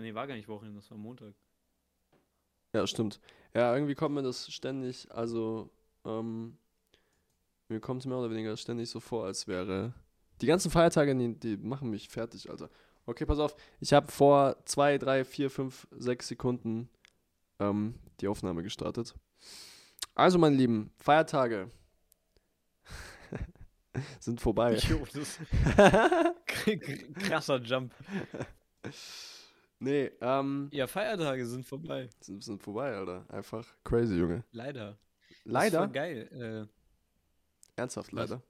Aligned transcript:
Ah, 0.00 0.02
nee, 0.02 0.14
war 0.14 0.26
gar 0.26 0.34
nicht 0.34 0.48
Wochenende, 0.48 0.80
das 0.80 0.90
war 0.90 0.96
Montag. 0.96 1.34
Ja, 2.72 2.86
stimmt. 2.86 3.20
Ja, 3.52 3.74
irgendwie 3.74 3.94
kommt 3.94 4.14
mir 4.14 4.22
das 4.22 4.50
ständig, 4.50 5.06
also, 5.12 5.68
ähm, 6.06 6.56
mir 7.68 7.80
kommt 7.80 8.00
es 8.00 8.06
mehr 8.06 8.16
oder 8.16 8.30
weniger 8.30 8.56
ständig 8.56 8.88
so 8.88 8.98
vor, 8.98 9.26
als 9.26 9.46
wäre. 9.46 9.92
Die 10.40 10.46
ganzen 10.46 10.70
Feiertage, 10.70 11.14
die, 11.14 11.38
die 11.38 11.58
machen 11.58 11.90
mich 11.90 12.08
fertig, 12.08 12.48
Alter. 12.48 12.70
Okay, 13.04 13.26
pass 13.26 13.38
auf. 13.38 13.54
Ich 13.78 13.92
habe 13.92 14.10
vor 14.10 14.56
zwei, 14.64 14.96
drei, 14.96 15.22
vier, 15.22 15.50
fünf, 15.50 15.86
sechs 15.90 16.28
Sekunden 16.28 16.88
ähm, 17.58 17.94
die 18.22 18.28
Aufnahme 18.28 18.62
gestartet. 18.62 19.14
Also, 20.14 20.38
meine 20.38 20.56
Lieben, 20.56 20.92
Feiertage 20.96 21.70
sind 24.18 24.40
vorbei. 24.40 24.76
Jo, 24.88 25.06
das 25.12 25.38
krasser 27.26 27.60
Jump. 27.60 27.92
Nee, 29.80 30.10
ähm, 30.20 30.68
Ja, 30.72 30.86
Feiertage 30.86 31.46
sind 31.46 31.64
vorbei. 31.66 32.08
sind, 32.20 32.44
sind 32.44 32.62
vorbei, 32.62 32.94
Alter. 32.94 33.24
Einfach 33.30 33.66
crazy, 33.82 34.14
Junge. 34.16 34.44
Leider. 34.52 34.98
Das 35.28 35.36
ist 35.46 35.52
Leider? 35.52 35.78
voll 35.78 35.88
geil. 35.88 36.68
Ernsthaft, 37.76 38.12
Was? 38.12 38.30
leider. 38.30 38.42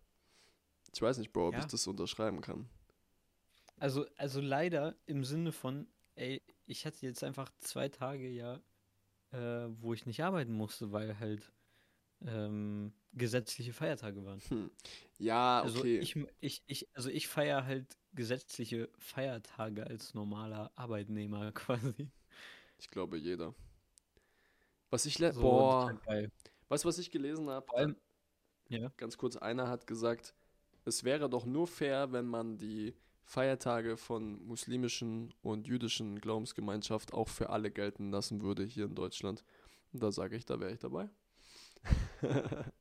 Ich 0.93 1.01
weiß 1.01 1.19
nicht, 1.19 1.33
Bro, 1.33 1.49
ob 1.49 1.55
Ja. 1.55 1.61
ich 1.61 1.67
das 1.67 1.87
unterschreiben 1.87 2.41
kann. 2.41 2.63
Äh, 3.79 3.83
also, 3.85 4.07
also 4.17 4.41
leider 4.41 4.97
im 5.07 5.25
Sinne 5.25 5.53
von, 5.53 5.87
ey, 6.17 6.43
ich 6.67 6.85
hatte 6.85 7.07
jetzt 7.07 7.23
einfach 7.23 7.51
zwei 7.59 7.89
Tage 7.89 8.29
ja, 8.29 8.61
äh, 9.31 9.69
wo 9.81 9.95
ich 9.95 10.07
nicht 10.07 10.23
arbeiten 10.25 10.53
musste, 10.53 10.91
weil 10.91 11.19
halt 11.21 11.53
ähm, 12.27 12.93
gesetzliche 13.13 13.73
Feiertage 13.73 14.25
waren. 14.25 14.41
Hm. 14.49 14.71
Ja, 15.19 15.63
Also 15.63 15.81
okay. 15.81 15.99
ich, 15.99 16.17
ich, 16.41 16.63
ich, 16.67 16.89
also 16.95 17.09
ich 17.11 17.29
feiere 17.29 17.65
halt 17.65 17.87
gesetzliche 18.15 18.89
Feiertage 18.99 19.87
als 19.87 20.15
normaler 20.15 20.71
Arbeitnehmer 20.77 21.53
quasi. 21.53 22.11
Ich 22.79 22.89
glaube, 22.89 23.19
jeder. 23.19 23.55
Was 24.91 25.07
ich 25.07 25.17
So, 25.19 25.41
Boah. 25.41 26.01
halt. 26.07 26.33
Weißt 26.69 26.85
du, 26.85 26.89
was 26.89 26.99
ich 26.99 27.11
gelesen 27.11 27.49
habe? 27.51 27.67
Allem- 27.75 27.97
ja. 28.69 28.93
Ganz 28.97 29.19
kurz, 29.19 29.37
einer 29.37 29.69
hat 29.69 29.87
gesagt, 29.87 30.35
es 30.85 31.05
wäre 31.05 31.29
doch 31.29 31.45
nur 31.45 31.67
fair, 31.67 32.13
wenn 32.13 32.27
man 32.27 32.57
die 32.59 32.95
Feiertage 33.25 33.97
von 33.97 34.45
muslimischen 34.47 35.35
und 35.43 35.67
jüdischen 35.69 36.21
Glaubensgemeinschaft 36.21 37.13
auch 37.13 37.29
für 37.29 37.51
alle 37.51 37.71
gelten 37.71 38.11
lassen 38.11 38.41
würde 38.43 38.65
hier 38.65 38.87
in 38.87 38.95
Deutschland. 38.95 39.45
Und 39.93 40.03
da 40.03 40.11
sage 40.11 40.37
ich, 40.37 40.45
da 40.45 40.59
wäre 40.61 40.73
ich 40.73 40.79
dabei. 40.79 41.11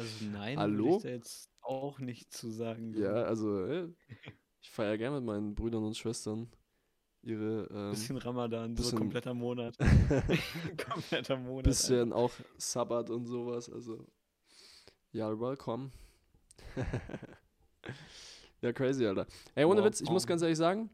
Also 0.00 0.24
nein, 0.32 0.58
Hallo? 0.58 0.96
ich 0.96 1.02
da 1.02 1.08
jetzt 1.10 1.50
auch 1.60 1.98
nicht 1.98 2.32
zu 2.32 2.50
sagen. 2.50 2.94
ja, 2.94 3.12
also 3.12 3.64
äh, 3.66 3.88
ich 4.62 4.70
feiere 4.70 4.96
gerne 4.98 5.16
mit 5.16 5.26
meinen 5.26 5.54
Brüdern 5.54 5.84
und 5.84 5.96
Schwestern 5.96 6.50
ihre 7.22 7.68
ähm, 7.70 7.90
Bisschen 7.90 8.16
Ramadan, 8.16 8.74
so 8.76 8.82
bisschen- 8.82 8.98
kompletter 8.98 9.34
Monat. 9.34 9.76
kompletter 10.90 11.36
Monat. 11.36 11.64
bisschen 11.64 12.12
auch 12.14 12.32
Sabbat 12.56 13.10
und 13.10 13.26
sowas. 13.26 13.68
Also, 13.70 14.06
ja, 15.12 15.38
welcome. 15.38 15.90
ja, 18.62 18.72
crazy, 18.72 19.04
Alter. 19.06 19.26
Ey, 19.54 19.64
ohne 19.64 19.84
Witz, 19.84 20.00
ich 20.00 20.08
muss 20.08 20.22
Welcome. 20.22 20.28
ganz 20.28 20.42
ehrlich 20.42 20.58
sagen, 20.58 20.90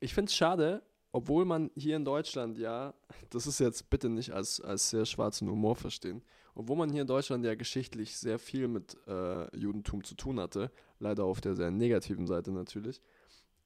ich 0.00 0.14
finde 0.14 0.30
es 0.30 0.34
schade, 0.34 0.82
obwohl 1.12 1.44
man 1.44 1.70
hier 1.76 1.96
in 1.96 2.04
Deutschland 2.04 2.58
ja, 2.58 2.94
das 3.30 3.46
ist 3.46 3.60
jetzt 3.60 3.88
bitte 3.88 4.08
nicht 4.08 4.32
als, 4.32 4.60
als 4.60 4.90
sehr 4.90 5.06
schwarzen 5.06 5.48
Humor 5.48 5.76
verstehen, 5.76 6.22
obwohl 6.56 6.76
man 6.76 6.90
hier 6.90 7.02
in 7.02 7.06
Deutschland 7.06 7.44
ja 7.44 7.54
geschichtlich 7.54 8.16
sehr 8.16 8.38
viel 8.38 8.66
mit 8.66 8.96
äh, 9.06 9.56
Judentum 9.56 10.02
zu 10.02 10.14
tun 10.16 10.40
hatte, 10.40 10.70
leider 10.98 11.24
auf 11.24 11.40
der 11.40 11.54
sehr 11.54 11.70
negativen 11.70 12.26
Seite 12.26 12.50
natürlich, 12.50 13.00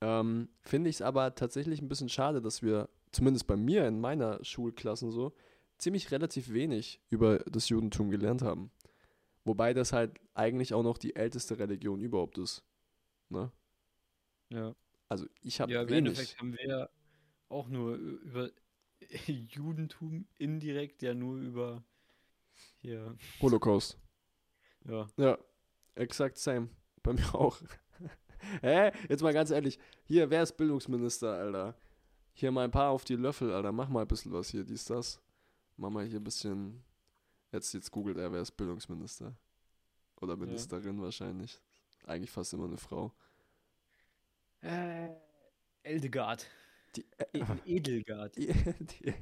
ähm, 0.03 0.49
finde 0.61 0.91
ich 0.91 0.97
es 0.97 1.03
aber 1.03 1.35
tatsächlich 1.35 1.81
ein 1.81 1.89
bisschen 1.89 2.09
schade, 2.09 2.41
dass 2.43 2.63
wir, 2.63 2.89
zumindest 3.13 3.47
bei 3.47 3.57
mir 3.57 3.87
in 3.87 4.01
meiner 4.01 4.43
Schulklassen 4.45 5.11
so, 5.11 5.33
ziemlich 5.79 6.11
relativ 6.11 6.53
wenig 6.53 7.01
über 7.11 7.39
das 7.41 7.69
Judentum 7.71 8.11
gelernt 8.11 8.43
haben. 8.43 8.71
Wobei 9.45 9.73
das 9.73 9.93
halt 9.95 10.21
eigentlich 10.35 10.75
auch 10.75 10.83
noch 10.83 10.99
die 10.99 11.17
älteste 11.17 11.59
Religion 11.59 12.01
überhaupt 12.01 12.37
ist. 12.39 12.63
Ne? 13.31 13.51
Ja, 14.51 14.75
Also 15.09 15.27
ich 15.43 15.61
habe 15.61 15.73
ja 15.73 15.83
im 15.83 15.89
wenig. 15.89 15.99
Endeffekt 16.19 16.39
haben 16.39 16.53
wir 16.53 16.67
ja 16.69 16.89
auch 17.49 17.69
nur 17.69 17.97
ü- 17.97 18.21
über 18.25 18.51
Judentum 19.27 20.27
indirekt 20.39 21.03
ja 21.03 21.15
nur 21.15 21.39
über 21.39 21.83
hier, 22.79 23.17
Holocaust. 23.41 23.99
ja. 24.85 25.07
Ja, 25.17 25.39
exakt 25.95 26.39
same. 26.39 26.69
Bei 27.03 27.13
mir 27.13 27.35
auch. 27.35 27.61
Hä? 28.63 28.93
Jetzt 29.09 29.23
mal 29.23 29.33
ganz 29.33 29.51
ehrlich. 29.51 29.79
Hier, 30.05 30.31
wer 30.31 30.43
ist 30.43 30.57
Bildungsminister, 30.57 31.33
Alter? 31.33 31.75
Hier 32.33 32.51
mal 32.51 32.65
ein 32.65 32.71
paar 32.71 32.91
auf 32.91 33.05
die 33.05 33.17
Löffel, 33.17 33.53
Alter. 33.53 33.73
Mach 33.73 33.89
mal 33.89 34.03
ein 34.03 34.09
bisschen 34.09 34.33
was 34.33 34.49
hier, 34.49 34.65
dies, 34.65 34.85
das. 34.85 35.21
Mach 35.77 35.91
mal 35.91 36.05
hier 36.05 36.21
ein 36.21 36.25
bisschen. 36.25 36.83
Jetzt, 37.53 37.73
jetzt 37.75 37.91
googelt 37.91 38.17
er, 38.19 38.33
wer 38.33 38.43
ist 38.43 38.53
Bildungsminister. 38.53 39.35
Oder 40.21 40.37
Ministerin 40.37 41.01
wahrscheinlich. 41.01 41.61
Eigentlich 42.07 42.31
fast 42.31 42.53
immer 42.53 42.67
eine 42.67 42.77
Frau. 42.77 43.13
Äh, 44.63 45.09
Eldegard. 45.83 46.47
Die, 46.97 47.07
E 47.33 47.45
Edelgard. 47.65 48.37
die, 48.37 48.53
die, 48.81 49.15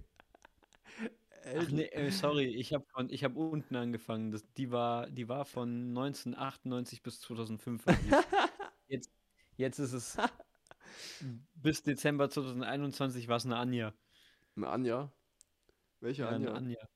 Ach 1.44 1.68
nee, 1.70 1.84
äh, 1.84 2.10
sorry, 2.10 2.46
ich 2.46 2.72
habe 2.74 2.86
ich 3.08 3.24
hab 3.24 3.36
unten 3.36 3.76
angefangen. 3.76 4.30
Das, 4.30 4.44
die, 4.56 4.70
war, 4.70 5.08
die 5.10 5.28
war 5.28 5.44
von 5.44 5.88
1998 5.88 7.02
bis 7.02 7.20
2005. 7.20 7.86
war 7.86 7.94
die. 7.94 8.10
jetzt, 8.88 9.10
jetzt 9.56 9.78
ist 9.78 9.92
es 9.92 10.16
bis 11.54 11.82
Dezember 11.82 12.30
2021 12.30 13.28
war 13.28 13.36
es 13.36 13.44
eine 13.44 13.56
Anja. 13.56 13.92
Eine 14.56 14.68
Anja? 14.68 15.12
Welche 16.00 16.22
Ja, 16.22 16.28
Anja? 16.28 16.50
eine 16.50 16.58
Anja. 16.58 16.88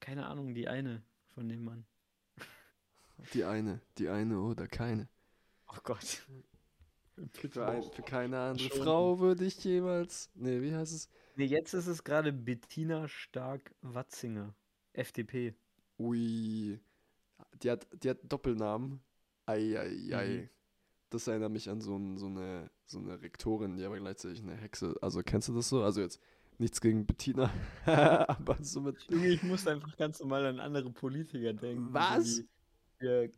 Keine 0.00 0.26
Ahnung, 0.26 0.54
die 0.54 0.68
eine 0.68 1.02
von 1.34 1.48
dem 1.48 1.64
Mann. 1.64 1.86
Die 3.34 3.44
eine, 3.44 3.80
die 3.98 4.08
eine 4.08 4.40
oder 4.40 4.66
keine. 4.66 5.08
Oh 5.68 5.78
Gott. 5.82 6.26
Für, 7.32 7.66
ein, 7.66 7.82
für 7.82 8.02
keine 8.02 8.38
andere 8.38 8.68
Schon. 8.68 8.82
Frau 8.82 9.18
würde 9.18 9.44
ich 9.46 9.62
jemals. 9.64 10.30
Nee, 10.34 10.60
wie 10.60 10.74
heißt 10.74 10.92
es? 10.92 11.08
Nee, 11.36 11.46
jetzt 11.46 11.72
ist 11.72 11.86
es 11.86 12.04
gerade 12.04 12.32
Bettina 12.32 13.08
Stark-Watzinger. 13.08 14.54
FDP. 14.92 15.54
Ui. 15.98 16.78
Die 17.62 17.70
hat, 17.70 17.86
die 18.02 18.10
hat 18.10 18.18
Doppelnamen. 18.22 19.00
Ei, 19.46 19.78
ei, 19.78 20.14
ei. 20.14 20.28
Mhm. 20.28 20.48
Das 21.10 21.26
erinnert 21.26 21.52
mich 21.52 21.70
an 21.70 21.80
so, 21.80 21.96
ein, 21.96 22.18
so, 22.18 22.26
eine, 22.26 22.70
so 22.84 22.98
eine 22.98 23.20
Rektorin, 23.22 23.76
die 23.76 23.84
aber 23.84 23.98
gleichzeitig 23.98 24.42
eine 24.42 24.56
Hexe. 24.56 24.94
Also 25.00 25.22
kennst 25.22 25.48
du 25.48 25.54
das 25.54 25.68
so? 25.68 25.82
Also 25.82 26.00
jetzt 26.00 26.20
nichts 26.58 26.80
gegen 26.80 27.06
Bettina, 27.06 27.50
aber 27.86 28.56
so 28.62 28.80
mit. 28.80 29.06
Ich 29.10 29.42
muss 29.42 29.66
einfach 29.66 29.96
ganz 29.96 30.20
normal 30.20 30.46
an 30.46 30.60
andere 30.60 30.90
Politiker 30.90 31.52
denken. 31.52 31.92
Was? 31.92 32.38
Wie 32.38 32.48
der 33.00 33.30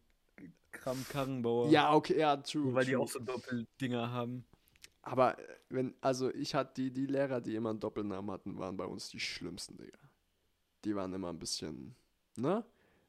Kram 0.72 1.04
Karrenbauer. 1.08 1.70
Ja, 1.70 1.92
okay, 1.94 2.18
ja, 2.18 2.36
true. 2.36 2.74
Weil 2.74 2.84
die 2.84 2.92
true. 2.92 3.02
auch 3.02 3.08
so 3.08 3.18
Doppeldinger 3.18 4.10
haben. 4.10 4.44
Aber 5.02 5.38
äh, 5.38 5.42
wenn, 5.70 5.94
also 6.00 6.32
ich 6.34 6.54
hatte 6.54 6.74
die, 6.82 6.90
die 6.92 7.06
Lehrer, 7.06 7.40
die 7.40 7.54
immer 7.54 7.70
einen 7.70 7.80
Doppelnamen 7.80 8.30
hatten, 8.30 8.58
waren 8.58 8.76
bei 8.76 8.84
uns 8.84 9.08
die 9.08 9.20
schlimmsten, 9.20 9.76
Digga. 9.78 9.98
Die 10.84 10.94
waren 10.94 11.12
immer 11.12 11.30
ein 11.30 11.38
bisschen, 11.38 11.94
ne? 12.36 12.64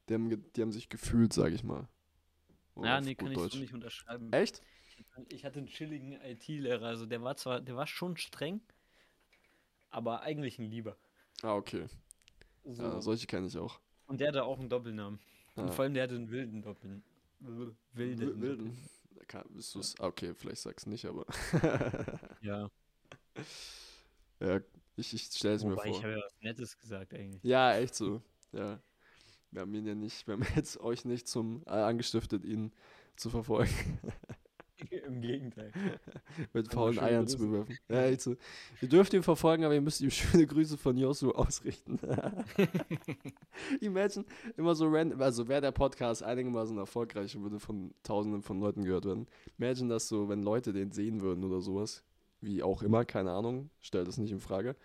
Die 0.07 0.13
haben, 0.15 0.51
die 0.55 0.61
haben 0.61 0.71
sich 0.71 0.89
gefühlt, 0.89 1.33
sag 1.33 1.51
ich 1.53 1.63
mal. 1.63 1.87
Oder 2.75 2.87
Ja, 2.89 3.01
nee, 3.01 3.15
kann 3.15 3.27
gut 3.27 3.35
ich 3.35 3.41
Deutsch. 3.43 3.53
so 3.53 3.59
nicht 3.59 3.73
unterschreiben. 3.73 4.31
Echt? 4.33 4.61
Ich 5.27 5.43
hatte 5.45 5.59
einen 5.59 5.67
chilligen 5.67 6.13
IT-Lehrer, 6.13 6.85
also 6.87 7.05
der 7.05 7.21
war 7.21 7.35
zwar, 7.35 7.61
der 7.61 7.75
war 7.75 7.85
schon 7.87 8.17
streng, 8.17 8.61
aber 9.89 10.21
eigentlich 10.21 10.59
ein 10.59 10.65
Lieber. 10.65 10.97
Ah, 11.41 11.55
okay. 11.55 11.87
So. 12.65 12.83
Ja, 12.83 13.01
solche 13.01 13.27
kenne 13.27 13.47
ich 13.47 13.57
auch. 13.57 13.79
Und 14.07 14.19
der 14.19 14.29
hatte 14.29 14.43
auch 14.43 14.59
einen 14.59 14.69
Doppelnamen. 14.69 15.19
Und 15.55 15.69
Ah. 15.69 15.71
vor 15.71 15.83
allem 15.83 15.93
der 15.93 16.03
hatte 16.03 16.15
einen 16.15 16.29
wilden 16.29 16.61
Doppelnamen. 16.61 17.03
Wilden. 17.39 18.41
Wilden. 18.41 18.77
Bist 19.49 19.75
du's? 19.75 19.95
Ah, 19.99 20.07
okay, 20.07 20.33
vielleicht 20.33 20.61
sag's 20.61 20.85
nicht, 20.85 21.05
aber. 21.05 21.25
Ja. 22.41 22.69
ja, 24.39 24.59
ich, 24.95 25.13
ich 25.13 25.23
stelle 25.23 25.55
es 25.55 25.63
mir 25.63 25.71
Wobei 25.73 25.85
ich 25.85 25.95
vor. 25.95 26.03
habe 26.03 26.13
ja 26.13 26.25
was 26.25 26.41
Nettes 26.41 26.77
gesagt 26.77 27.13
eigentlich. 27.13 27.43
Ja, 27.43 27.75
echt 27.75 27.95
so. 27.95 28.21
Ja. 28.51 28.79
Wir 29.51 29.61
haben 29.61 29.73
ihn 29.73 29.85
ja 29.85 29.95
nicht, 29.95 30.27
wir 30.27 30.33
haben 30.33 30.45
jetzt 30.55 30.79
euch 30.79 31.05
nicht 31.05 31.27
zum 31.27 31.63
äh, 31.65 31.69
angestiftet, 31.71 32.45
ihn 32.45 32.71
zu 33.15 33.29
verfolgen. 33.29 33.99
Im 35.09 35.21
Gegenteil. 35.21 35.71
mit 36.53 36.71
faulen 36.71 36.99
Eiern 36.99 37.27
zu 37.27 37.39
bewerfen. 37.39 37.75
Ja, 37.89 38.03
echt 38.05 38.21
so. 38.21 38.35
Ihr 38.79 38.87
dürft 38.87 39.11
ihn 39.13 39.23
verfolgen, 39.23 39.63
aber 39.63 39.73
ihr 39.73 39.81
müsst 39.81 40.01
ihm 40.01 40.11
schöne 40.11 40.45
Grüße 40.45 40.77
von 40.77 40.97
Josu 40.97 41.31
ausrichten. 41.31 41.99
Imagine, 43.81 44.25
immer 44.55 44.75
so 44.75 44.87
random, 44.87 45.19
also 45.19 45.47
wäre 45.47 45.61
der 45.61 45.71
Podcast 45.71 46.21
einigermaßen 46.21 46.77
erfolgreich 46.77 47.35
und 47.35 47.41
würde 47.41 47.59
von 47.59 47.91
tausenden 48.03 48.43
von 48.43 48.59
Leuten 48.59 48.83
gehört 48.83 49.05
werden. 49.05 49.27
Imagine 49.57 49.89
das 49.89 50.07
so, 50.07 50.29
wenn 50.29 50.43
Leute 50.43 50.73
den 50.73 50.91
sehen 50.91 51.21
würden 51.21 51.43
oder 51.43 51.59
sowas, 51.59 52.03
wie 52.41 52.61
auch 52.61 52.83
immer, 52.83 53.03
keine 53.03 53.31
Ahnung, 53.31 53.71
stellt 53.79 54.07
das 54.07 54.19
nicht 54.19 54.31
in 54.31 54.39
Frage. 54.39 54.75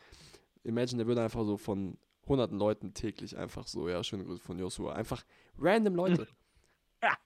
Imagine, 0.62 0.98
der 0.98 1.06
würde 1.06 1.22
einfach 1.22 1.44
so 1.44 1.58
von 1.58 1.98
hunderten 2.26 2.58
Leuten 2.58 2.94
täglich 2.94 3.36
einfach 3.36 3.66
so, 3.66 3.90
ja, 3.90 4.02
schöne 4.02 4.24
Grüße 4.24 4.42
von 4.42 4.58
Joshua. 4.58 4.94
Einfach 4.94 5.22
random 5.58 5.94
Leute. 5.96 6.28
Hast 7.02 7.18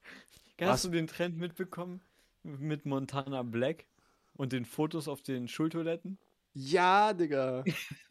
Was? 0.59 0.83
du 0.83 0.89
den 0.89 1.07
Trend 1.07 1.39
mitbekommen 1.39 2.01
mit 2.43 2.87
Montana 2.87 3.43
Black? 3.43 3.87
Und 4.35 4.53
den 4.53 4.65
Fotos 4.65 5.09
auf 5.09 5.23
den 5.23 5.49
Schultoiletten? 5.49 6.19
Ja, 6.55 7.13
Digga. 7.13 7.65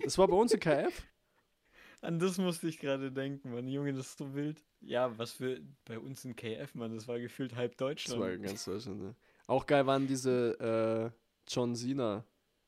Das 0.03 0.17
war 0.17 0.27
bei 0.27 0.35
uns 0.35 0.53
in 0.53 0.59
KF. 0.59 1.05
An 2.01 2.19
das 2.19 2.37
musste 2.37 2.67
ich 2.67 2.79
gerade 2.79 3.11
denken, 3.11 3.51
Mann. 3.53 3.67
Junge, 3.67 3.93
das 3.93 4.07
ist 4.07 4.17
so 4.19 4.35
wild. 4.35 4.63
Ja, 4.81 5.17
was 5.17 5.31
für 5.33 5.61
bei 5.85 5.97
uns 5.97 6.23
in 6.25 6.35
KF, 6.35 6.75
Mann, 6.75 6.93
das 6.93 7.07
war 7.07 7.19
gefühlt 7.19 7.55
halb 7.55 7.77
Deutschland. 7.77 8.21
Das 8.21 8.27
war 8.27 8.37
ganz 8.37 8.65
Deutschland, 8.65 9.01
ne? 9.01 9.15
Auch 9.47 9.65
geil 9.65 9.87
waren 9.87 10.05
diese 10.05 11.13
äh, 11.13 11.17
John 11.47 11.75
Cena, 11.75 12.23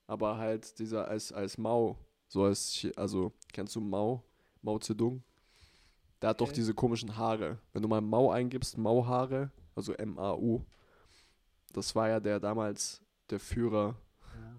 aber 0.07 0.37
halt 0.37 0.79
dieser 0.79 1.07
als, 1.07 1.31
als 1.31 1.57
Mao. 1.57 1.97
So 2.27 2.43
als, 2.43 2.87
also, 2.95 3.33
kennst 3.51 3.75
du 3.75 3.81
Mao? 3.81 4.23
Mao 4.61 4.79
Zedong? 4.79 5.21
Der 6.21 6.29
hat 6.29 6.41
doch 6.41 6.47
Okay. 6.47 6.55
diese 6.55 6.73
komischen 6.73 7.15
Haare. 7.15 7.59
Wenn 7.73 7.81
du 7.81 7.87
mal 7.87 8.01
Mao 8.01 8.31
eingibst, 8.31 8.77
Mao-Haare, 8.77 9.51
also 9.75 9.93
M-A-U, 9.93 10.65
das 11.73 11.95
war 11.95 12.09
ja 12.09 12.19
der 12.19 12.39
damals 12.39 13.01
der 13.29 13.39
Führer 13.39 13.95
Ja. 14.35 14.55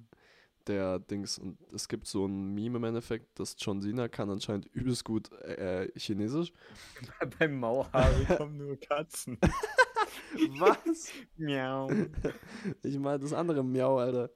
der 0.67 0.99
Dings. 1.01 1.39
Und 1.39 1.59
es 1.73 1.89
gibt 1.89 2.07
so 2.07 2.27
ein 2.27 2.55
Meme 2.55 2.79
im 2.79 2.85
Endeffekt, 2.85 3.39
dass 3.39 3.57
John 3.59 3.81
Cena 3.83 4.09
kann 4.09 4.31
anscheinend 4.31 4.67
übelst 4.67 5.05
gut 5.05 5.31
äh, 5.43 5.89
Chinesisch. 5.99 6.53
Beim 7.39 7.59
Mauhaare 7.59 8.25
kommen 8.37 8.57
nur 8.59 8.77
Katzen. 8.79 9.39
Was? 10.59 11.11
Miau. 11.37 11.91
Ich 12.83 12.99
meine 12.99 13.19
das 13.19 13.33
andere 13.33 13.65
Miau, 13.65 13.99
Alter. 13.99 14.31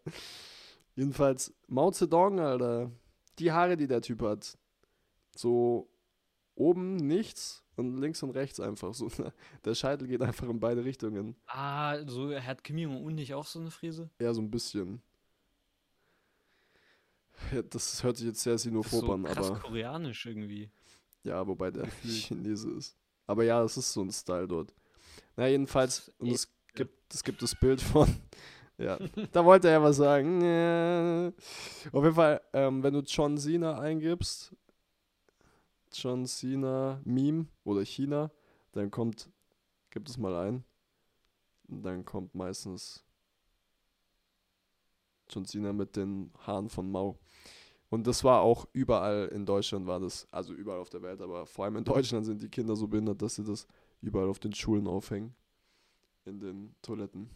Jedenfalls 0.97 1.55
Mao 1.67 1.91
Zedong, 1.91 2.41
Alter. 2.41 2.91
Die 3.38 3.50
Haare, 3.53 3.77
die 3.77 3.87
der 3.87 4.00
Typ 4.00 4.23
hat. 4.23 4.56
So 5.37 5.88
oben 6.55 6.97
nichts 6.97 7.62
und 7.77 7.99
links 7.99 8.23
und 8.23 8.31
rechts 8.31 8.61
einfach. 8.61 8.95
So, 8.95 9.11
der 9.65 9.75
Scheitel 9.75 10.06
geht 10.06 10.23
einfach 10.23 10.49
in 10.49 10.61
beide 10.61 10.85
Richtungen. 10.85 11.37
Ah, 11.47 11.99
so 12.06 12.35
hat 12.35 12.65
Kim 12.65 12.79
Jong-un 12.79 13.15
nicht 13.15 13.35
auch 13.35 13.47
so 13.47 13.59
eine 13.59 13.71
Frise? 13.71 14.11
Ja, 14.21 14.33
so 14.33 14.41
ein 14.41 14.51
bisschen. 14.51 15.03
Ja, 17.53 17.62
das 17.62 18.03
hört 18.03 18.17
sich 18.17 18.27
jetzt 18.27 18.43
sehr 18.43 18.59
sinophob 18.59 19.01
so 19.01 19.12
an, 19.12 19.25
krass 19.25 19.51
aber 19.51 19.59
koreanisch 19.59 20.27
irgendwie. 20.27 20.71
ja, 21.25 21.47
wobei 21.47 21.71
der. 21.71 21.87
Chinese 22.05 22.71
ist. 22.71 22.97
Aber 23.27 23.45
ja, 23.45 23.62
es 23.62 23.77
ist 23.77 23.93
so 23.93 24.03
ein 24.03 24.11
Style 24.12 24.47
dort. 24.47 24.73
Na, 25.37 25.49
jedenfalls, 25.49 26.12
und 26.19 26.31
es 26.31 26.49
gibt, 26.75 27.12
es 27.12 27.25
gibt 27.25 27.43
das 27.43 27.55
Bild 27.55 27.81
von, 27.81 28.09
ja, 28.79 28.99
da 29.33 29.45
wollte 29.45 29.69
er 29.69 29.83
was 29.83 29.97
sagen. 29.97 30.41
Ja. 30.43 31.29
Auf 31.93 32.05
jeden 32.05 32.15
Fall, 32.15 32.41
ähm, 32.53 32.83
wenn 32.83 32.95
du 32.95 33.01
John 33.01 33.37
Cena 33.37 33.79
eingibst, 33.81 34.55
John 35.94 36.26
Cena 36.26 37.00
Meme 37.05 37.46
oder 37.64 37.85
China, 37.85 38.31
dann 38.73 38.91
kommt, 38.91 39.31
gib 39.91 40.08
es 40.08 40.19
mal 40.19 40.35
ein, 40.35 40.64
dann 41.69 42.05
kommt 42.05 42.35
meistens 42.35 43.05
John 45.29 45.44
Cena 45.44 45.73
mit 45.73 45.96
den 45.96 46.31
Haaren 46.38 46.69
von 46.69 46.91
Mao. 46.91 47.19
Und 47.88 48.06
das 48.06 48.25
war 48.25 48.41
auch 48.41 48.67
überall 48.73 49.29
in 49.29 49.46
Deutschland 49.46 49.87
war 49.87 50.00
das, 50.00 50.26
also 50.32 50.52
überall 50.52 50.81
auf 50.81 50.91
der 50.91 51.02
Welt, 51.02 51.20
aber 51.20 51.46
vor 51.46 51.64
allem 51.64 51.76
in 51.76 51.85
Deutschland 51.85 52.26
sind 52.26 52.43
die 52.43 52.49
Kinder 52.49 52.75
so 52.75 52.88
behindert, 52.88 53.23
dass 53.23 53.37
sie 53.37 53.44
das 53.44 53.67
überall 54.00 54.29
auf 54.29 54.41
den 54.41 54.52
Schulen 54.52 54.87
aufhängen. 54.87 55.35
In 56.25 56.41
den 56.41 56.75
Toiletten. 56.82 57.31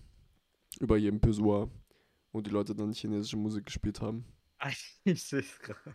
Über 0.81 0.96
jedem 0.96 1.20
Pissoir. 1.20 1.70
Und 2.32 2.46
die 2.46 2.50
Leute 2.50 2.75
dann 2.75 2.93
chinesische 2.93 3.37
Musik 3.37 3.66
gespielt 3.66 4.00
haben. 4.00 4.25
Ich 5.05 5.22
sehe 5.22 5.40
es 5.40 5.58
gerade. 5.60 5.94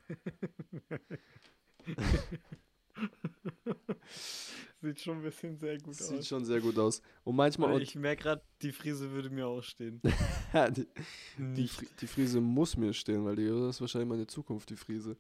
Sieht 4.82 5.00
schon 5.00 5.18
ein 5.18 5.24
bisschen 5.24 5.58
sehr 5.58 5.78
gut 5.78 5.96
Sieht 5.96 6.20
aus. 6.20 6.28
schon 6.28 6.44
sehr 6.44 6.60
gut 6.60 6.78
aus. 6.78 7.02
Und 7.24 7.38
manchmal. 7.38 7.82
Ich 7.82 7.96
merke 7.96 8.24
gerade, 8.24 8.42
die 8.62 8.74
Frise 8.74 9.10
würde 9.12 9.30
mir 9.30 9.48
auch 9.48 9.64
stehen. 9.64 10.02
die, 10.72 10.88
die, 11.38 11.70
die 12.02 12.08
Frise 12.08 12.42
muss 12.42 12.76
mir 12.76 12.94
stehen, 12.94 13.24
weil 13.24 13.38
die, 13.38 13.48
das 13.48 13.76
ist 13.76 13.82
wahrscheinlich 13.82 14.10
meine 14.10 14.28
Zukunft, 14.28 14.70
die 14.70 14.76
Frise. 14.76 15.16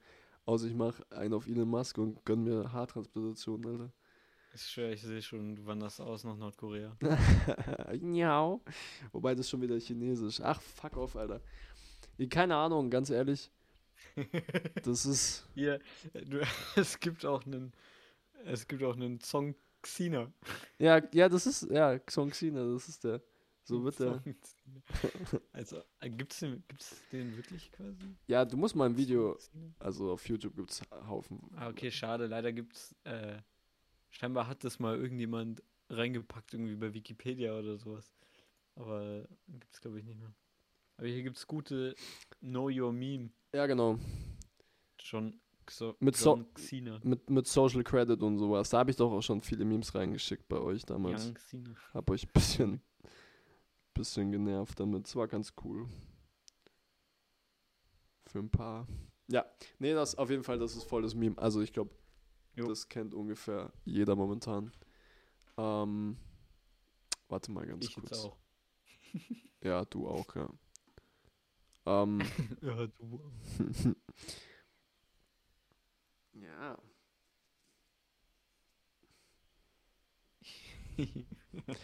Außer 0.45 0.67
ich 0.67 0.73
mache 0.73 1.01
einen 1.11 1.33
auf 1.33 1.47
Elon 1.47 1.69
Musk 1.69 1.97
und 1.97 2.25
gönn 2.25 2.43
mir 2.43 2.73
Haartransplantation, 2.73 3.65
Alter. 3.65 3.93
Ich 4.53 4.63
schwöre, 4.63 4.93
ich 4.93 5.01
sehe 5.01 5.21
schon, 5.21 5.55
du 5.55 5.65
wanderst 5.65 6.01
aus 6.01 6.25
nach 6.25 6.35
Nordkorea. 6.35 6.95
Miau. 8.01 8.61
Wobei 9.11 9.33
das 9.33 9.49
schon 9.49 9.61
wieder 9.61 9.79
chinesisch. 9.79 10.41
Ach, 10.41 10.61
fuck 10.61 10.97
off, 10.97 11.15
Alter. 11.15 11.41
Keine 12.29 12.55
Ahnung, 12.55 12.89
ganz 12.89 13.09
ehrlich. 13.09 13.49
Das 14.83 15.05
ist. 15.05 15.47
Äh, 15.55 15.79
du, 16.25 16.41
es 16.75 16.99
gibt 16.99 17.25
auch 17.25 17.45
einen, 17.45 17.73
es 18.45 18.67
gibt 18.67 18.83
auch 18.83 18.95
einen 18.95 19.19
Song 19.19 19.55
Xina. 19.81 20.31
Ja, 20.77 21.01
ja, 21.13 21.29
das 21.29 21.45
ist. 21.45 21.69
Ja, 21.69 21.99
Xong 22.09 22.29
Xina, 22.29 22.65
das 22.73 22.89
ist 22.89 23.03
der. 23.03 23.21
So 23.65 23.83
wird 23.83 23.99
der. 23.99 24.21
Song. 24.21 24.35
Also, 25.53 25.83
äh, 25.99 26.09
gibt's 26.09 26.39
den, 26.39 26.63
gibt's 26.67 27.01
den 27.11 27.35
wirklich 27.37 27.71
quasi? 27.71 28.15
Ja, 28.27 28.43
du 28.43 28.57
musst 28.57 28.75
mal 28.75 28.89
ein 28.89 28.97
Video. 28.97 29.37
Song? 29.39 29.75
Also 29.79 30.11
auf 30.11 30.27
YouTube 30.27 30.55
gibt 30.55 30.71
es 30.71 30.81
Haufen. 31.07 31.39
Ah, 31.55 31.69
okay, 31.69 31.91
schade. 31.91 32.27
Leider 32.27 32.51
gibt's, 32.51 32.95
äh, 33.05 33.37
scheinbar 34.09 34.47
hat 34.47 34.63
das 34.63 34.79
mal 34.79 34.97
irgendjemand 34.97 35.63
reingepackt, 35.89 36.53
irgendwie 36.53 36.75
bei 36.75 36.93
Wikipedia 36.93 37.57
oder 37.57 37.77
sowas. 37.77 38.13
Aber 38.75 39.25
gibt's, 39.47 39.79
glaube 39.79 39.99
ich, 39.99 40.05
nicht 40.05 40.19
mehr. 40.19 40.33
Aber 40.97 41.07
hier 41.07 41.23
gibt's 41.23 41.47
gute 41.47 41.95
Know 42.39 42.69
Your 42.69 42.91
Meme. 42.93 43.31
Ja, 43.53 43.65
genau. 43.65 43.97
Schon 45.01 45.39
so, 45.69 45.95
Mit 45.99 46.15
so-. 46.15 46.45
Mit, 47.03 47.29
mit 47.29 47.47
Social 47.47 47.83
Credit 47.83 48.21
und 48.21 48.37
sowas. 48.37 48.69
Da 48.69 48.79
habe 48.79 48.91
ich 48.91 48.97
doch 48.97 49.11
auch 49.11 49.21
schon 49.21 49.41
viele 49.41 49.65
Memes 49.65 49.93
reingeschickt 49.95 50.47
bei 50.47 50.57
euch 50.59 50.83
damals. 50.85 51.27
Young 51.27 51.33
Xina. 51.35 51.75
Hab 51.93 52.09
euch 52.09 52.25
ein 52.25 52.31
bisschen, 52.33 52.81
bisschen 53.93 54.31
genervt 54.31 54.79
damit. 54.79 55.07
Es 55.07 55.15
war 55.15 55.27
ganz 55.27 55.53
cool. 55.63 55.87
Für 58.27 58.39
ein 58.39 58.49
paar. 58.49 58.87
Ja, 59.27 59.45
nee, 59.79 59.93
das 59.93 60.15
auf 60.15 60.29
jeden 60.29 60.43
Fall, 60.43 60.59
das 60.59 60.75
ist 60.75 60.83
voll 60.83 61.01
das 61.01 61.15
Meme. 61.15 61.37
Also 61.37 61.61
ich 61.61 61.71
glaube, 61.71 61.91
das 62.55 62.89
kennt 62.89 63.13
ungefähr 63.13 63.71
jeder 63.85 64.15
momentan. 64.15 64.71
Ähm, 65.57 66.17
warte 67.29 67.51
mal 67.51 67.65
ganz 67.65 67.85
Ich 67.85 67.95
kurz. 67.95 68.09
jetzt 68.09 68.25
auch. 68.25 68.37
Ja, 69.61 69.85
du 69.85 70.07
auch, 70.07 70.35
ja. 70.35 70.49
Ähm, 71.85 72.21
Ja, 72.61 72.87
du. 72.87 73.21
ja. 76.33 76.77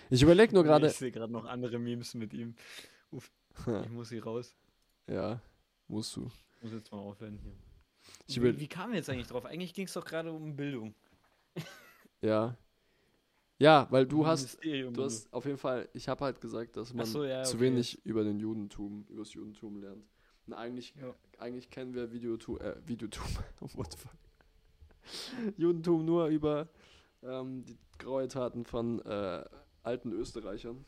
Ich 0.10 0.22
überlege 0.22 0.54
nur 0.54 0.64
gerade. 0.66 0.88
Ich 0.88 0.94
sehe 0.94 1.12
gerade 1.12 1.32
noch 1.32 1.46
andere 1.46 1.80
Memes 1.80 2.14
mit 2.14 2.34
ihm. 2.34 2.56
Ich 3.12 3.90
muss 3.90 4.10
hier 4.10 4.24
raus. 4.24 4.56
ja, 5.08 5.42
musst 5.88 6.16
du. 6.16 6.32
Ich 6.58 6.64
muss 6.64 6.74
jetzt 6.74 6.92
mal 6.92 7.00
aufhören 7.00 7.38
hier. 7.38 8.44
Wie, 8.44 8.60
wie 8.60 8.68
wir 8.92 8.98
jetzt 8.98 9.10
eigentlich 9.10 9.28
drauf? 9.28 9.46
Eigentlich 9.46 9.74
ging 9.74 9.86
es 9.86 9.94
doch 9.94 10.06
gerade 10.06 10.32
um 10.32 10.56
Bildung. 10.56 10.96
Ja. 12.22 12.58
Ja, 13.60 13.88
weil 13.90 14.08
du 14.08 14.26
hast, 14.26 14.58
du 14.64 15.04
hast 15.04 15.32
auf 15.34 15.46
jeden 15.46 15.58
Fall, 15.58 15.90
ich 15.94 16.08
habe 16.08 16.24
halt 16.24 16.40
gesagt, 16.40 16.78
dass 16.78 16.94
man 16.94 17.06
so, 17.06 17.26
ja, 17.26 17.44
zu 17.44 17.58
okay. 17.58 17.66
wenig 17.66 18.04
über 18.06 18.24
den 18.24 18.40
Judentum, 18.40 19.06
über 19.10 19.20
das 19.20 19.34
Judentum 19.34 19.82
lernt. 19.82 20.08
Und 20.48 20.54
eigentlich, 20.54 20.94
Ja. 20.96 21.14
eigentlich 21.38 21.70
kennen 21.70 21.94
wir 21.94 22.12
Videotum, 22.12 22.58
äh, 22.60 22.76
Videotum, 22.86 23.26
what 23.74 23.92
the 23.92 23.98
fuck. 23.98 25.54
Judentum 25.58 26.06
nur 26.06 26.28
über 26.28 26.70
ähm, 27.22 27.66
die 27.66 27.78
Gräueltaten 27.98 28.64
von 28.64 29.00
äh, 29.02 29.44
alten 29.84 30.14
Österreichern, 30.14 30.86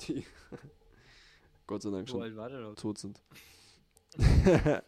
die 0.00 0.24
Gott 1.66 1.82
sei 1.82 1.90
Dank 1.90 2.08
schon 2.08 2.76
tot 2.76 2.98
sind. 2.98 3.22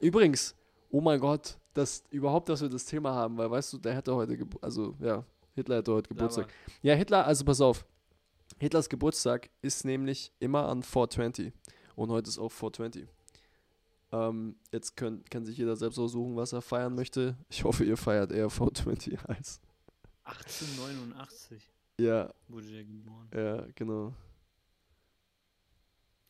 Übrigens, 0.00 0.56
oh 0.90 1.00
mein 1.00 1.20
Gott, 1.20 1.58
dass 1.74 2.04
überhaupt, 2.10 2.48
dass 2.48 2.62
wir 2.62 2.68
das 2.68 2.86
Thema 2.86 3.12
haben, 3.12 3.36
weil 3.36 3.50
weißt 3.50 3.72
du, 3.72 3.78
der 3.78 3.94
hätte 3.94 4.14
heute, 4.14 4.38
also 4.60 4.94
ja, 5.00 5.24
Hitler 5.54 5.76
hätte 5.76 5.92
heute 5.92 6.08
Geburtstag. 6.08 6.52
Ja, 6.82 6.94
Hitler, 6.94 7.26
also 7.26 7.44
pass 7.44 7.60
auf. 7.60 7.84
Hitlers 8.58 8.88
Geburtstag 8.88 9.50
ist 9.62 9.84
nämlich 9.84 10.32
immer 10.38 10.68
an 10.68 10.82
420 10.82 11.52
und 11.96 12.10
heute 12.10 12.28
ist 12.28 12.38
auch 12.38 12.50
420. 12.52 13.08
Ähm, 14.12 14.56
jetzt 14.72 14.96
können, 14.96 15.24
kann 15.24 15.44
sich 15.44 15.56
jeder 15.58 15.76
selbst 15.76 15.98
aussuchen, 15.98 16.36
was 16.36 16.52
er 16.52 16.62
feiern 16.62 16.94
möchte. 16.94 17.36
Ich 17.48 17.64
hoffe, 17.64 17.84
ihr 17.84 17.96
feiert 17.96 18.32
eher 18.32 18.50
420 18.50 19.18
als. 19.28 19.60
1889 20.24 21.62
Ja, 22.00 22.32
wurde 22.48 22.66
der 22.68 22.84
geboren. 22.84 23.28
ja, 23.34 23.66
genau. 23.74 24.14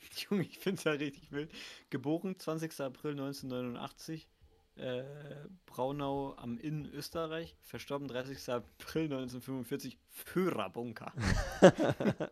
Junge, 0.31 0.43
ich 0.43 0.59
finde 0.59 0.79
es 0.79 0.85
ja 0.85 0.93
richtig 0.93 1.31
wild. 1.33 1.51
Geboren 1.91 2.39
20. 2.39 2.81
April 2.81 3.13
1989. 3.13 4.29
Äh, 4.77 5.05
Braunau 5.67 6.35
am 6.37 6.59
Inn, 6.59 6.87
Österreich. 6.87 7.57
Verstorben 7.63 8.09
30. 8.09 8.49
April 8.51 9.05
1945. 9.05 9.99
Führerbunker. 10.09 11.13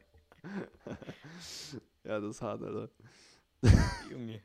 ja, 2.04 2.20
das 2.20 2.36
ist 2.36 2.42
hart, 2.42 2.62
Alter. 2.62 2.90
Junge. 4.10 4.42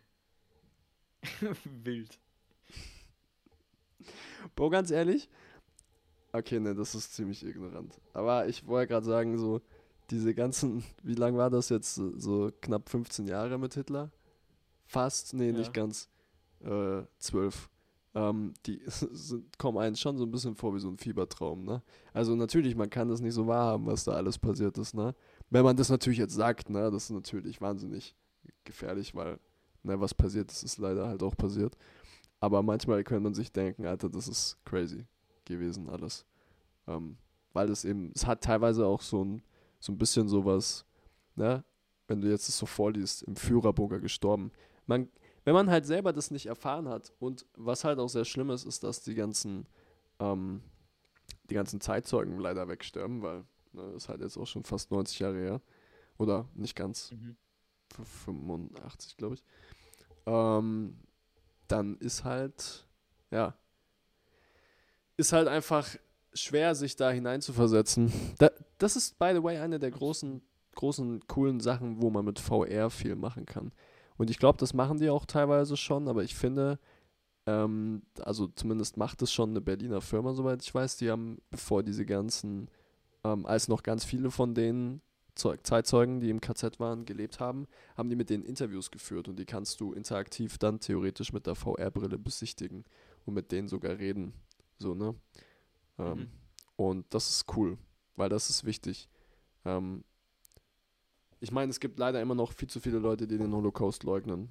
wild. 1.64 2.20
Bro, 4.56 4.70
ganz 4.70 4.92
ehrlich. 4.92 5.30
Okay, 6.32 6.60
ne, 6.60 6.76
das 6.76 6.94
ist 6.94 7.16
ziemlich 7.16 7.44
ignorant. 7.44 8.00
Aber 8.14 8.48
ich 8.48 8.68
wollte 8.68 8.90
gerade 8.90 9.06
sagen, 9.06 9.38
so, 9.38 9.62
diese 10.10 10.36
ganzen, 10.36 10.84
wie 11.04 11.16
lang 11.16 11.36
war 11.36 11.50
das 11.50 11.70
jetzt? 11.70 11.96
So 11.96 12.52
knapp 12.62 12.90
15 12.90 13.28
Jahre 13.28 13.58
mit 13.58 13.74
Hitler? 13.74 14.12
fast, 14.88 15.34
nee, 15.34 15.52
ja. 15.52 15.58
nicht 15.58 15.74
ganz, 15.74 16.10
äh, 16.62 17.04
zwölf. 17.20 17.70
Ähm, 18.18 18.56
die 18.66 18.82
sind, 18.88 19.60
kommen 19.60 19.78
einen 19.78 19.96
schon 19.96 20.18
so 20.18 20.26
ein 20.26 20.32
bisschen 20.32 20.56
vor 20.56 20.74
wie 20.74 20.80
so 20.80 20.90
ein 20.90 20.98
Fiebertraum, 20.98 21.64
ne? 21.64 21.84
Also 22.14 22.36
natürlich, 22.36 22.76
man 22.76 22.90
kann 22.90 23.10
das 23.10 23.22
nicht 23.22 23.36
so 23.36 23.46
wahrhaben, 23.46 23.86
was 23.86 24.06
da 24.06 24.14
alles 24.14 24.40
passiert 24.40 24.76
ist, 24.80 24.96
ne? 24.96 25.14
Wenn 25.52 25.64
man 25.64 25.78
das 25.78 25.90
natürlich 25.90 26.18
jetzt 26.18 26.34
sagt, 26.34 26.70
ne, 26.72 26.90
das 26.90 27.04
ist 27.04 27.10
natürlich 27.12 27.62
wahnsinnig 27.62 28.16
gefährlich, 28.64 29.14
weil, 29.14 29.40
ne, 29.84 30.00
was 30.00 30.16
passiert 30.16 30.52
ist, 30.52 30.64
ist 30.64 30.80
leider 30.80 31.08
halt 31.08 31.22
auch 31.22 31.38
passiert. 31.38 31.78
Aber 32.40 32.64
manchmal 32.64 33.04
könnte 33.04 33.24
man 33.24 33.36
sich 33.36 33.52
denken, 33.52 33.86
Alter, 33.86 34.10
das 34.10 34.28
ist 34.28 34.58
crazy 34.66 35.06
gewesen 35.46 35.88
alles. 35.88 36.26
Ähm, 36.88 37.18
weil 37.54 37.70
es 37.70 37.86
eben, 37.86 38.12
es 38.16 38.26
hat 38.26 38.44
teilweise 38.44 38.88
auch 38.88 39.02
so 39.02 39.24
ein, 39.24 39.44
so 39.80 39.92
ein 39.92 39.98
bisschen 40.00 40.28
sowas, 40.28 40.86
ne, 41.36 41.64
wenn 42.08 42.22
du 42.22 42.30
jetzt 42.30 42.48
das 42.48 42.58
so 42.58 42.66
vorliest, 42.66 43.22
im 43.24 43.36
Führerbunker 43.36 44.00
gestorben. 44.00 44.52
Man, 44.88 45.08
wenn 45.48 45.54
man 45.54 45.70
halt 45.70 45.86
selber 45.86 46.12
das 46.12 46.30
nicht 46.30 46.48
erfahren 46.48 46.90
hat 46.90 47.14
und 47.20 47.46
was 47.56 47.86
halt 47.86 48.00
auch 48.00 48.10
sehr 48.10 48.26
schlimm 48.26 48.50
ist, 48.50 48.66
ist, 48.66 48.84
dass 48.84 49.00
die 49.00 49.16
ganzen, 49.16 49.66
ähm, 50.20 50.62
die 51.50 51.54
ganzen 51.54 51.80
Zeitzeugen 51.80 52.38
leider 52.38 52.68
wegsterben, 52.68 53.22
weil 53.22 53.46
ne, 53.72 53.84
das 53.94 54.04
ist 54.04 54.10
halt 54.10 54.20
jetzt 54.20 54.36
auch 54.36 54.46
schon 54.46 54.66
fast 54.66 54.92
90 54.92 55.20
Jahre 55.20 55.38
her. 55.38 55.62
Oder 56.18 56.50
nicht 56.54 56.76
ganz. 56.76 57.14
Mhm. 57.14 57.38
85, 58.26 59.16
glaube 59.16 59.36
ich. 59.36 59.44
Ähm, 60.26 60.98
dann 61.70 61.96
ist 62.00 62.26
halt, 62.26 62.86
ja, 63.32 63.56
ist 65.16 65.32
halt 65.32 65.48
einfach 65.48 65.96
schwer, 66.34 66.76
sich 66.76 66.98
da 66.98 67.10
hineinzuversetzen. 67.10 68.12
Da, 68.38 68.52
das 68.80 68.98
ist, 68.98 69.18
by 69.18 69.32
the 69.34 69.42
way, 69.42 69.60
eine 69.60 69.80
der 69.80 69.92
großen, 69.92 70.42
großen, 70.76 71.26
coolen 71.28 71.62
Sachen, 71.62 72.02
wo 72.02 72.10
man 72.10 72.26
mit 72.26 72.38
VR 72.38 72.90
viel 72.90 73.16
machen 73.16 73.46
kann. 73.46 73.72
Und 74.18 74.30
ich 74.30 74.40
glaube, 74.40 74.58
das 74.58 74.74
machen 74.74 75.00
die 75.00 75.10
auch 75.10 75.26
teilweise 75.26 75.78
schon, 75.78 76.08
aber 76.08 76.24
ich 76.24 76.36
finde, 76.36 76.80
ähm, 77.46 78.04
also 78.20 78.48
zumindest 78.48 78.98
macht 78.98 79.22
es 79.22 79.32
schon 79.32 79.52
eine 79.52 79.62
Berliner 79.62 80.02
Firma, 80.02 80.34
soweit 80.34 80.62
ich 80.64 80.74
weiß. 80.74 80.98
Die 80.98 81.10
haben, 81.10 81.42
bevor 81.50 81.84
diese 81.84 82.06
ganzen, 82.06 82.70
ähm, 83.24 83.46
als 83.46 83.68
noch 83.68 83.84
ganz 83.84 84.04
viele 84.04 84.32
von 84.32 84.54
den 84.54 85.02
Zeitzeugen, 85.36 86.20
die 86.20 86.32
im 86.32 86.42
KZ 86.42 86.80
waren, 86.80 87.06
gelebt 87.06 87.40
haben, 87.40 87.68
haben 87.96 88.10
die 88.10 88.16
mit 88.16 88.30
denen 88.30 88.44
Interviews 88.44 88.90
geführt 88.90 89.28
und 89.28 89.38
die 89.38 89.46
kannst 89.46 89.80
du 89.80 89.94
interaktiv 89.94 90.58
dann 90.58 90.80
theoretisch 90.80 91.32
mit 91.32 91.46
der 91.46 91.56
VR-Brille 91.56 92.18
besichtigen 92.18 92.84
und 93.26 93.36
mit 93.36 93.52
denen 93.52 93.68
sogar 93.68 94.00
reden. 94.00 94.34
So, 94.80 94.96
ne? 94.96 95.16
Ähm, 96.00 96.18
mhm. 96.18 96.28
Und 96.76 97.06
das 97.14 97.30
ist 97.30 97.46
cool, 97.56 97.78
weil 98.16 98.30
das 98.30 98.50
ist 98.50 98.66
wichtig. 98.66 99.10
Ähm, 99.64 100.04
ich 101.40 101.52
meine, 101.52 101.70
es 101.70 101.80
gibt 101.80 102.00
leider 102.00 102.22
immer 102.22 102.36
noch 102.36 102.52
viel 102.52 102.70
zu 102.70 102.80
viele 102.80 103.00
Leute, 103.00 103.28
die 103.28 103.38
den 103.38 103.54
Holocaust 103.54 104.04
leugnen. 104.04 104.50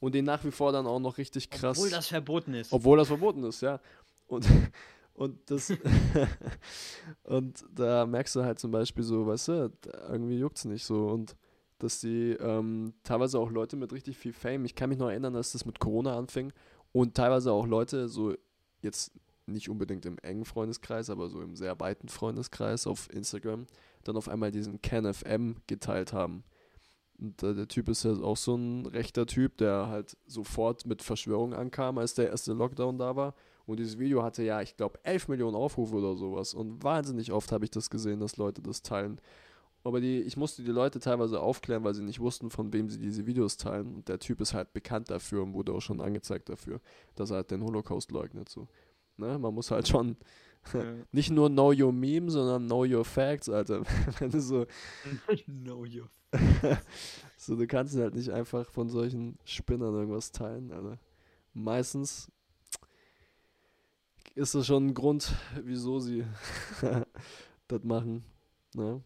Und 0.00 0.14
den 0.14 0.24
nach 0.24 0.44
wie 0.44 0.50
vor 0.50 0.72
dann 0.72 0.86
auch 0.86 1.00
noch 1.00 1.18
richtig 1.18 1.50
krass. 1.50 1.78
Obwohl 1.78 1.90
das 1.90 2.08
verboten 2.08 2.54
ist. 2.54 2.72
Obwohl 2.72 2.98
das 2.98 3.08
verboten 3.08 3.42
ist, 3.44 3.60
ja. 3.60 3.80
Und, 4.26 4.46
und 5.14 5.38
das. 5.50 5.72
und 7.24 7.64
da 7.74 8.06
merkst 8.06 8.36
du 8.36 8.44
halt 8.44 8.58
zum 8.58 8.70
Beispiel 8.70 9.02
so, 9.02 9.26
weißt 9.26 9.48
du, 9.48 9.72
irgendwie 10.08 10.38
juckt 10.38 10.58
es 10.58 10.64
nicht 10.64 10.84
so. 10.84 11.08
Und 11.08 11.36
dass 11.78 12.00
die 12.00 12.32
ähm, 12.32 12.94
teilweise 13.02 13.38
auch 13.38 13.50
Leute 13.50 13.76
mit 13.76 13.92
richtig 13.92 14.18
viel 14.18 14.32
Fame, 14.32 14.64
ich 14.64 14.74
kann 14.74 14.88
mich 14.88 14.98
noch 14.98 15.08
erinnern, 15.08 15.34
dass 15.34 15.52
das 15.52 15.64
mit 15.64 15.78
Corona 15.78 16.16
anfing 16.16 16.52
und 16.92 17.14
teilweise 17.14 17.52
auch 17.52 17.66
Leute 17.66 18.08
so 18.08 18.34
jetzt 18.82 19.12
nicht 19.46 19.68
unbedingt 19.68 20.04
im 20.04 20.18
engen 20.18 20.44
Freundeskreis, 20.44 21.10
aber 21.10 21.28
so 21.28 21.40
im 21.40 21.56
sehr 21.56 21.78
weiten 21.80 22.08
Freundeskreis 22.08 22.86
auf 22.86 23.12
Instagram, 23.12 23.66
dann 24.04 24.16
auf 24.16 24.28
einmal 24.28 24.50
diesen 24.50 24.80
CanFM 24.82 25.56
geteilt 25.66 26.12
haben. 26.12 26.44
Und 27.18 27.42
äh, 27.42 27.54
der 27.54 27.68
Typ 27.68 27.88
ist 27.88 28.04
ja 28.04 28.12
auch 28.12 28.36
so 28.36 28.54
ein 28.54 28.86
rechter 28.86 29.26
Typ, 29.26 29.56
der 29.58 29.88
halt 29.88 30.16
sofort 30.26 30.86
mit 30.86 31.02
Verschwörung 31.02 31.52
ankam, 31.52 31.98
als 31.98 32.14
der 32.14 32.28
erste 32.28 32.52
Lockdown 32.52 32.98
da 32.98 33.16
war. 33.16 33.34
Und 33.66 33.80
dieses 33.80 33.98
Video 33.98 34.22
hatte 34.22 34.42
ja, 34.42 34.62
ich 34.62 34.76
glaube, 34.76 34.98
11 35.02 35.28
Millionen 35.28 35.56
Aufrufe 35.56 35.96
oder 35.96 36.16
sowas. 36.16 36.54
Und 36.54 36.82
wahnsinnig 36.82 37.32
oft 37.32 37.52
habe 37.52 37.64
ich 37.64 37.70
das 37.70 37.90
gesehen, 37.90 38.20
dass 38.20 38.36
Leute 38.36 38.62
das 38.62 38.82
teilen. 38.82 39.20
Aber 39.84 40.00
die, 40.00 40.20
ich 40.20 40.36
musste 40.36 40.62
die 40.62 40.70
Leute 40.70 41.00
teilweise 41.00 41.40
aufklären, 41.40 41.84
weil 41.84 41.94
sie 41.94 42.02
nicht 42.02 42.20
wussten, 42.20 42.50
von 42.50 42.72
wem 42.72 42.88
sie 42.88 42.98
diese 42.98 43.26
Videos 43.26 43.56
teilen. 43.56 43.94
Und 43.94 44.08
der 44.08 44.18
Typ 44.18 44.40
ist 44.40 44.54
halt 44.54 44.72
bekannt 44.72 45.10
dafür 45.10 45.42
und 45.42 45.54
wurde 45.54 45.72
auch 45.72 45.80
schon 45.80 46.00
angezeigt 46.00 46.48
dafür, 46.48 46.80
dass 47.14 47.30
er 47.30 47.36
halt 47.36 47.50
den 47.50 47.62
Holocaust 47.62 48.10
leugnet. 48.10 48.48
So. 48.48 48.68
Ne? 49.16 49.38
Man 49.38 49.54
muss 49.54 49.70
halt 49.70 49.88
schon 49.88 50.16
nicht 51.12 51.30
nur 51.30 51.48
know 51.48 51.72
your 51.72 51.92
meme, 51.92 52.30
sondern 52.30 52.66
know 52.66 52.84
your 52.84 53.04
facts, 53.04 53.48
Alter. 53.48 53.82
Wenn 54.18 54.30
du 54.30 54.40
so. 54.40 54.66
know 55.46 55.84
your 55.84 56.08
So, 57.36 57.56
du 57.56 57.66
kannst 57.66 57.96
halt 57.96 58.14
nicht 58.14 58.30
einfach 58.30 58.70
von 58.70 58.88
solchen 58.88 59.38
Spinnern 59.44 59.94
irgendwas 59.94 60.32
teilen, 60.32 60.72
Alter. 60.72 60.98
Meistens 61.54 62.30
ist 64.34 64.54
das 64.54 64.66
schon 64.66 64.88
ein 64.88 64.94
Grund, 64.94 65.34
wieso 65.62 65.98
sie 65.98 66.24
das 67.68 67.82
machen. 67.84 68.24
Ne? 68.74 69.02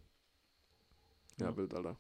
Ja, 1.39 1.47
ja, 1.47 1.57
wild, 1.57 1.75
Alter. 1.75 1.97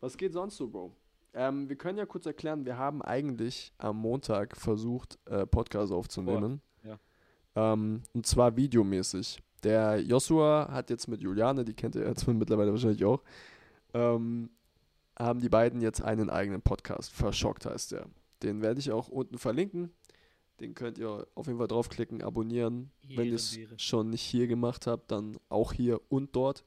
Was 0.00 0.16
geht 0.16 0.32
sonst 0.32 0.56
so, 0.56 0.68
Bro? 0.68 0.92
Ähm, 1.34 1.68
wir 1.68 1.76
können 1.76 1.98
ja 1.98 2.06
kurz 2.06 2.26
erklären, 2.26 2.64
wir 2.64 2.78
haben 2.78 3.02
eigentlich 3.02 3.72
am 3.78 3.98
Montag 3.98 4.56
versucht, 4.56 5.18
äh, 5.26 5.46
Podcast 5.46 5.92
aufzunehmen. 5.92 6.60
Ähm, 7.58 8.02
und 8.14 8.24
zwar 8.24 8.56
videomäßig. 8.56 9.42
Der 9.64 10.00
Joshua 10.00 10.68
hat 10.70 10.90
jetzt 10.90 11.08
mit 11.08 11.20
Juliane, 11.20 11.64
die 11.64 11.74
kennt 11.74 11.96
ihr 11.96 12.06
jetzt 12.06 12.26
mittlerweile 12.28 12.70
wahrscheinlich 12.70 13.04
auch, 13.04 13.22
ähm, 13.94 14.50
haben 15.18 15.40
die 15.40 15.48
beiden 15.48 15.80
jetzt 15.80 16.00
einen 16.00 16.30
eigenen 16.30 16.62
Podcast. 16.62 17.10
Verschockt 17.10 17.66
heißt 17.66 17.92
der. 17.92 18.06
Den 18.44 18.62
werde 18.62 18.78
ich 18.78 18.92
auch 18.92 19.08
unten 19.08 19.38
verlinken. 19.38 19.90
Den 20.60 20.74
könnt 20.74 20.98
ihr 20.98 21.26
auf 21.34 21.46
jeden 21.46 21.58
Fall 21.58 21.66
draufklicken, 21.66 22.22
abonnieren. 22.22 22.92
Ehre, 23.02 23.16
Wenn 23.18 23.26
ihr 23.28 23.34
es 23.34 23.58
schon 23.78 24.10
nicht 24.10 24.22
hier 24.22 24.46
gemacht 24.46 24.86
habt, 24.86 25.10
dann 25.10 25.36
auch 25.48 25.72
hier 25.72 26.00
und 26.08 26.36
dort. 26.36 26.64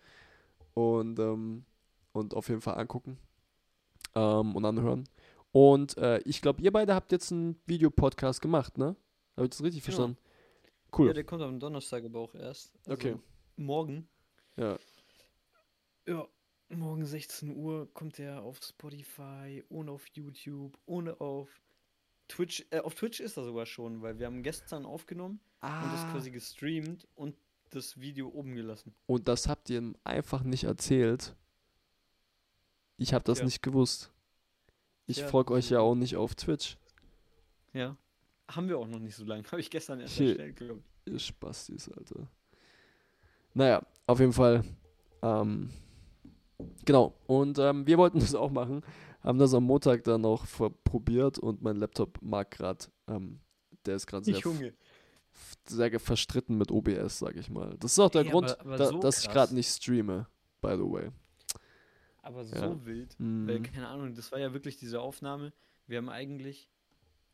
Und, 0.73 1.19
ähm, 1.19 1.63
und 2.11 2.33
auf 2.33 2.49
jeden 2.49 2.61
Fall 2.61 2.77
angucken 2.77 3.17
ähm, 4.15 4.55
und 4.55 4.65
anhören. 4.65 5.05
Und 5.53 5.97
äh, 5.97 6.19
ich 6.19 6.41
glaube, 6.41 6.61
ihr 6.61 6.71
beide 6.71 6.95
habt 6.95 7.13
jetzt 7.13 7.31
einen 7.31 7.57
Videopodcast 7.65 8.41
gemacht, 8.41 8.77
ne? 8.77 8.97
Habe 9.37 9.45
ich 9.45 9.51
das 9.51 9.63
richtig 9.63 9.83
genau. 9.83 9.95
verstanden? 9.95 10.30
Cool. 10.97 11.07
Ja, 11.07 11.13
der 11.13 11.23
kommt 11.23 11.41
am 11.41 11.59
Donnerstag 11.59 12.03
aber 12.03 12.19
auch 12.19 12.35
erst. 12.35 12.75
Also 12.79 12.91
okay. 12.91 13.15
Morgen. 13.55 14.07
Ja. 14.57 14.77
Ja, 16.07 16.27
morgen 16.69 17.05
16 17.05 17.55
Uhr 17.55 17.93
kommt 17.93 18.19
er 18.19 18.41
auf 18.41 18.59
Spotify 18.61 19.63
und 19.69 19.89
auf 19.89 20.05
YouTube 20.07 20.77
und 20.85 21.09
auf 21.21 21.61
Twitch. 22.27 22.65
Äh, 22.71 22.79
auf 22.79 22.95
Twitch 22.95 23.19
ist 23.19 23.37
er 23.37 23.43
sogar 23.43 23.65
schon, 23.65 24.01
weil 24.01 24.19
wir 24.19 24.25
haben 24.25 24.43
gestern 24.43 24.85
aufgenommen 24.85 25.39
ah. 25.61 25.83
und 25.83 25.93
das 25.93 26.01
ah. 26.01 26.11
quasi 26.11 26.31
gestreamt 26.31 27.07
und 27.15 27.35
das 27.69 27.99
Video 27.99 28.29
oben 28.29 28.55
gelassen. 28.55 28.93
Und 29.05 29.27
das 29.27 29.47
habt 29.47 29.69
ihr 29.69 29.77
ihm 29.77 29.95
einfach 30.03 30.43
nicht 30.43 30.65
erzählt. 30.65 31.35
Ich 32.97 33.13
habe 33.13 33.23
das 33.23 33.39
ja. 33.39 33.45
nicht 33.45 33.61
gewusst. 33.61 34.11
Ich 35.07 35.17
ja, 35.17 35.27
folge 35.27 35.53
euch 35.53 35.69
ja 35.69 35.79
auch 35.79 35.95
nicht 35.95 36.15
auf 36.15 36.35
Twitch. 36.35 36.77
Ja. 37.73 37.97
Haben 38.55 38.69
wir 38.69 38.77
auch 38.77 38.87
noch 38.87 38.99
nicht 38.99 39.15
so 39.15 39.25
lange. 39.25 39.43
Habe 39.51 39.61
ich 39.61 39.69
gestern 39.69 39.99
erst 39.99 40.19
erstellt, 40.19 40.55
glaube 40.55 40.81
ich. 41.05 41.13
Ihr 41.13 41.19
Spastis, 41.19 41.89
Alter. 41.89 42.27
Naja, 43.53 43.81
auf 44.07 44.19
jeden 44.19 44.33
Fall. 44.33 44.63
Ähm, 45.21 45.69
genau. 46.85 47.13
Und 47.27 47.59
ähm, 47.59 47.85
wir 47.85 47.97
wollten 47.97 48.19
das 48.19 48.35
auch 48.35 48.51
machen. 48.51 48.83
Haben 49.21 49.39
das 49.39 49.53
am 49.53 49.63
Montag 49.63 50.03
dann 50.03 50.21
noch 50.21 50.45
probiert 50.83 51.37
und 51.37 51.61
mein 51.61 51.75
Laptop 51.75 52.19
mag 52.21 52.49
gerade, 52.51 52.85
ähm, 53.07 53.39
der 53.85 53.95
ist 53.95 54.07
gerade 54.07 54.25
sehr, 54.25 54.73
sehr 55.67 55.99
verstritten 55.99 56.57
mit 56.57 56.71
OBS, 56.71 57.19
sag 57.19 57.35
ich 57.35 57.49
mal. 57.49 57.75
Das 57.79 57.93
ist 57.93 57.99
auch 57.99 58.09
der 58.09 58.23
hey, 58.23 58.31
Grund, 58.31 58.59
aber, 58.59 58.61
aber 58.61 58.77
da, 58.77 58.87
so 58.87 58.99
dass 58.99 59.23
ich 59.23 59.29
gerade 59.29 59.53
nicht 59.53 59.69
streame, 59.69 60.27
by 60.59 60.71
the 60.71 60.83
way. 60.83 61.09
Aber 62.23 62.43
so 62.43 62.55
ja. 62.55 62.85
wild, 62.85 63.19
mhm. 63.19 63.47
weil, 63.47 63.61
keine 63.61 63.87
Ahnung, 63.87 64.13
das 64.15 64.31
war 64.31 64.39
ja 64.39 64.53
wirklich 64.53 64.77
diese 64.77 65.01
Aufnahme. 65.01 65.53
Wir 65.87 65.97
haben 65.97 66.09
eigentlich, 66.09 66.69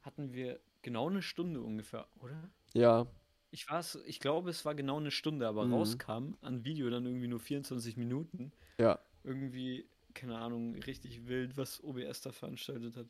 hatten 0.01 0.33
wir 0.33 0.59
genau 0.87 1.09
eine 1.09 1.21
Stunde 1.21 1.59
ungefähr, 1.59 2.07
oder? 2.21 2.49
Ja. 2.73 3.07
Ich 3.51 3.69
weiß, 3.69 3.99
ich 4.05 4.21
glaube, 4.21 4.49
es 4.49 4.63
war 4.63 4.73
genau 4.73 4.97
eine 4.97 5.11
Stunde, 5.11 5.45
aber 5.45 5.65
mhm. 5.65 5.73
rauskam 5.73 6.37
an 6.39 6.63
Video 6.63 6.89
dann 6.89 7.05
irgendwie 7.05 7.27
nur 7.27 7.41
24 7.41 7.97
Minuten. 7.97 8.53
Ja. 8.79 8.97
Irgendwie, 9.25 9.85
keine 10.13 10.37
Ahnung, 10.37 10.75
richtig 10.75 11.27
wild, 11.27 11.57
was 11.57 11.83
OBS 11.83 12.21
da 12.21 12.31
veranstaltet 12.31 12.95
hat. 12.95 13.07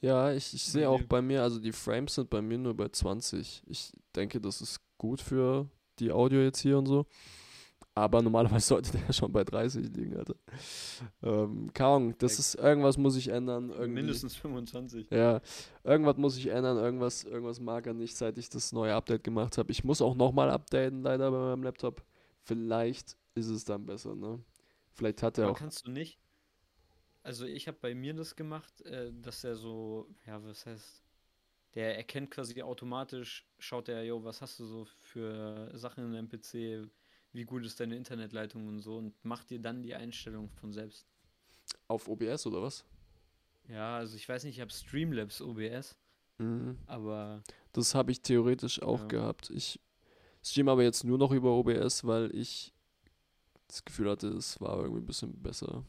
Ja, 0.00 0.32
ich, 0.32 0.52
ich 0.52 0.64
sehe 0.64 0.88
auch 0.88 1.02
bei 1.02 1.22
mir, 1.22 1.44
also 1.44 1.60
die 1.60 1.70
Frames 1.70 2.16
sind 2.16 2.30
bei 2.30 2.42
mir 2.42 2.58
nur 2.58 2.76
bei 2.76 2.88
20. 2.88 3.62
Ich 3.68 3.92
denke, 4.16 4.40
das 4.40 4.60
ist 4.60 4.80
gut 4.96 5.20
für 5.20 5.70
die 6.00 6.10
Audio 6.10 6.40
jetzt 6.40 6.58
hier 6.58 6.78
und 6.78 6.86
so. 6.86 7.06
Aber 7.98 8.22
normalerweise 8.22 8.66
sollte 8.66 8.92
der 8.98 9.12
schon 9.12 9.32
bei 9.32 9.44
30 9.44 9.94
liegen, 9.94 10.16
Alter. 10.16 10.34
Ähm, 11.22 11.70
Kaum, 11.74 12.16
das 12.18 12.38
ist, 12.38 12.54
irgendwas 12.56 12.96
muss 12.96 13.16
ich 13.16 13.28
ändern. 13.28 13.70
Irgendwie. 13.70 13.88
Mindestens 13.88 14.36
25. 14.36 15.10
Ja, 15.10 15.40
irgendwas 15.84 16.16
muss 16.16 16.36
ich 16.36 16.48
ändern, 16.48 16.76
irgendwas, 16.76 17.24
irgendwas 17.24 17.60
mag 17.60 17.86
er 17.86 17.94
nicht, 17.94 18.16
seit 18.16 18.38
ich 18.38 18.48
das 18.48 18.72
neue 18.72 18.94
Update 18.94 19.24
gemacht 19.24 19.58
habe. 19.58 19.70
Ich 19.72 19.84
muss 19.84 20.00
auch 20.00 20.14
nochmal 20.14 20.50
updaten, 20.50 21.02
leider 21.02 21.30
bei 21.30 21.38
meinem 21.38 21.62
Laptop. 21.62 22.02
Vielleicht 22.42 23.16
ist 23.34 23.48
es 23.48 23.64
dann 23.64 23.84
besser, 23.86 24.14
ne? 24.14 24.42
Vielleicht 24.92 25.22
hat 25.22 25.38
er 25.38 25.44
Aber 25.44 25.52
auch. 25.52 25.58
kannst 25.58 25.86
du 25.86 25.90
nicht? 25.90 26.18
also 27.22 27.44
ich 27.44 27.68
habe 27.68 27.76
bei 27.80 27.94
mir 27.94 28.14
das 28.14 28.34
gemacht, 28.36 28.80
äh, 28.82 29.12
dass 29.12 29.44
er 29.44 29.54
so, 29.54 30.08
ja, 30.26 30.42
was 30.44 30.64
heißt, 30.64 31.04
der 31.74 31.96
erkennt 31.96 32.30
quasi 32.30 32.60
automatisch, 32.62 33.46
schaut 33.58 33.88
er, 33.88 34.02
jo, 34.02 34.24
was 34.24 34.40
hast 34.40 34.58
du 34.58 34.64
so 34.64 34.84
für 34.86 35.70
Sachen 35.76 36.04
in 36.04 36.12
deinem 36.12 36.28
PC, 36.28 36.90
wie 37.32 37.44
gut 37.44 37.64
ist 37.64 37.78
deine 37.80 37.96
Internetleitung 37.96 38.66
und 38.68 38.80
so 38.80 38.96
und 38.96 39.12
macht 39.24 39.50
dir 39.50 39.58
dann 39.60 39.82
die 39.82 39.94
Einstellung 39.94 40.48
von 40.50 40.72
selbst. 40.72 41.06
Auf 41.86 42.08
OBS 42.08 42.46
oder 42.46 42.62
was? 42.62 42.84
Ja, 43.68 43.96
also 43.98 44.16
ich 44.16 44.28
weiß 44.28 44.44
nicht, 44.44 44.56
ich 44.56 44.60
habe 44.60 44.70
Streamlabs 44.70 45.40
OBS, 45.42 45.96
Mhm. 46.38 46.78
aber 46.86 47.42
Das 47.72 47.94
habe 47.94 48.10
ich 48.12 48.22
theoretisch 48.22 48.80
auch 48.82 49.00
Ja. 49.00 49.06
gehabt. 49.08 49.50
Ich 49.50 49.78
streame 50.42 50.70
aber 50.70 50.82
jetzt 50.84 51.04
nur 51.04 51.18
noch 51.18 51.32
über 51.32 51.50
OBS, 51.52 52.04
weil 52.06 52.34
ich 52.34 52.72
das 53.66 53.84
Gefühl 53.84 54.08
hatte, 54.10 54.28
es 54.28 54.58
war 54.60 54.78
irgendwie 54.78 55.02
ein 55.02 55.06
bisschen 55.06 55.42
besser. 55.42 55.84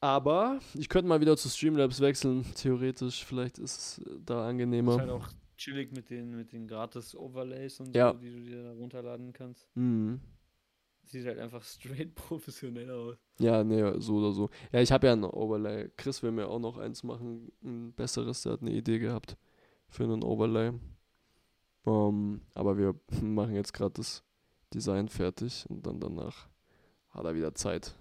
Aber 0.00 0.60
ich 0.74 0.88
könnte 0.88 1.08
mal 1.08 1.20
wieder 1.20 1.36
zu 1.36 1.48
Streamlabs 1.48 2.00
wechseln, 2.00 2.44
theoretisch. 2.54 3.24
Vielleicht 3.24 3.58
ist 3.58 3.78
es 3.78 4.06
äh, 4.06 4.18
da 4.24 4.44
ist 4.44 4.50
angenehmer. 4.50 4.98
halt 4.98 5.10
auch 5.10 5.28
chillig 5.56 5.92
mit 5.92 6.10
den, 6.10 6.36
mit 6.36 6.52
den 6.52 6.66
gratis 6.68 7.14
Overlays 7.14 7.80
und 7.80 7.94
Ja. 7.94 8.12
so, 8.12 8.18
die 8.18 8.30
du 8.30 8.40
dir 8.40 8.62
da 8.64 8.72
runterladen 8.72 9.32
kannst. 9.32 9.68
Mhm. 9.74 10.20
Sieht 11.04 11.24
halt 11.26 11.38
einfach 11.38 11.62
straight 11.62 12.14
professionell 12.14 12.90
aus. 12.90 13.16
Ja, 13.38 13.62
nee, 13.62 13.82
so 14.00 14.16
oder 14.16 14.32
so. 14.32 14.50
Ja, 14.72 14.80
ich 14.80 14.90
habe 14.92 15.06
ja 15.06 15.12
ein 15.12 15.24
Overlay. 15.24 15.90
Chris 15.96 16.22
will 16.22 16.32
mir 16.32 16.48
auch 16.48 16.58
noch 16.58 16.78
eins 16.78 17.02
machen, 17.04 17.52
ein 17.62 17.92
besseres. 17.92 18.42
Der 18.42 18.52
hat 18.52 18.62
eine 18.62 18.72
Idee 18.72 18.98
gehabt 18.98 19.36
für 19.88 20.04
einen 20.04 20.22
Overlay. 20.24 20.72
Ähm, 21.86 22.40
aber 22.54 22.76
wir 22.76 22.94
machen 23.22 23.54
jetzt 23.54 23.72
gerade 23.72 23.92
das 23.94 24.24
Design 24.74 25.08
fertig 25.08 25.64
und 25.68 25.86
dann 25.86 26.00
danach 26.00 26.48
hat 27.10 27.24
er 27.24 27.34
wieder 27.36 27.54
Zeit. 27.54 27.94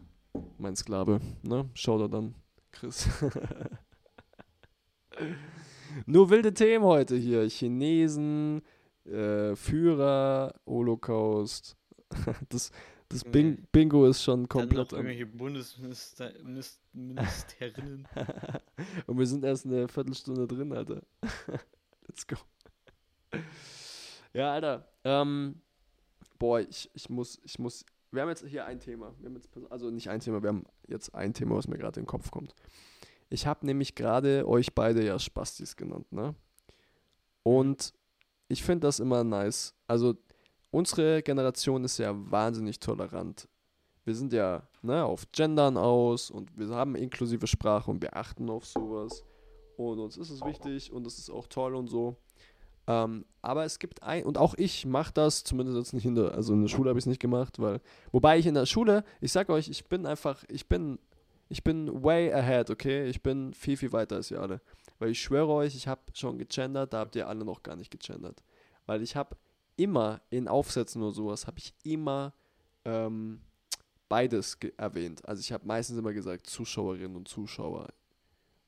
Mein 0.57 0.75
Sklave, 0.75 1.21
ne? 1.43 1.69
Schaut 1.75 2.01
er 2.01 2.09
dann, 2.09 2.33
Chris. 2.71 3.07
Nur 6.05 6.29
wilde 6.29 6.53
Themen 6.53 6.83
heute 6.85 7.15
hier. 7.15 7.47
Chinesen, 7.49 8.61
äh, 9.05 9.55
Führer, 9.55 10.53
Holocaust. 10.65 11.77
Das, 12.49 12.71
das 13.09 13.23
Bing 13.23 13.67
Bingo 13.71 14.05
ist 14.07 14.23
schon 14.23 14.41
Dann 14.41 14.49
komplett 14.49 14.91
noch 14.91 14.97
am 14.99 15.05
irgendwelche 15.05 15.25
Bundesminister 15.25 16.31
Minis- 16.43 16.79
Ministerinnen. 16.93 18.07
Und 19.07 19.17
wir 19.19 19.27
sind 19.27 19.43
erst 19.43 19.65
eine 19.65 19.87
Viertelstunde 19.87 20.47
drin, 20.47 20.71
Alter. 20.73 21.01
Let's 22.07 22.25
go. 22.25 22.35
Ja, 24.33 24.53
Alter. 24.53 24.87
Ähm, 25.03 25.61
boah, 26.39 26.59
ich, 26.61 26.89
ich 26.93 27.09
muss, 27.09 27.39
ich 27.43 27.59
muss. 27.59 27.85
Wir 28.11 28.21
haben 28.21 28.29
jetzt 28.29 28.45
hier 28.47 28.65
ein 28.65 28.79
Thema. 28.79 29.13
Wir 29.19 29.29
haben 29.29 29.35
jetzt, 29.35 29.49
also 29.69 29.91
nicht 29.91 30.09
ein 30.09 30.19
Thema, 30.19 30.41
wir 30.41 30.49
haben 30.49 30.63
jetzt 30.87 31.13
ein 31.13 31.33
Thema, 31.33 31.55
was 31.55 31.67
mir 31.67 31.77
gerade 31.77 31.99
in 31.99 32.03
den 32.05 32.09
Kopf 32.09 32.31
kommt. 32.31 32.55
Ich 33.29 33.47
habe 33.47 33.65
nämlich 33.65 33.95
gerade 33.95 34.47
euch 34.47 34.73
beide 34.73 35.03
ja 35.05 35.17
Spastis 35.19 35.75
genannt, 35.75 36.11
ne? 36.11 36.35
Und 37.43 37.93
ich 38.47 38.63
finde 38.63 38.87
das 38.87 38.99
immer 38.99 39.23
nice. 39.23 39.73
Also, 39.87 40.15
unsere 40.71 41.21
Generation 41.23 41.83
ist 41.83 41.97
ja 41.97 42.13
wahnsinnig 42.15 42.79
tolerant. 42.79 43.47
Wir 44.03 44.13
sind 44.13 44.33
ja 44.33 44.67
ne, 44.83 45.03
auf 45.03 45.31
Gendern 45.31 45.77
aus 45.77 46.29
und 46.29 46.55
wir 46.57 46.69
haben 46.69 46.95
inklusive 46.95 47.47
Sprache 47.47 47.89
und 47.89 48.01
wir 48.01 48.15
achten 48.15 48.49
auf 48.49 48.65
sowas. 48.65 49.23
Und 49.77 49.99
uns 49.99 50.17
ist 50.17 50.29
es 50.29 50.41
wichtig 50.45 50.91
und 50.91 51.05
es 51.07 51.17
ist 51.17 51.29
auch 51.29 51.47
toll 51.47 51.75
und 51.75 51.87
so. 51.87 52.15
Ähm, 52.87 53.25
aber 53.41 53.65
es 53.65 53.79
gibt 53.79 54.03
ein, 54.03 54.23
und 54.23 54.37
auch 54.37 54.53
ich 54.57 54.85
mache 54.85 55.11
das, 55.11 55.43
zumindest 55.43 55.77
jetzt 55.77 55.93
nicht 55.93 56.05
in 56.05 56.13
der, 56.15 56.33
also 56.33 56.53
in 56.53 56.61
der 56.61 56.67
Schule 56.67 56.89
habe 56.89 56.99
ich 56.99 57.03
es 57.03 57.07
nicht 57.07 57.21
gemacht, 57.21 57.59
weil, 57.59 57.81
wobei 58.11 58.37
ich 58.37 58.45
in 58.45 58.53
der 58.53 58.67
Schule, 58.67 59.03
ich 59.21 59.31
sag 59.31 59.49
euch, 59.49 59.69
ich 59.69 59.85
bin 59.85 60.05
einfach, 60.05 60.43
ich 60.49 60.67
bin, 60.67 60.99
ich 61.49 61.63
bin 61.63 62.03
way 62.03 62.31
ahead, 62.33 62.69
okay? 62.69 63.07
Ich 63.07 63.21
bin 63.21 63.53
viel, 63.53 63.77
viel 63.77 63.91
weiter 63.91 64.15
als 64.15 64.31
ihr 64.31 64.41
alle. 64.41 64.61
Weil 64.99 65.09
ich 65.09 65.21
schwöre 65.21 65.51
euch, 65.51 65.75
ich 65.75 65.87
habe 65.87 66.01
schon 66.13 66.37
gegendert, 66.37 66.93
da 66.93 66.99
habt 66.99 67.15
ihr 67.15 67.27
alle 67.27 67.45
noch 67.45 67.63
gar 67.63 67.75
nicht 67.75 67.91
gegendert. 67.91 68.43
Weil 68.85 69.01
ich 69.01 69.15
habe 69.15 69.35
immer 69.75 70.21
in 70.29 70.47
Aufsätzen 70.47 71.01
oder 71.01 71.11
sowas, 71.11 71.47
habe 71.47 71.59
ich 71.59 71.73
immer 71.83 72.33
ähm, 72.85 73.41
beides 74.07 74.57
erwähnt. 74.77 75.27
Also 75.27 75.41
ich 75.41 75.51
habe 75.51 75.65
meistens 75.65 75.97
immer 75.97 76.13
gesagt 76.13 76.47
Zuschauerinnen 76.47 77.15
und 77.15 77.27
Zuschauer, 77.27 77.89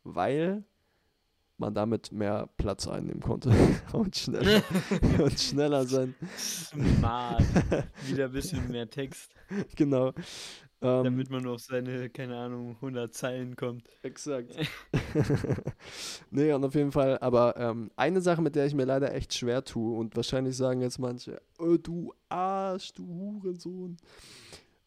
weil 0.04 0.63
man 1.58 1.74
damit 1.74 2.12
mehr 2.12 2.50
Platz 2.58 2.88
einnehmen 2.88 3.22
konnte 3.22 3.52
und 3.94 4.16
schneller, 4.16 4.62
und 5.18 5.40
schneller 5.40 5.86
sein. 5.86 6.13
Smart. 6.38 7.44
Wieder 8.06 8.26
ein 8.26 8.32
bisschen 8.32 8.68
mehr 8.70 8.88
Text, 8.90 9.32
Genau. 9.76 10.13
Ähm, 10.80 11.04
damit 11.04 11.30
man 11.32 11.48
auf 11.48 11.60
seine, 11.62 12.10
keine 12.10 12.38
Ahnung, 12.38 12.76
100 12.76 13.13
Zeilen 13.13 13.56
kommt. 13.56 13.90
Exakt. 14.04 14.56
nee, 16.30 16.54
und 16.54 16.63
auf 16.63 16.76
jeden 16.76 16.92
Fall, 16.92 17.18
aber 17.20 17.56
ähm, 17.58 17.90
eine 17.96 18.22
Sache, 18.22 18.42
mit 18.42 18.56
der 18.56 18.68
ich 18.68 18.76
mir 18.76 18.86
leider 18.86 19.13
echt 19.13 19.34
schwer 19.34 19.63
tue, 19.63 19.98
und 19.98 20.16
wahrscheinlich 20.16 20.56
sagen 20.56 20.82
jetzt 20.82 21.00
manche, 21.00 21.42
oh, 21.58 21.78
du 21.78 22.13
Arsch, 22.30 22.94
du 22.94 23.08
Hurensohn. 23.08 23.98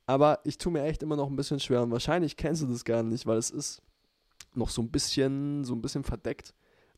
Aber 0.07 0.41
ich 0.45 0.59
tue 0.59 0.73
mir 0.73 0.83
echt 0.85 1.03
immer 1.03 1.17
noch 1.17 1.29
ein 1.29 1.37
bisschen 1.37 1.61
schwer 1.61 1.83
und 1.83 1.91
wahrscheinlich 1.91 2.37
kennst 2.37 2.63
du 2.63 2.67
das 2.67 2.85
gar 2.85 3.03
nicht, 3.03 3.27
weil 3.27 3.39
es 3.39 3.51
ist 3.51 3.83
noch 4.55 4.69
so 4.69 4.83
ein 4.83 4.91
bisschen, 4.91 5.65
so 5.65 5.75
ein 5.75 5.83
bisschen 5.83 6.05
verdeckt. 6.05 6.55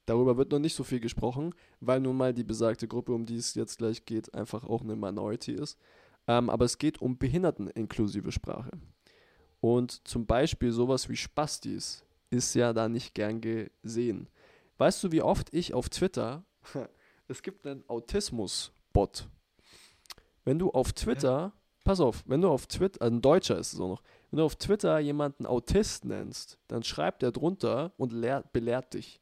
Darüber 0.06 0.36
wird 0.36 0.50
noch 0.50 0.58
nicht 0.58 0.74
so 0.74 0.82
viel 0.82 1.00
gesprochen, 1.00 1.54
weil 1.80 2.00
nun 2.00 2.16
mal 2.16 2.34
die 2.34 2.44
besagte 2.44 2.88
Gruppe, 2.88 3.12
um 3.12 3.24
die 3.24 3.36
es 3.36 3.54
jetzt 3.54 3.78
gleich 3.78 4.04
geht, 4.04 4.34
einfach 4.34 4.64
auch 4.64 4.82
eine 4.82 4.96
Minority 4.96 5.52
ist. 5.52 5.78
Ähm, 6.26 6.50
aber 6.50 6.64
es 6.64 6.78
geht 6.78 7.00
um 7.00 7.18
behinderteninklusive 7.18 8.32
Sprache. 8.32 8.70
Und 9.60 10.06
zum 10.06 10.26
Beispiel 10.26 10.72
sowas 10.72 11.08
wie 11.08 11.16
Spastis 11.16 12.04
ist 12.30 12.54
ja 12.54 12.72
da 12.72 12.88
nicht 12.88 13.14
gern 13.14 13.40
gesehen. 13.40 14.28
Weißt 14.78 15.04
du, 15.04 15.12
wie 15.12 15.22
oft 15.22 15.52
ich 15.54 15.74
auf 15.74 15.88
Twitter, 15.88 16.44
es 17.28 17.42
gibt 17.42 17.66
einen 17.66 17.88
Autismus-Bot. 17.88 19.28
Wenn 20.44 20.58
du 20.58 20.70
auf 20.70 20.92
Twitter, 20.92 21.52
pass 21.84 22.00
auf, 22.00 22.24
wenn 22.26 22.40
du 22.40 22.48
auf 22.48 22.66
Twitter, 22.66 23.04
ein 23.06 23.20
Deutscher 23.22 23.58
ist 23.58 23.74
es 23.74 23.80
auch 23.80 23.88
noch, 23.88 24.02
wenn 24.30 24.38
du 24.38 24.44
auf 24.44 24.56
Twitter 24.56 24.98
jemanden 24.98 25.46
Autist 25.46 26.04
nennst, 26.04 26.58
dann 26.68 26.82
schreibt 26.82 27.22
er 27.22 27.32
drunter 27.32 27.92
und 27.96 28.12
lehrt, 28.12 28.52
belehrt 28.52 28.94
dich. 28.94 29.20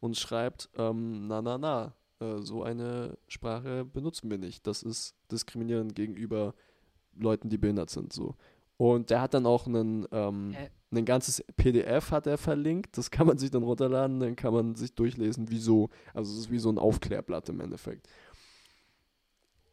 Und 0.00 0.16
schreibt, 0.16 0.68
ähm, 0.76 1.26
na, 1.26 1.42
na, 1.42 1.58
na, 1.58 1.94
äh, 2.20 2.38
so 2.40 2.62
eine 2.62 3.16
Sprache 3.28 3.84
benutzen 3.84 4.30
wir 4.30 4.38
nicht. 4.38 4.66
Das 4.66 4.82
ist 4.82 5.14
diskriminierend 5.30 5.94
gegenüber 5.94 6.54
Leuten, 7.16 7.48
die 7.48 7.58
behindert 7.58 7.90
sind. 7.90 8.12
So. 8.12 8.34
Und 8.76 9.10
der 9.10 9.20
hat 9.20 9.34
dann 9.34 9.46
auch 9.46 9.66
einen, 9.66 10.06
ähm, 10.12 10.52
Hä? 10.56 10.70
ein 10.92 11.04
ganzes 11.04 11.44
PDF 11.56 12.10
hat 12.12 12.26
er 12.26 12.38
verlinkt. 12.38 12.96
Das 12.96 13.10
kann 13.10 13.26
man 13.26 13.36
sich 13.38 13.50
dann 13.50 13.62
runterladen, 13.62 14.20
dann 14.20 14.36
kann 14.36 14.52
man 14.54 14.74
sich 14.74 14.94
durchlesen, 14.94 15.50
wieso. 15.50 15.90
Also 16.14 16.32
es 16.32 16.38
ist 16.40 16.50
wie 16.50 16.58
so 16.58 16.70
ein 16.70 16.78
Aufklärblatt 16.78 17.48
im 17.48 17.60
Endeffekt. 17.60 18.08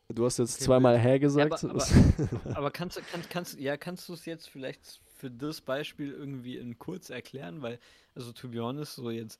Du 0.10 0.23
hast 0.25 0.38
jetzt 0.38 0.55
Okay, 0.58 0.65
zweimal 0.65 0.99
hä 0.99 1.17
gesagt. 1.19 1.63
aber- 1.63 1.73
Das- 1.73 1.91
Aber 2.55 2.69
kannst 2.71 2.97
du, 2.97 3.01
kannst, 3.12 3.29
kannst, 3.29 3.60
ja, 3.60 3.75
kannst 3.75 4.08
du 4.08 4.13
es 4.13 4.25
jetzt 4.25 4.47
vielleicht 4.49 5.01
für 5.15 5.31
das 5.31 5.62
Beispiel 5.62 6.12
irgendwie 6.12 6.58
in 6.58 6.77
kurz 6.77 7.10
erklären? 7.10 7.62
Weil, 7.63 7.79
also 8.13 8.31
to 8.31 8.47
be 8.49 8.60
honest, 8.62 8.95
so 8.95 9.10
jetzt 9.10 9.39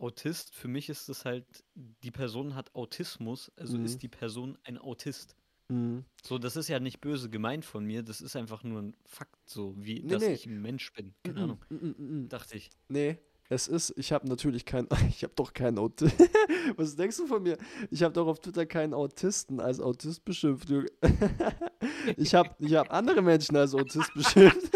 Autist, 0.00 0.54
für 0.54 0.68
mich 0.68 0.88
ist 0.88 1.08
das 1.08 1.24
halt, 1.24 1.44
die 1.74 2.10
Person 2.10 2.54
hat 2.54 2.74
Autismus, 2.74 3.50
also 3.56 3.76
Mhm. 3.78 3.84
ist 3.84 4.02
die 4.02 4.08
Person 4.08 4.56
ein 4.64 4.78
Autist. 4.78 5.34
Mhm. 5.68 6.04
So, 6.22 6.38
das 6.38 6.56
ist 6.56 6.68
ja 6.68 6.80
nicht 6.80 7.00
böse 7.00 7.28
gemeint 7.28 7.64
von 7.64 7.84
mir, 7.84 8.02
das 8.02 8.20
ist 8.20 8.36
einfach 8.36 8.62
nur 8.64 8.80
ein 8.82 8.96
Fakt, 9.04 9.36
so 9.48 9.74
wie, 9.76 10.00
Nee, 10.02 10.08
dass 10.08 10.22
nee. 10.22 10.32
ich 10.32 10.46
ein 10.46 10.62
Mensch 10.62 10.92
bin. 10.94 11.14
Keine 11.24 11.40
Mm, 11.40 11.42
Ahnung, 11.42 11.58
mm. 11.68 12.28
dachte 12.28 12.56
ich. 12.56 12.70
Nee, 12.88 13.18
es 13.50 13.68
ist, 13.68 13.92
ich 13.96 14.12
habe 14.12 14.26
natürlich 14.28 14.64
keinen, 14.64 14.88
ich 15.10 15.22
habe 15.24 15.34
doch 15.36 15.52
keinen 15.52 15.78
Autisten. 15.78 16.26
Was 16.76 16.96
denkst 16.96 17.16
du 17.18 17.26
von 17.26 17.42
mir? 17.42 17.58
Ich 17.90 18.02
habe 18.02 18.14
doch 18.14 18.26
auf 18.26 18.40
Twitter 18.40 18.64
keinen 18.66 18.94
Autisten 18.94 19.60
als 19.60 19.80
Autist 19.80 20.24
beschimpft. 20.24 20.68
Ich 22.16 22.34
habe 22.34 22.50
ich 22.58 22.74
hab 22.74 22.90
andere 22.92 23.20
Menschen 23.22 23.54
als 23.56 23.74
Autist 23.74 24.12
beschimpft. 24.14 24.72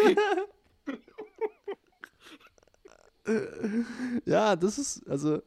Ja, 4.24 4.56
das 4.56 4.78
ist, 4.78 5.08
also, 5.08 5.42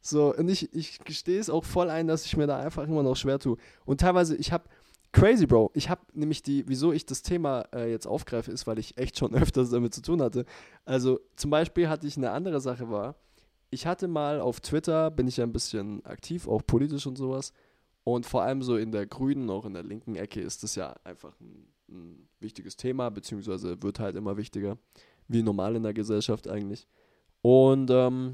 so, 0.00 0.34
und 0.34 0.48
ich, 0.48 0.72
ich 0.74 0.98
gestehe 1.00 1.38
es 1.38 1.50
auch 1.50 1.64
voll 1.64 1.90
ein, 1.90 2.06
dass 2.06 2.24
ich 2.24 2.36
mir 2.36 2.46
da 2.46 2.58
einfach 2.58 2.84
immer 2.84 3.02
noch 3.02 3.16
schwer 3.16 3.38
tue. 3.38 3.56
Und 3.84 4.00
teilweise, 4.00 4.36
ich 4.36 4.52
habe, 4.52 4.64
crazy, 5.12 5.46
Bro, 5.46 5.70
ich 5.74 5.90
habe 5.90 6.00
nämlich 6.14 6.42
die, 6.42 6.66
wieso 6.68 6.92
ich 6.92 7.04
das 7.04 7.22
Thema 7.22 7.66
äh, 7.72 7.90
jetzt 7.90 8.06
aufgreife, 8.06 8.50
ist, 8.50 8.66
weil 8.66 8.78
ich 8.78 8.96
echt 8.96 9.18
schon 9.18 9.34
öfters 9.34 9.70
damit 9.70 9.94
zu 9.94 10.02
tun 10.02 10.22
hatte. 10.22 10.44
Also, 10.84 11.20
zum 11.36 11.50
Beispiel 11.50 11.88
hatte 11.88 12.06
ich 12.06 12.16
eine 12.16 12.30
andere 12.30 12.60
Sache 12.60 12.90
war, 12.90 13.16
ich 13.70 13.86
hatte 13.86 14.08
mal 14.08 14.40
auf 14.40 14.60
Twitter, 14.60 15.10
bin 15.10 15.28
ich 15.28 15.36
ja 15.36 15.44
ein 15.44 15.52
bisschen 15.52 16.04
aktiv, 16.04 16.48
auch 16.48 16.62
politisch 16.66 17.06
und 17.06 17.16
sowas. 17.16 17.52
Und 18.02 18.26
vor 18.26 18.42
allem 18.42 18.62
so 18.62 18.76
in 18.76 18.92
der 18.92 19.06
grünen, 19.06 19.48
auch 19.50 19.64
in 19.64 19.74
der 19.74 19.82
linken 19.84 20.16
Ecke 20.16 20.40
ist 20.40 20.62
das 20.62 20.74
ja 20.74 20.94
einfach 21.04 21.38
ein, 21.40 21.68
ein 21.88 22.28
wichtiges 22.40 22.76
Thema, 22.76 23.10
beziehungsweise 23.10 23.80
wird 23.82 24.00
halt 24.00 24.16
immer 24.16 24.36
wichtiger, 24.36 24.78
wie 25.30 25.42
normal 25.42 25.76
in 25.76 25.82
der 25.84 25.94
Gesellschaft 25.94 26.48
eigentlich. 26.48 26.88
Und 27.40 27.90
ähm, 27.90 28.32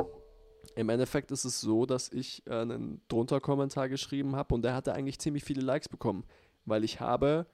im 0.75 0.89
Endeffekt 0.89 1.31
ist 1.31 1.45
es 1.45 1.61
so, 1.61 1.87
dass 1.87 2.11
ich 2.11 2.43
äh, 2.47 2.55
einen 2.55 3.03
drunter 3.09 3.41
Kommentar 3.41 3.89
geschrieben 3.89 4.35
habe 4.35 4.55
und 4.55 4.63
der 4.63 4.75
hatte 4.75 4.95
eigentlich 4.95 5.19
ziemlich 5.19 5.45
viele 5.45 5.61
Likes 5.63 5.89
bekommen, 5.89 6.25
weil 6.65 6.85
ich 6.85 7.01
habe 7.01 7.47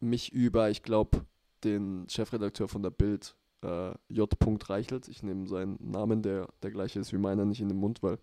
mich 0.00 0.32
über, 0.32 0.70
ich 0.70 0.82
glaube, 0.82 1.24
den 1.62 2.06
Chefredakteur 2.08 2.68
von 2.68 2.82
der 2.82 2.90
Bild, 2.90 3.36
äh, 3.62 3.92
J. 4.08 4.28
Reichelt. 4.68 5.08
Ich 5.08 5.22
nehme 5.22 5.46
seinen 5.46 5.78
Namen, 5.80 6.22
der 6.22 6.48
der 6.62 6.70
gleiche 6.70 6.98
ist 6.98 7.12
wie 7.12 7.18
meiner, 7.18 7.44
nicht 7.44 7.60
in 7.60 7.68
den 7.68 7.78
Mund, 7.78 8.02
weil 8.02 8.18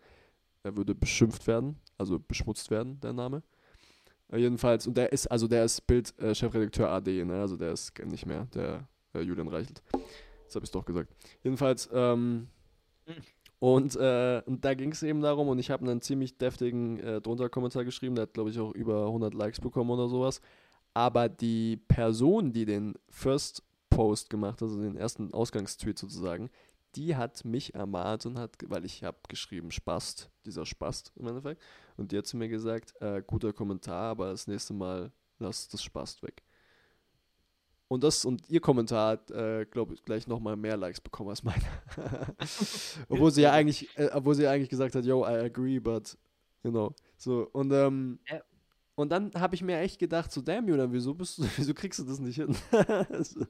er 0.64 0.76
würde 0.76 0.96
beschimpft 0.96 1.48
werden, 1.48 1.78
also 1.98 2.20
beschmutzt 2.20 2.72
werden, 2.72 3.00
der 3.00 3.14
Name. 3.14 3.42
Äh, 4.32 4.40
jedenfalls, 4.40 4.86
und 4.86 4.98
der 4.98 5.14
ist, 5.14 5.28
also 5.28 5.48
der 5.48 5.64
ist 5.64 5.88
Bild-Chefredakteur 5.88 6.88
äh, 6.88 6.92
AD, 6.92 7.26
ne? 7.26 7.40
Also 7.40 7.56
der 7.56 7.72
ist 7.72 7.98
nicht 8.06 8.26
mehr, 8.26 8.48
der 8.54 8.88
äh, 9.14 9.22
Julian 9.22 9.48
Reichelt. 9.48 9.82
Das 10.48 10.56
habe 10.56 10.66
ich 10.66 10.72
doch 10.72 10.86
gesagt. 10.86 11.14
Jedenfalls, 11.44 11.90
ähm, 11.94 12.48
hm. 13.06 13.16
und, 13.60 13.96
äh, 13.96 14.42
und 14.46 14.64
da 14.64 14.74
ging 14.74 14.92
es 14.92 15.04
eben 15.04 15.22
darum, 15.22 15.48
und 15.50 15.60
ich 15.60 15.70
habe 15.70 15.86
einen 15.86 16.02
ziemlich 16.02 16.38
deftigen 16.38 17.00
äh, 17.00 17.22
drunter 17.22 17.50
Kommentar 17.50 17.86
geschrieben, 17.86 18.16
der 18.16 18.24
hat, 18.24 18.34
glaube 18.34 18.50
ich, 18.50 18.60
auch 18.60 18.74
über 18.74 19.06
100 19.06 19.34
Likes 19.34 19.60
bekommen 19.60 19.92
oder 19.92 20.08
sowas. 20.08 20.42
Aber 20.94 21.30
die 21.30 21.78
Person, 21.78 22.52
die 22.54 22.66
den 22.66 22.96
First 23.10 23.64
Post 23.90 24.30
gemacht 24.30 24.62
hat, 24.62 24.64
also 24.64 24.82
den 24.82 24.98
ersten 24.98 25.34
Ausgangstweet 25.34 25.98
sozusagen, 25.98 26.50
die 26.96 27.16
hat 27.16 27.46
mich 27.46 27.76
ermahnt 27.76 28.26
und 28.26 28.38
hat, 28.38 28.56
weil 28.68 28.86
ich 28.86 29.04
habe 29.04 29.18
geschrieben 29.28 29.72
Spast, 29.72 30.30
dieser 30.46 30.66
Spast 30.66 31.12
im 31.16 31.28
Endeffekt, 31.28 31.62
und 31.96 32.12
die 32.12 32.18
hat 32.18 32.26
zu 32.26 32.38
mir 32.38 32.48
gesagt, 32.48 32.94
äh, 33.02 33.22
guter 33.26 33.54
Kommentar, 33.54 34.12
aber 34.12 34.30
das 34.30 34.48
nächste 34.48 34.74
Mal 34.74 35.12
lass 35.40 35.68
das 35.68 35.84
Spast 35.84 36.24
weg. 36.24 36.44
Und 37.90 38.04
das 38.04 38.26
und 38.26 38.50
ihr 38.50 38.60
Kommentar 38.60 39.12
hat, 39.12 39.32
äh, 39.32 39.66
glaube 39.66 39.94
ich, 39.94 40.04
gleich 40.04 40.28
nochmal 40.28 40.58
mehr 40.58 40.76
Likes 40.76 41.00
bekommen 41.00 41.30
als 41.30 41.44
meiner. 41.44 41.64
obwohl 43.10 43.32
sie 43.32 43.44
ja 43.44 43.54
eigentlich, 43.54 43.88
äh, 43.98 44.10
obwohl 44.14 44.36
sie 44.36 44.46
eigentlich 44.46 44.70
gesagt 44.70 44.94
hat, 44.96 45.06
yo, 45.06 45.24
I 45.24 45.46
agree, 45.46 45.80
but 45.80 46.18
you 46.64 46.72
know. 46.72 46.94
So, 47.16 47.48
und 47.54 47.72
ähm, 47.72 48.20
ja. 48.30 48.42
und 48.96 49.10
dann 49.10 49.32
habe 49.36 49.56
ich 49.56 49.64
mir 49.64 49.80
echt 49.80 50.00
gedacht, 50.00 50.34
so, 50.34 50.42
damn, 50.42 50.68
Julian, 50.68 50.92
wieso 50.92 51.14
bist 51.14 51.38
du, 51.38 51.44
wieso 51.56 51.74
kriegst 51.74 52.00
du 52.00 52.04
das 52.04 52.20
nicht 52.20 52.36
hin? 52.36 52.56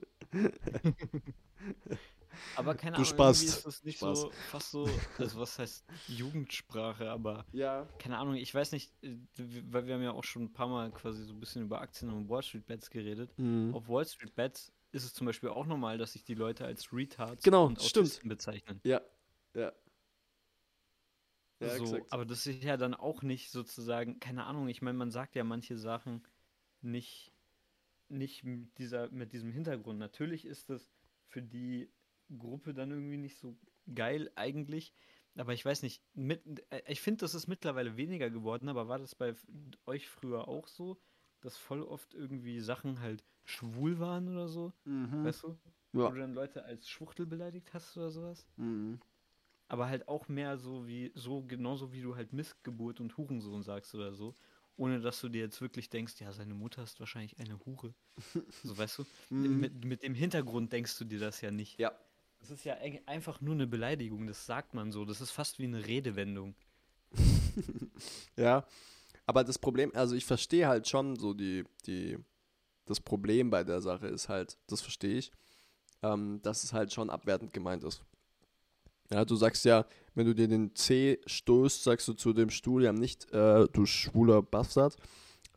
Aber 2.56 2.76
keine 2.76 2.98
du 2.98 3.02
Ahnung, 3.02 3.06
Spaß. 3.06 3.44
ist 3.44 3.66
das 3.66 3.84
nicht 3.84 3.98
Spaß. 3.98 4.22
so 4.22 4.32
fast 4.50 4.72
so, 4.72 4.90
also 5.18 5.40
was 5.40 5.60
heißt 5.60 5.86
Jugendsprache, 6.08 7.10
aber 7.10 7.46
ja. 7.52 7.88
keine 8.00 8.18
Ahnung, 8.18 8.36
ich 8.36 8.54
weiß 8.54 8.72
nicht, 8.72 8.92
äh, 9.04 9.18
weil 9.70 9.88
wir 9.88 9.96
haben 9.96 10.04
ja 10.04 10.12
auch 10.12 10.24
schon 10.24 10.44
ein 10.44 10.54
paar 10.54 10.68
Mal 10.68 10.92
quasi 10.92 11.24
so 11.24 11.34
ein 11.34 11.40
bisschen 11.40 11.64
über 11.64 11.82
Aktien 11.82 12.12
und 12.12 12.30
Wall 12.30 12.44
Street 12.44 12.66
Bets 12.66 12.90
geredet. 12.90 13.32
Mhm. 13.38 13.74
Auf 13.74 13.88
Wall 13.88 14.06
Street 14.06 14.36
Bets 14.36 14.72
ist 14.92 15.04
es 15.04 15.14
zum 15.14 15.28
Beispiel 15.28 15.50
auch 15.50 15.66
normal, 15.66 15.98
dass 15.98 16.14
sich 16.14 16.24
die 16.24 16.36
Leute 16.36 16.66
als 16.66 16.92
Retards 16.94 17.44
genau, 17.44 17.66
und 17.66 17.82
stimmt. 17.82 18.22
bezeichnen. 18.24 18.80
Ja, 18.84 19.02
ja. 19.54 19.74
Ja, 21.60 21.76
so, 21.78 22.06
aber 22.12 22.26
das 22.26 22.46
ist 22.46 22.64
ja 22.64 22.78
dann 22.78 22.94
auch 22.94 23.24
nicht 23.24 23.50
sozusagen, 23.50 24.20
keine 24.20 24.46
Ahnung, 24.46 24.68
ich 24.68 24.82
meine, 24.84 24.98
man 24.98 25.10
sagt 25.10 25.36
ja 25.36 25.44
manche 25.44 25.78
Sachen 25.78 26.24
nicht, 26.82 27.34
nicht 28.10 28.44
mit, 28.44 28.78
dieser, 28.78 29.10
mit 29.10 29.34
diesem 29.34 29.52
Hintergrund. 29.52 29.98
Natürlich 29.98 30.46
ist 30.46 30.70
das 30.70 30.92
für 31.28 31.42
die 31.42 31.90
Gruppe 32.38 32.74
dann 32.74 32.92
irgendwie 32.92 33.18
nicht 33.18 33.38
so 33.38 33.58
geil 33.94 34.32
eigentlich. 34.36 34.94
Aber 35.36 35.54
ich 35.54 35.64
weiß 35.64 35.84
nicht, 35.84 36.04
mit, 36.14 36.42
äh, 36.72 36.82
ich 36.88 37.02
finde, 37.02 37.22
das 37.22 37.36
ist 37.36 37.48
mittlerweile 37.48 37.96
weniger 37.96 38.30
geworden, 38.30 38.70
aber 38.70 38.88
war 38.88 38.98
das 38.98 39.16
bei 39.16 39.36
euch 39.86 40.08
früher 40.08 40.48
auch 40.48 40.68
so, 40.68 41.00
dass 41.42 41.58
voll 41.58 41.84
oft 41.84 42.14
irgendwie 42.14 42.60
Sachen 42.60 43.00
halt 43.00 43.24
schwul 43.46 44.00
waren 44.00 44.28
oder 44.28 44.48
so? 44.48 44.74
Mhm. 44.86 45.24
Weißt 45.24 45.44
du? 45.44 45.58
Ja. 45.94 46.10
Wo 46.10 46.12
du 46.12 46.20
dann 46.20 46.34
Leute 46.34 46.64
als 46.64 46.90
Schwuchtel 46.90 47.26
beleidigt 47.26 47.74
hast 47.74 47.96
oder 47.98 48.10
sowas? 48.10 48.48
Mhm. 48.58 49.00
Aber 49.68 49.88
halt 49.88 50.08
auch 50.08 50.28
mehr 50.28 50.58
so 50.58 50.88
wie, 50.88 51.12
so 51.14 51.44
genauso 51.44 51.92
wie 51.92 52.02
du 52.02 52.16
halt 52.16 52.34
Missgeburt 52.34 53.00
und 53.00 53.16
Hurensohn 53.18 53.64
sagst 53.64 53.94
oder 53.96 54.14
so. 54.14 54.34
Ohne 54.76 55.02
dass 55.02 55.20
du 55.22 55.30
dir 55.30 55.42
jetzt 55.42 55.60
wirklich 55.60 55.90
denkst, 55.90 56.20
ja, 56.20 56.32
seine 56.32 56.54
Mutter 56.54 56.84
ist 56.84 57.00
wahrscheinlich 57.00 57.40
eine 57.40 57.60
Hure. 57.66 57.94
so 58.64 58.78
weißt 58.78 59.00
du? 59.00 59.06
Mhm. 59.30 59.60
Mit, 59.60 59.86
mit 59.86 60.04
dem 60.04 60.14
Hintergrund 60.14 60.72
denkst 60.72 60.98
du 61.00 61.06
dir 61.06 61.20
das 61.20 61.42
ja 61.42 61.52
nicht. 61.52 61.80
Ja. 61.80 61.92
Das 62.48 62.60
ist 62.60 62.64
ja 62.64 62.78
einfach 63.08 63.42
nur 63.42 63.56
eine 63.56 63.68
Beleidigung, 63.68 64.26
das 64.26 64.46
sagt 64.46 64.74
man 64.74 64.94
so. 64.94 65.04
Das 65.04 65.20
ist 65.20 65.32
fast 65.32 65.60
wie 65.60 65.66
eine 65.66 65.86
Redewendung. 65.86 66.56
ja, 68.38 68.66
aber 69.26 69.44
das 69.44 69.60
Problem, 69.60 69.92
also 69.94 70.16
ich 70.16 70.26
verstehe 70.26 70.66
halt 70.66 70.88
schon 70.88 71.18
so 71.18 71.34
die, 71.34 71.66
die, 71.86 72.18
das 72.86 73.02
Problem 73.02 73.50
bei 73.50 73.66
der 73.66 73.82
Sache 73.82 74.08
ist 74.08 74.30
halt, 74.30 74.58
das 74.68 74.82
verstehe 74.82 75.18
ich, 75.18 75.32
ähm, 76.04 76.40
dass 76.42 76.64
es 76.64 76.72
halt 76.72 76.94
schon 76.94 77.10
abwertend 77.10 77.52
gemeint 77.52 77.84
ist. 77.84 78.02
Ja, 79.12 79.26
du 79.26 79.36
sagst 79.36 79.66
ja, 79.66 79.86
wenn 80.16 80.26
du 80.26 80.34
dir 80.34 80.48
den 80.48 80.74
C 80.74 81.20
stoßt, 81.26 81.84
sagst 81.84 82.08
du 82.08 82.14
zu 82.14 82.32
dem 82.32 82.50
ja 82.50 82.94
nicht, 82.94 83.30
äh, 83.34 83.68
du 83.74 83.86
schwuler 83.86 84.42
Bastard, 84.42 84.96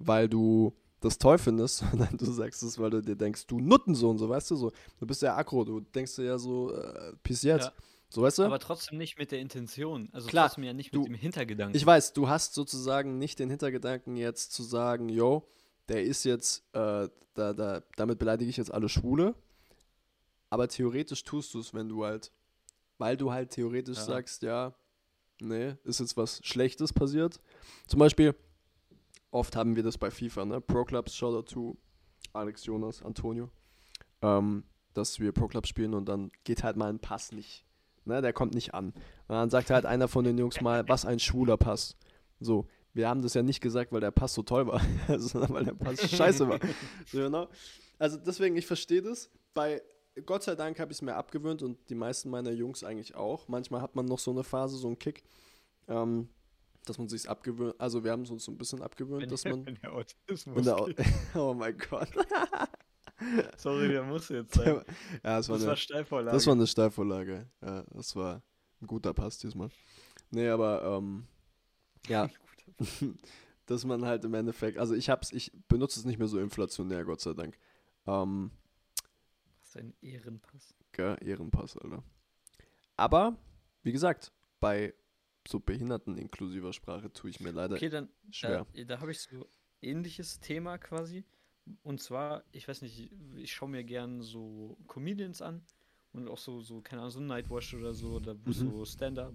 weil 0.00 0.28
du 0.28 0.76
das 1.00 1.18
toll 1.18 1.38
findest, 1.38 1.78
sondern 1.90 2.16
du 2.16 2.30
sagst 2.30 2.62
es, 2.62 2.78
weil 2.78 2.90
du 2.90 3.02
dir 3.02 3.16
denkst, 3.16 3.46
du 3.46 3.60
Nuttensohn, 3.60 4.18
so 4.18 4.28
weißt 4.28 4.50
du 4.50 4.56
so. 4.56 4.72
Du 4.98 5.06
bist 5.06 5.22
ja 5.22 5.36
aggro, 5.36 5.64
du 5.64 5.80
denkst 5.80 6.16
dir 6.16 6.24
ja 6.24 6.38
so, 6.38 6.74
äh, 6.74 7.12
bis 7.22 7.42
jetzt. 7.42 7.66
Ja. 7.66 7.72
So 8.12 8.22
weißt 8.22 8.38
du? 8.38 8.42
Aber 8.42 8.58
trotzdem 8.58 8.98
nicht 8.98 9.18
mit 9.18 9.30
der 9.30 9.38
Intention. 9.38 10.08
Also 10.12 10.28
Klar, 10.28 10.48
trotzdem 10.48 10.64
ja 10.64 10.72
nicht 10.72 10.92
mit 10.92 11.00
du, 11.00 11.04
dem 11.04 11.14
Hintergedanken. 11.14 11.76
Ich 11.76 11.86
weiß, 11.86 12.12
du 12.12 12.28
hast 12.28 12.54
sozusagen 12.54 13.18
nicht 13.18 13.38
den 13.38 13.50
Hintergedanken 13.50 14.16
jetzt 14.16 14.52
zu 14.52 14.64
sagen, 14.64 15.08
yo, 15.08 15.46
der 15.88 16.02
ist 16.02 16.24
jetzt, 16.24 16.64
äh, 16.72 17.08
da, 17.34 17.52
da, 17.52 17.82
damit 17.96 18.18
beleidige 18.18 18.50
ich 18.50 18.56
jetzt 18.56 18.72
alle 18.72 18.88
Schwule. 18.88 19.34
Aber 20.50 20.66
theoretisch 20.66 21.22
tust 21.22 21.54
du 21.54 21.60
es, 21.60 21.72
wenn 21.72 21.88
du 21.88 22.04
halt, 22.04 22.32
weil 22.98 23.16
du 23.16 23.32
halt 23.32 23.50
theoretisch 23.50 23.98
ja. 23.98 24.04
sagst, 24.04 24.42
ja, 24.42 24.74
nee, 25.40 25.76
ist 25.84 26.00
jetzt 26.00 26.16
was 26.16 26.40
Schlechtes 26.44 26.92
passiert. 26.92 27.40
Zum 27.86 28.00
Beispiel, 28.00 28.34
oft 29.30 29.56
haben 29.56 29.76
wir 29.76 29.82
das 29.82 29.98
bei 29.98 30.10
FIFA, 30.10 30.44
ne? 30.44 30.60
Pro 30.60 30.84
Clubs, 30.84 31.14
Shoutout 31.14 31.52
to 31.52 31.76
Alex 32.32 32.64
Jonas, 32.64 33.02
Antonio, 33.02 33.50
ähm, 34.22 34.64
dass 34.94 35.20
wir 35.20 35.32
Pro 35.32 35.48
Clubs 35.48 35.68
spielen 35.68 35.94
und 35.94 36.06
dann 36.06 36.30
geht 36.44 36.62
halt 36.62 36.76
mal 36.76 36.90
ein 36.90 36.98
Pass 36.98 37.32
nicht. 37.32 37.64
Ne? 38.04 38.22
Der 38.22 38.32
kommt 38.32 38.54
nicht 38.54 38.74
an. 38.74 38.86
Und 39.28 39.34
dann 39.34 39.50
sagt 39.50 39.70
halt 39.70 39.86
einer 39.86 40.08
von 40.08 40.24
den 40.24 40.38
Jungs 40.38 40.60
mal, 40.60 40.88
was 40.88 41.04
ein 41.04 41.18
schwuler 41.18 41.56
Pass. 41.56 41.96
So, 42.40 42.66
wir 42.92 43.08
haben 43.08 43.22
das 43.22 43.34
ja 43.34 43.42
nicht 43.42 43.60
gesagt, 43.60 43.92
weil 43.92 44.00
der 44.00 44.10
Pass 44.10 44.34
so 44.34 44.42
toll 44.42 44.66
war, 44.66 44.80
sondern 45.18 45.52
weil 45.52 45.64
der 45.64 45.74
Pass 45.74 46.10
scheiße 46.10 46.48
war. 46.48 46.58
So, 47.06 47.18
genau. 47.18 47.48
Also 47.98 48.16
deswegen, 48.16 48.56
ich 48.56 48.66
verstehe 48.66 49.02
das. 49.02 49.30
Bei 49.54 49.82
Gott 50.26 50.42
sei 50.42 50.54
Dank 50.54 50.78
habe 50.80 50.90
ich 50.92 50.98
es 50.98 51.02
mir 51.02 51.14
abgewöhnt 51.14 51.62
und 51.62 51.78
die 51.88 51.94
meisten 51.94 52.30
meiner 52.30 52.50
Jungs 52.50 52.82
eigentlich 52.82 53.14
auch. 53.14 53.48
Manchmal 53.48 53.80
hat 53.80 53.94
man 53.94 54.06
noch 54.06 54.18
so 54.18 54.30
eine 54.30 54.42
Phase, 54.42 54.76
so 54.76 54.88
einen 54.88 54.98
Kick. 54.98 55.22
Ähm, 55.88 56.28
dass 56.84 56.98
man 56.98 57.08
sich 57.08 57.28
abgewöhnt, 57.28 57.74
also 57.78 58.04
wir 58.04 58.10
haben 58.12 58.22
es 58.22 58.30
uns 58.30 58.44
so 58.44 58.52
ein 58.52 58.58
bisschen 58.58 58.82
abgewöhnt, 58.82 59.22
wenn 59.22 59.28
dass 59.28 59.44
man. 59.44 59.66
Wenn 59.66 59.76
der 59.76 59.92
Autismus 59.92 60.64
der 60.64 60.76
Au 60.76 60.88
oh 61.34 61.54
mein 61.54 61.76
Gott. 61.76 62.08
Sorry, 63.58 63.88
der 63.88 64.02
muss 64.02 64.28
jetzt 64.28 64.54
sein. 64.54 64.66
Ja, 65.22 65.36
das 65.36 65.48
war, 65.48 65.56
das 65.56 65.62
eine, 65.62 65.66
war 65.66 65.76
Steilvorlage. 65.76 66.36
Das 66.36 66.46
war 66.46 66.54
eine 66.54 66.66
Steilvorlage. 66.66 67.50
Ja, 67.60 67.84
das 67.90 68.16
war 68.16 68.42
ein 68.80 68.86
guter 68.86 69.12
Pass 69.12 69.38
diesmal. 69.38 69.68
Nee, 70.30 70.48
aber 70.48 70.82
ähm, 70.84 71.26
ja, 72.08 72.30
dass 73.66 73.84
man 73.84 74.04
halt 74.04 74.24
im 74.24 74.34
Endeffekt, 74.34 74.78
also 74.78 74.94
ich 74.94 75.10
hab's, 75.10 75.32
ich 75.32 75.52
benutze 75.68 76.00
es 76.00 76.06
nicht 76.06 76.18
mehr 76.18 76.28
so 76.28 76.38
inflationär, 76.38 77.04
Gott 77.04 77.20
sei 77.20 77.34
Dank. 77.34 77.58
Ähm, 78.06 78.50
Was 79.60 79.76
ein 79.76 79.94
Ehrenpass. 80.00 80.74
Gell, 80.92 81.16
Ehrenpass, 81.20 81.76
Alter. 81.76 82.02
Aber, 82.96 83.36
wie 83.82 83.92
gesagt, 83.92 84.32
bei 84.60 84.94
so 85.46 85.60
behinderten-inklusiver 85.60 86.72
Sprache 86.72 87.12
tue 87.12 87.30
ich 87.30 87.40
mir 87.40 87.50
leider 87.50 87.76
okay, 87.76 87.88
dann, 87.88 88.08
schwer. 88.30 88.66
Äh, 88.74 88.84
da 88.84 89.00
habe 89.00 89.12
ich 89.12 89.20
so 89.20 89.48
ähnliches 89.82 90.40
Thema 90.40 90.78
quasi. 90.78 91.24
Und 91.82 92.00
zwar, 92.00 92.44
ich 92.52 92.66
weiß 92.66 92.82
nicht, 92.82 93.12
ich 93.36 93.52
schaue 93.52 93.68
mir 93.68 93.84
gern 93.84 94.22
so 94.22 94.76
Comedians 94.86 95.40
an 95.40 95.62
und 96.12 96.28
auch 96.28 96.38
so, 96.38 96.60
so 96.60 96.80
keine 96.80 97.02
Ahnung, 97.02 97.12
so 97.12 97.20
Nightwatch 97.20 97.74
oder 97.74 97.94
so, 97.94 98.18
da 98.18 98.34
wo 98.34 98.48
mhm. 98.48 98.52
so 98.52 98.84
Stand-up, 98.84 99.34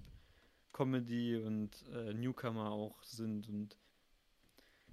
Comedy 0.74 1.38
und 1.38 1.72
äh, 1.94 2.14
Newcomer 2.14 2.72
auch 2.72 3.02
sind 3.04 3.48
und 3.48 3.78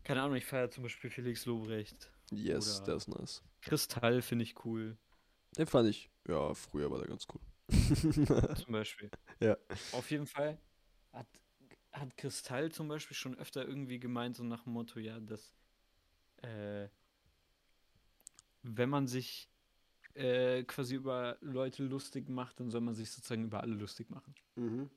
keine 0.05 0.23
Ahnung, 0.23 0.37
ich 0.37 0.45
feiere 0.45 0.71
zum 0.71 0.83
Beispiel 0.83 1.11
Felix 1.11 1.47
Lobrecht. 1.47 2.11
Yes, 2.31 2.83
der 2.83 2.97
ist 2.97 3.09
nice. 3.09 3.43
Kristall 3.61 4.23
finde 4.23 4.45
ich 4.45 4.65
cool. 4.65 4.97
Den 5.57 5.67
fand 5.67 5.89
ich, 5.89 6.11
ja, 6.27 6.55
früher 6.55 6.91
war 6.91 6.99
der 6.99 7.09
ganz 7.09 7.27
cool. 7.33 7.41
zum 8.57 8.73
Beispiel. 8.73 9.11
Ja. 9.41 9.57
Auf 9.91 10.09
jeden 10.13 10.27
Fall 10.27 10.57
hat, 11.13 11.27
hat 11.93 12.17
Kristall 12.17 12.73
zum 12.73 12.89
Beispiel 12.89 13.17
schon 13.17 13.37
öfter 13.37 13.67
irgendwie 13.67 13.99
gemeint, 13.99 14.37
so 14.37 14.45
nach 14.45 14.65
dem 14.65 14.73
Motto, 14.73 14.99
ja, 14.99 15.21
dass 15.21 15.55
äh, 16.43 16.89
wenn 18.63 18.89
man 18.89 19.07
sich 19.07 19.49
äh, 20.15 20.65
quasi 20.65 20.95
über 20.95 21.39
Leute 21.41 21.85
lustig 21.85 22.29
macht, 22.29 22.61
dann 22.61 22.71
soll 22.71 22.81
man 22.81 22.95
sich 22.95 23.11
sozusagen 23.11 23.45
über 23.45 23.63
alle 23.63 23.75
lustig 23.75 24.11
machen. 24.11 24.35
Mhm. 24.57 24.91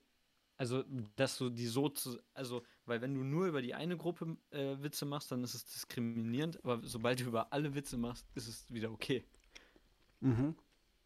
Also, 0.58 0.84
dass 1.17 1.38
du 1.38 1.49
die 1.49 1.67
so 1.67 1.89
zu, 1.89 2.17
also, 2.34 2.63
weil 2.86 3.01
wenn 3.01 3.13
du 3.13 3.23
nur 3.23 3.47
über 3.47 3.62
die 3.62 3.73
eine 3.73 3.97
Gruppe 3.97 4.38
äh, 4.51 4.82
Witze 4.82 5.06
machst, 5.06 5.32
dann 5.32 5.43
ist 5.43 5.54
es 5.54 5.65
diskriminierend, 5.65 6.63
aber 6.63 6.82
sobald 6.84 7.19
du 7.19 7.25
über 7.25 7.51
alle 7.51 7.75
Witze 7.75 7.97
machst, 7.97 8.25
ist 8.36 8.47
es 8.47 8.73
wieder 8.73 8.91
okay. 8.91 9.25
Mhm. 10.21 10.56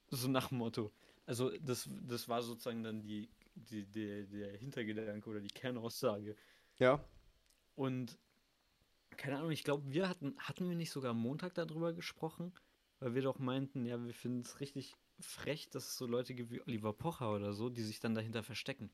So 0.09 0.27
nach 0.27 0.49
dem 0.49 0.59
Motto. 0.59 0.91
Also, 1.25 1.51
das, 1.61 1.89
das 2.01 2.27
war 2.27 2.43
sozusagen 2.43 2.83
dann 2.83 3.01
die 3.01 3.29
die, 3.59 3.85
der, 3.85 4.23
der 4.23 4.57
Hintergedanke 4.57 5.29
oder 5.29 5.39
die 5.39 5.49
Kernaussage. 5.49 6.35
Ja. 6.77 7.03
Und 7.75 8.17
keine 9.17 9.37
Ahnung, 9.37 9.51
ich 9.51 9.63
glaube, 9.63 9.91
wir 9.91 10.07
hatten, 10.07 10.35
hatten 10.37 10.69
wir 10.69 10.75
nicht 10.75 10.91
sogar 10.91 11.11
am 11.11 11.19
Montag 11.19 11.53
darüber 11.53 11.93
gesprochen, 11.93 12.53
weil 12.99 13.15
wir 13.15 13.21
doch 13.21 13.39
meinten, 13.39 13.85
ja, 13.85 14.03
wir 14.03 14.13
finden 14.13 14.41
es 14.41 14.59
richtig 14.59 14.95
frech, 15.19 15.69
dass 15.69 15.87
es 15.87 15.97
so 15.97 16.07
Leute 16.07 16.33
gibt 16.33 16.51
wie 16.51 16.61
Oliver 16.61 16.93
Pocher 16.93 17.33
oder 17.33 17.53
so, 17.53 17.69
die 17.69 17.83
sich 17.83 17.99
dann 17.99 18.15
dahinter 18.15 18.43
verstecken. 18.43 18.89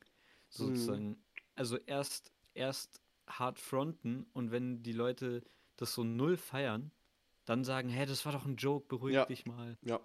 Sozusagen. 0.50 1.10
Mhm. 1.10 1.18
Also 1.56 1.78
erst, 1.78 2.32
erst 2.54 3.02
hart 3.28 3.60
fronten 3.60 4.26
und 4.34 4.52
wenn 4.52 4.84
die 4.84 4.94
Leute 4.94 5.44
das 5.78 5.94
so 5.94 6.04
null 6.04 6.38
feiern, 6.38 6.92
dann 7.46 7.64
sagen, 7.64 7.90
hä, 7.90 8.06
das 8.06 8.26
war 8.26 8.32
doch 8.32 8.46
ein 8.46 8.56
Joke, 8.56 8.88
beruhig 8.88 9.16
ja. 9.16 9.26
dich 9.26 9.46
mal. 9.46 9.78
Ja. 9.82 10.00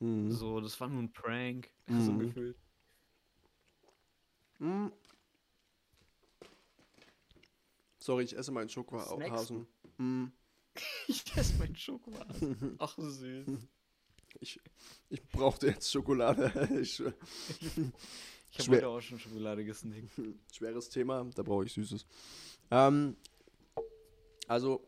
Mhm. 0.00 0.30
So, 0.30 0.60
das 0.60 0.80
war 0.80 0.88
nur 0.88 1.02
ein 1.02 1.12
Prank, 1.12 1.70
mhm. 1.86 2.00
so 2.00 2.18
gefühlt. 2.18 2.56
Mhm. 4.60 4.92
Sorry, 7.98 8.24
ich 8.24 8.36
esse 8.36 8.52
meinen 8.52 8.68
Schokohasen. 8.68 9.66
Mhm. 9.98 10.32
ich 11.08 11.36
esse 11.36 11.54
meinen 11.58 11.76
Schokohasen. 11.76 12.76
Ach, 12.78 12.96
süß. 12.96 13.46
Ich, 14.38 14.60
ich 15.08 15.22
brauchte 15.28 15.66
jetzt 15.66 15.90
Schokolade. 15.90 16.52
Ich, 16.80 17.02
ich 18.52 18.66
habe 18.66 18.76
heute 18.78 18.88
auch 18.88 19.00
schon 19.00 19.18
Schokolade 19.18 19.64
gesnackt. 19.64 20.10
Schweres 20.52 20.88
Thema, 20.88 21.24
da 21.34 21.42
brauche 21.42 21.64
ich 21.64 21.72
Süßes. 21.72 22.04
Ähm, 22.70 23.16
also, 24.48 24.84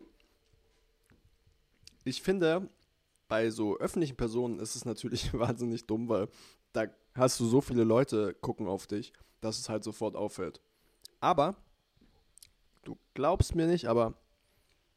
ich 2.05 2.23
finde, 2.23 2.69
bei 3.29 3.51
so 3.51 3.79
öffentlichen 3.79 4.17
Personen 4.17 4.59
ist 4.59 4.75
es 4.75 4.85
natürlich 4.85 5.33
wahnsinnig 5.35 5.87
dumm, 5.87 6.09
weil 6.09 6.29
da 6.73 6.87
hast 7.15 7.41
du 7.41 7.47
so 7.47 7.61
viele 7.61 7.85
Leute 7.85 8.35
gucken 8.35 8.67
auf 8.67 8.87
dich, 8.87 9.13
dass 9.41 9.59
es 9.59 9.69
halt 9.69 9.85
sofort 9.85 10.17
auffällt. 10.17 10.61
Aber, 11.21 11.57
du 12.85 12.97
glaubst 13.15 13.55
mir 13.55 13.67
nicht, 13.67 13.87
aber 13.87 14.15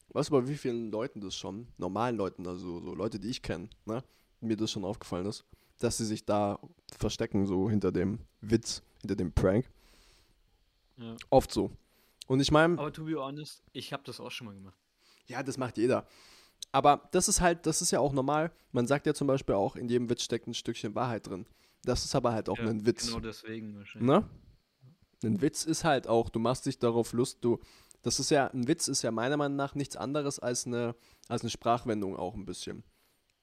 weißt 0.09 0.29
du 0.29 0.33
bei 0.33 0.47
wie 0.47 0.57
vielen 0.57 0.91
Leuten 0.91 1.21
das 1.21 1.35
schon, 1.35 1.67
normalen 1.77 2.15
Leuten, 2.15 2.47
also 2.47 2.79
so 2.79 2.95
Leute, 2.95 3.19
die 3.19 3.29
ich 3.29 3.41
kenne, 3.41 3.69
ne, 3.85 4.03
mir 4.39 4.57
das 4.57 4.71
schon 4.71 4.85
aufgefallen 4.85 5.25
ist, 5.25 5.45
dass 5.79 5.97
sie 5.97 6.05
sich 6.05 6.25
da 6.25 6.59
verstecken, 6.97 7.45
so 7.45 7.69
hinter 7.69 7.91
dem 7.91 8.19
Witz, 8.41 8.81
hinter 9.01 9.15
dem 9.15 9.33
Prank. 9.33 9.69
Ja. 10.97 11.15
Oft 11.29 11.51
so. 11.51 11.71
Und 12.27 12.39
ich 12.39 12.51
meine. 12.51 12.79
Aber 12.79 12.91
to 12.91 13.03
be 13.03 13.15
honest, 13.15 13.61
ich 13.73 13.91
habe 13.93 14.03
das 14.03 14.19
auch 14.19 14.31
schon 14.31 14.47
mal 14.47 14.53
gemacht. 14.55 14.77
Ja, 15.27 15.43
das 15.43 15.57
macht 15.57 15.77
jeder. 15.77 16.07
Aber 16.71 17.07
das 17.11 17.27
ist 17.27 17.41
halt, 17.41 17.65
das 17.65 17.81
ist 17.81 17.91
ja 17.91 17.99
auch 17.99 18.13
normal. 18.13 18.51
Man 18.71 18.87
sagt 18.87 19.05
ja 19.05 19.13
zum 19.13 19.27
Beispiel 19.27 19.55
auch, 19.55 19.75
in 19.75 19.89
jedem 19.89 20.09
Witz 20.09 20.23
steckt 20.23 20.47
ein 20.47 20.53
Stückchen 20.53 20.95
Wahrheit 20.95 21.27
drin. 21.27 21.45
Das 21.85 22.03
ist 22.03 22.15
aber 22.15 22.33
halt 22.33 22.49
auch 22.49 22.57
ja, 22.57 22.65
ein 22.65 22.85
Witz. 22.85 23.07
Genau 23.07 23.19
deswegen 23.19 23.75
wahrscheinlich. 23.77 24.09
Ne? 24.09 24.29
Ein 25.23 25.41
Witz 25.41 25.65
ist 25.65 25.83
halt 25.83 26.07
auch, 26.07 26.29
du 26.29 26.39
machst 26.39 26.65
dich 26.65 26.79
darauf 26.79 27.13
Lust, 27.13 27.39
du. 27.41 27.59
Das 28.01 28.19
ist 28.19 28.29
ja, 28.29 28.47
ein 28.47 28.67
Witz 28.67 28.87
ist 28.87 29.01
ja 29.01 29.11
meiner 29.11 29.37
Meinung 29.37 29.55
nach 29.55 29.73
nichts 29.73 29.95
anderes 29.95 30.39
als 30.39 30.67
eine, 30.67 30.95
als 31.27 31.41
eine 31.41 31.49
Sprachwendung 31.49 32.15
auch 32.15 32.35
ein 32.35 32.45
bisschen. 32.45 32.83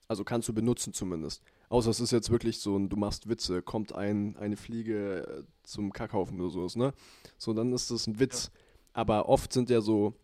Also 0.06 0.24
kannst 0.24 0.48
du 0.48 0.52
benutzen 0.52 0.92
zumindest. 0.92 1.42
Außer 1.68 1.90
es 1.90 2.00
ist 2.00 2.10
jetzt 2.10 2.30
wirklich 2.30 2.60
so 2.60 2.76
ein, 2.76 2.88
du 2.88 2.96
machst 2.96 3.28
Witze, 3.28 3.62
kommt 3.62 3.94
ein, 3.94 4.36
eine 4.36 4.56
Fliege 4.56 5.26
äh, 5.26 5.42
zum 5.62 5.92
Kackhaufen 5.92 6.40
oder 6.40 6.50
sowas, 6.50 6.76
ne? 6.76 6.92
So, 7.38 7.54
dann 7.54 7.72
ist 7.72 7.90
das 7.90 8.06
ein 8.06 8.20
Witz. 8.20 8.50
Ja. 8.52 8.60
Aber 8.92 9.28
oft 9.28 9.52
sind 9.52 9.70
ja 9.70 9.80
so, 9.80 10.14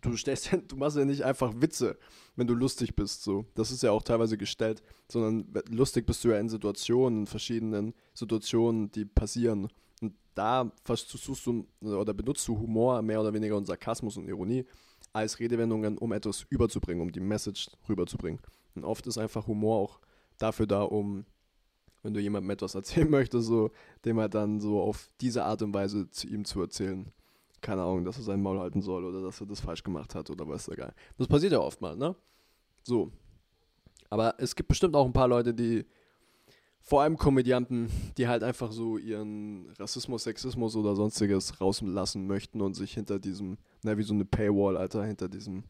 du 0.00 0.16
stellst 0.16 0.50
du 0.68 0.76
machst 0.76 0.96
ja 0.96 1.04
nicht 1.04 1.22
einfach 1.22 1.52
Witze, 1.56 1.98
wenn 2.36 2.46
du 2.46 2.54
lustig 2.54 2.94
bist, 2.96 3.22
so. 3.22 3.44
Das 3.54 3.70
ist 3.70 3.82
ja 3.82 3.90
auch 3.90 4.02
teilweise 4.02 4.36
gestellt, 4.36 4.82
sondern 5.10 5.52
lustig 5.68 6.06
bist 6.06 6.24
du 6.24 6.28
ja 6.28 6.38
in 6.38 6.48
Situationen, 6.48 7.20
in 7.20 7.26
verschiedenen 7.26 7.94
Situationen, 8.14 8.90
die 8.92 9.04
passieren. 9.04 9.68
Und 10.00 10.14
da 10.34 10.72
versuchst 10.84 11.46
du 11.46 11.66
oder 11.80 12.14
benutzt 12.14 12.46
du 12.48 12.58
Humor 12.58 13.02
mehr 13.02 13.20
oder 13.20 13.32
weniger 13.32 13.56
und 13.56 13.66
Sarkasmus 13.66 14.16
und 14.16 14.28
Ironie 14.28 14.64
als 15.12 15.38
Redewendungen, 15.38 15.98
um 15.98 16.12
etwas 16.12 16.44
überzubringen, 16.50 17.02
um 17.02 17.12
die 17.12 17.20
Message 17.20 17.70
rüberzubringen. 17.88 18.40
Und 18.74 18.84
oft 18.84 19.06
ist 19.06 19.18
einfach 19.18 19.46
Humor 19.46 19.78
auch 19.78 20.00
dafür 20.38 20.66
da, 20.66 20.82
um, 20.82 21.24
wenn 22.02 22.14
du 22.14 22.20
jemandem 22.20 22.50
etwas 22.50 22.74
erzählen 22.74 23.08
möchtest, 23.08 23.46
so, 23.46 23.70
dem 24.04 24.18
halt 24.18 24.34
dann 24.34 24.60
so 24.60 24.80
auf 24.80 25.08
diese 25.20 25.44
Art 25.44 25.62
und 25.62 25.72
Weise 25.72 26.10
zu 26.10 26.26
ihm 26.26 26.44
zu 26.44 26.60
erzählen. 26.60 27.12
Keine 27.64 27.80
Ahnung, 27.80 28.04
dass 28.04 28.18
er 28.18 28.24
sein 28.24 28.42
Maul 28.42 28.60
halten 28.60 28.82
soll 28.82 29.06
oder 29.06 29.22
dass 29.22 29.40
er 29.40 29.46
das 29.46 29.58
falsch 29.58 29.82
gemacht 29.82 30.14
hat 30.14 30.28
oder 30.28 30.46
was 30.46 30.68
egal. 30.68 30.92
Das 31.16 31.26
passiert 31.26 31.52
ja 31.52 31.60
oft 31.60 31.80
mal, 31.80 31.96
ne? 31.96 32.14
So. 32.82 33.10
Aber 34.10 34.34
es 34.36 34.54
gibt 34.54 34.68
bestimmt 34.68 34.94
auch 34.94 35.06
ein 35.06 35.14
paar 35.14 35.28
Leute, 35.28 35.54
die, 35.54 35.86
vor 36.82 37.00
allem 37.00 37.16
Komödianten, 37.16 37.88
die 38.18 38.28
halt 38.28 38.42
einfach 38.42 38.70
so 38.70 38.98
ihren 38.98 39.70
Rassismus, 39.78 40.24
Sexismus 40.24 40.76
oder 40.76 40.94
sonstiges 40.94 41.58
rauslassen 41.58 42.26
möchten 42.26 42.60
und 42.60 42.74
sich 42.74 42.92
hinter 42.92 43.18
diesem, 43.18 43.56
na, 43.82 43.96
wie 43.96 44.02
so 44.02 44.12
eine 44.12 44.26
Paywall, 44.26 44.76
Alter, 44.76 45.02
hinter 45.02 45.30
diesem, 45.30 45.64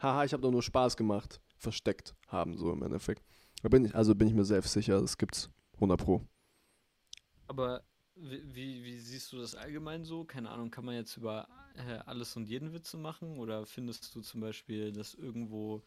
haha, 0.00 0.24
ich 0.24 0.32
habe 0.32 0.40
doch 0.40 0.50
nur 0.50 0.62
Spaß 0.62 0.96
gemacht, 0.96 1.42
versteckt 1.58 2.14
haben, 2.28 2.56
so 2.56 2.72
im 2.72 2.82
Endeffekt. 2.82 3.22
Da 3.62 3.68
bin 3.68 3.84
ich, 3.84 3.94
also 3.94 4.14
bin 4.14 4.28
ich 4.28 4.34
mir 4.34 4.46
selbst 4.46 4.72
sicher, 4.72 4.98
das 4.98 5.18
gibt's 5.18 5.50
100 5.74 6.02
Pro. 6.02 6.22
Aber 7.48 7.82
wie, 8.16 8.84
wie, 8.84 8.98
siehst 8.98 9.32
du 9.32 9.38
das 9.38 9.54
allgemein 9.54 10.04
so? 10.04 10.24
Keine 10.24 10.50
Ahnung, 10.50 10.70
kann 10.70 10.84
man 10.84 10.94
jetzt 10.94 11.16
über 11.16 11.48
äh, 11.74 11.98
alles 12.06 12.36
und 12.36 12.48
jeden 12.48 12.72
Witze 12.72 12.96
machen? 12.96 13.38
Oder 13.38 13.66
findest 13.66 14.14
du 14.14 14.20
zum 14.20 14.40
Beispiel, 14.40 14.92
dass 14.92 15.14
irgendwo 15.14 15.82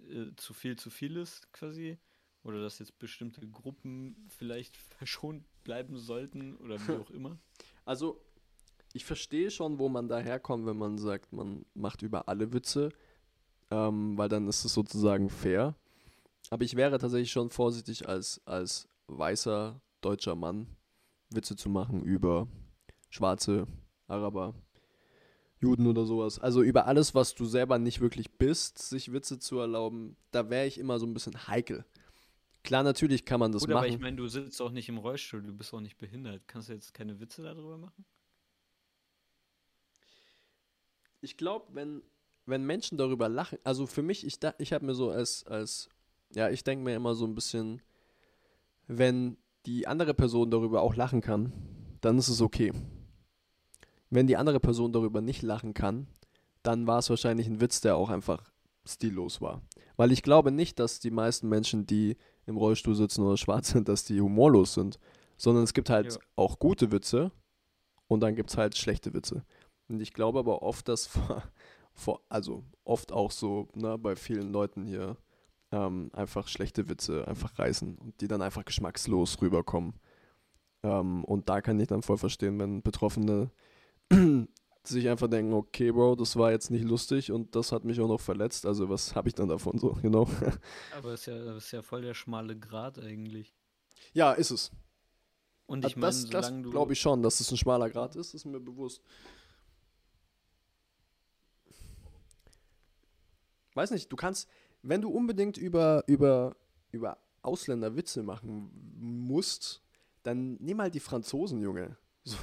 äh, 0.00 0.34
zu 0.36 0.52
viel 0.52 0.76
zu 0.76 0.90
viel 0.90 1.16
ist, 1.16 1.52
quasi? 1.52 1.98
Oder 2.42 2.60
dass 2.60 2.78
jetzt 2.78 2.98
bestimmte 2.98 3.46
Gruppen 3.48 4.26
vielleicht 4.28 4.76
verschont 4.98 5.44
bleiben 5.62 5.96
sollten 5.96 6.56
oder 6.56 6.78
wie 6.86 6.92
auch 6.92 7.10
immer? 7.10 7.38
Also, 7.86 8.18
ich 8.94 9.04
verstehe 9.04 9.50
schon, 9.50 9.78
wo 9.78 9.90
man 9.90 10.08
daherkommt, 10.08 10.64
wenn 10.64 10.78
man 10.78 10.96
sagt, 10.96 11.34
man 11.34 11.66
macht 11.74 12.00
über 12.00 12.28
alle 12.28 12.50
Witze, 12.54 12.88
ähm, 13.70 14.16
weil 14.16 14.30
dann 14.30 14.48
ist 14.48 14.64
es 14.64 14.72
sozusagen 14.72 15.28
fair. 15.28 15.74
Aber 16.48 16.64
ich 16.64 16.76
wäre 16.76 16.98
tatsächlich 16.98 17.30
schon 17.30 17.50
vorsichtig, 17.50 18.08
als, 18.08 18.40
als 18.46 18.88
weißer 19.08 19.82
deutscher 20.00 20.34
Mann 20.34 20.66
Witze 21.34 21.56
zu 21.56 21.68
machen 21.68 22.02
über 22.02 22.48
schwarze 23.10 23.66
Araber, 24.06 24.54
Juden 25.60 25.86
oder 25.86 26.04
sowas. 26.04 26.38
Also 26.38 26.62
über 26.62 26.86
alles, 26.86 27.14
was 27.14 27.34
du 27.34 27.46
selber 27.46 27.78
nicht 27.78 28.00
wirklich 28.00 28.32
bist, 28.32 28.78
sich 28.78 29.12
Witze 29.12 29.38
zu 29.38 29.58
erlauben, 29.58 30.16
da 30.30 30.50
wäre 30.50 30.66
ich 30.66 30.78
immer 30.78 30.98
so 30.98 31.06
ein 31.06 31.14
bisschen 31.14 31.46
heikel. 31.48 31.84
Klar, 32.62 32.82
natürlich 32.82 33.24
kann 33.24 33.40
man 33.40 33.52
das 33.52 33.62
Gut, 33.62 33.70
machen. 33.70 33.78
Aber 33.78 33.88
ich 33.88 34.00
meine, 34.00 34.16
du 34.16 34.26
sitzt 34.26 34.60
auch 34.62 34.70
nicht 34.70 34.88
im 34.88 34.98
Rollstuhl, 34.98 35.42
du 35.42 35.54
bist 35.54 35.72
auch 35.74 35.80
nicht 35.80 35.98
behindert. 35.98 36.42
Kannst 36.46 36.68
du 36.68 36.72
jetzt 36.72 36.94
keine 36.94 37.20
Witze 37.20 37.42
darüber 37.42 37.76
machen? 37.76 38.04
Ich 41.20 41.36
glaube, 41.36 41.66
wenn, 41.74 42.02
wenn 42.46 42.64
Menschen 42.64 42.98
darüber 42.98 43.28
lachen, 43.28 43.58
also 43.64 43.86
für 43.86 44.02
mich, 44.02 44.26
ich, 44.26 44.38
ich 44.58 44.72
habe 44.72 44.84
mir 44.84 44.94
so 44.94 45.10
als, 45.10 45.46
als 45.46 45.88
ja, 46.34 46.50
ich 46.50 46.64
denke 46.64 46.84
mir 46.84 46.96
immer 46.96 47.14
so 47.14 47.26
ein 47.26 47.34
bisschen, 47.34 47.80
wenn 48.86 49.36
die 49.66 49.86
andere 49.86 50.14
Person 50.14 50.50
darüber 50.50 50.82
auch 50.82 50.94
lachen 50.94 51.20
kann, 51.20 51.52
dann 52.00 52.18
ist 52.18 52.28
es 52.28 52.40
okay. 52.40 52.72
Wenn 54.10 54.26
die 54.26 54.36
andere 54.36 54.60
Person 54.60 54.92
darüber 54.92 55.20
nicht 55.20 55.42
lachen 55.42 55.74
kann, 55.74 56.06
dann 56.62 56.86
war 56.86 56.98
es 56.98 57.10
wahrscheinlich 57.10 57.46
ein 57.46 57.60
Witz, 57.60 57.80
der 57.80 57.96
auch 57.96 58.10
einfach 58.10 58.50
stillos 58.84 59.40
war. 59.40 59.62
Weil 59.96 60.12
ich 60.12 60.22
glaube 60.22 60.50
nicht, 60.50 60.78
dass 60.78 61.00
die 61.00 61.10
meisten 61.10 61.48
Menschen, 61.48 61.86
die 61.86 62.16
im 62.46 62.56
Rollstuhl 62.56 62.94
sitzen 62.94 63.22
oder 63.22 63.36
schwarz 63.36 63.68
sind, 63.70 63.88
dass 63.88 64.04
die 64.04 64.20
humorlos 64.20 64.74
sind, 64.74 64.98
sondern 65.36 65.64
es 65.64 65.74
gibt 65.74 65.90
halt 65.90 66.12
ja. 66.12 66.18
auch 66.36 66.58
gute 66.58 66.92
Witze 66.92 67.32
und 68.06 68.20
dann 68.20 68.36
gibt 68.36 68.50
es 68.50 68.56
halt 68.56 68.76
schlechte 68.76 69.14
Witze. 69.14 69.44
Und 69.88 70.00
ich 70.00 70.12
glaube 70.12 70.38
aber 70.38 70.62
oft, 70.62 70.88
dass 70.88 71.06
vor, 71.06 71.42
vor 71.92 72.20
also 72.28 72.64
oft 72.84 73.12
auch 73.12 73.30
so 73.30 73.68
ne, 73.74 73.98
bei 73.98 74.16
vielen 74.16 74.52
Leuten 74.52 74.84
hier 74.84 75.16
ähm, 75.74 76.10
einfach 76.12 76.46
schlechte 76.46 76.88
Witze 76.88 77.26
einfach 77.26 77.58
reißen 77.58 77.98
und 77.98 78.20
die 78.20 78.28
dann 78.28 78.42
einfach 78.42 78.64
geschmackslos 78.64 79.40
rüberkommen. 79.42 79.94
Ähm, 80.84 81.24
und 81.24 81.48
da 81.48 81.60
kann 81.60 81.80
ich 81.80 81.88
dann 81.88 82.02
voll 82.02 82.18
verstehen, 82.18 82.58
wenn 82.60 82.82
Betroffene 82.82 83.50
sich 84.84 85.08
einfach 85.08 85.28
denken, 85.28 85.52
okay, 85.52 85.90
Bro, 85.90 86.16
das 86.16 86.36
war 86.36 86.52
jetzt 86.52 86.70
nicht 86.70 86.84
lustig 86.84 87.32
und 87.32 87.56
das 87.56 87.72
hat 87.72 87.84
mich 87.84 88.00
auch 88.00 88.08
noch 88.08 88.20
verletzt, 88.20 88.66
also 88.66 88.88
was 88.88 89.16
habe 89.16 89.28
ich 89.28 89.34
dann 89.34 89.48
davon 89.48 89.78
so, 89.78 89.96
genau. 90.00 90.28
Aber 90.96 91.12
es 91.12 91.20
ist, 91.20 91.26
ja, 91.26 91.44
das 91.44 91.64
ist 91.64 91.72
ja 91.72 91.82
voll 91.82 92.02
der 92.02 92.14
schmale 92.14 92.56
Grat 92.56 92.98
eigentlich. 92.98 93.54
Ja, 94.12 94.32
ist 94.32 94.50
es. 94.50 94.70
Und 95.66 95.86
ich 95.86 95.96
meine, 95.96 96.12
das, 96.12 96.28
das 96.28 96.52
glaube 96.62 96.92
ich 96.92 97.00
schon, 97.00 97.22
dass 97.22 97.40
es 97.40 97.50
ein 97.50 97.56
schmaler 97.56 97.88
Grat 97.90 98.14
ist, 98.16 98.34
ist 98.34 98.44
mir 98.44 98.60
bewusst. 98.60 99.02
Weiß 103.72 103.90
nicht, 103.90 104.12
du 104.12 104.16
kannst, 104.16 104.48
wenn 104.84 105.00
du 105.00 105.08
unbedingt 105.08 105.56
über, 105.56 106.04
über, 106.06 106.56
über 106.92 107.18
Ausländer 107.42 107.96
Witze 107.96 108.22
machen 108.22 108.70
musst, 108.96 109.82
dann 110.22 110.56
nimm 110.60 110.80
halt 110.80 110.94
die 110.94 111.00
Franzosen, 111.00 111.60
Junge. 111.60 111.96
So. 112.24 112.36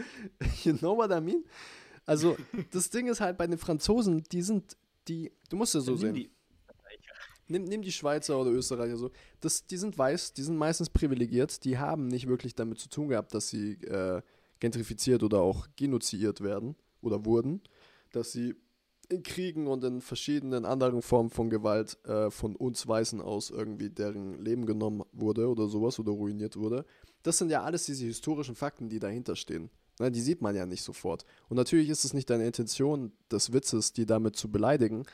you 0.64 0.76
know 0.76 0.96
what 0.96 1.10
I 1.10 1.20
mean? 1.20 1.44
Also, 2.04 2.36
das 2.70 2.90
Ding 2.90 3.08
ist 3.08 3.20
halt 3.20 3.36
bei 3.38 3.46
den 3.46 3.58
Franzosen, 3.58 4.22
die 4.24 4.42
sind, 4.42 4.76
die, 5.08 5.32
du 5.48 5.56
musst 5.56 5.74
ja 5.74 5.80
so 5.80 5.96
sehen. 5.96 6.14
Die 6.14 6.30
nimm, 7.48 7.64
nimm 7.64 7.82
die 7.82 7.92
Schweizer 7.92 8.38
oder 8.40 8.50
Österreicher 8.50 8.96
so. 8.96 9.10
Das, 9.40 9.66
die 9.66 9.76
sind 9.76 9.96
weiß, 9.96 10.32
die 10.32 10.42
sind 10.42 10.56
meistens 10.56 10.90
privilegiert, 10.90 11.64
die 11.64 11.78
haben 11.78 12.08
nicht 12.08 12.26
wirklich 12.26 12.54
damit 12.54 12.78
zu 12.78 12.88
tun 12.88 13.08
gehabt, 13.08 13.34
dass 13.34 13.48
sie 13.48 13.72
äh, 13.84 14.22
gentrifiziert 14.60 15.22
oder 15.22 15.40
auch 15.40 15.68
genoziert 15.76 16.40
werden 16.40 16.76
oder 17.00 17.24
wurden, 17.24 17.62
dass 18.12 18.32
sie 18.32 18.54
in 19.08 19.22
Kriegen 19.22 19.66
und 19.66 19.84
in 19.84 20.00
verschiedenen 20.00 20.64
anderen 20.64 21.02
Formen 21.02 21.30
von 21.30 21.50
Gewalt 21.50 21.98
äh, 22.04 22.30
von 22.30 22.56
uns 22.56 22.86
Weißen 22.86 23.20
aus 23.20 23.50
irgendwie 23.50 23.90
deren 23.90 24.42
Leben 24.42 24.66
genommen 24.66 25.02
wurde 25.12 25.48
oder 25.48 25.66
sowas 25.66 25.98
oder 25.98 26.12
ruiniert 26.12 26.56
wurde. 26.56 26.84
Das 27.22 27.38
sind 27.38 27.50
ja 27.50 27.62
alles 27.62 27.86
diese 27.86 28.04
historischen 28.04 28.54
Fakten, 28.54 28.88
die 28.88 28.98
dahinter 28.98 29.36
stehen. 29.36 29.70
Na, 29.98 30.10
die 30.10 30.20
sieht 30.20 30.42
man 30.42 30.54
ja 30.54 30.66
nicht 30.66 30.82
sofort. 30.82 31.24
Und 31.48 31.56
natürlich 31.56 31.88
ist 31.88 32.04
es 32.04 32.12
nicht 32.12 32.28
deine 32.28 32.46
Intention 32.46 33.12
des 33.30 33.52
Witzes, 33.52 33.92
die 33.92 34.04
damit 34.04 34.36
zu 34.36 34.50
beleidigen, 34.50 35.04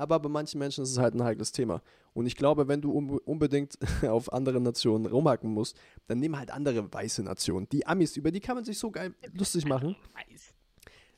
aber 0.00 0.18
bei 0.18 0.30
manchen 0.30 0.58
Menschen 0.58 0.82
ist 0.82 0.92
es 0.92 0.98
halt 0.98 1.14
ein 1.14 1.22
heikles 1.22 1.52
Thema. 1.52 1.82
Und 2.14 2.24
ich 2.24 2.34
glaube, 2.34 2.68
wenn 2.68 2.80
du 2.80 2.90
unbedingt 2.90 3.78
auf 4.08 4.32
andere 4.32 4.58
Nationen 4.58 5.04
rumhacken 5.04 5.52
musst, 5.52 5.78
dann 6.06 6.20
nimm 6.20 6.38
halt 6.38 6.50
andere 6.50 6.90
weiße 6.90 7.22
Nationen. 7.22 7.68
Die 7.68 7.86
Amis, 7.86 8.16
über 8.16 8.30
die 8.30 8.40
kann 8.40 8.54
man 8.56 8.64
sich 8.64 8.78
so 8.78 8.90
geil 8.90 9.14
lustig 9.34 9.66
machen. 9.66 9.96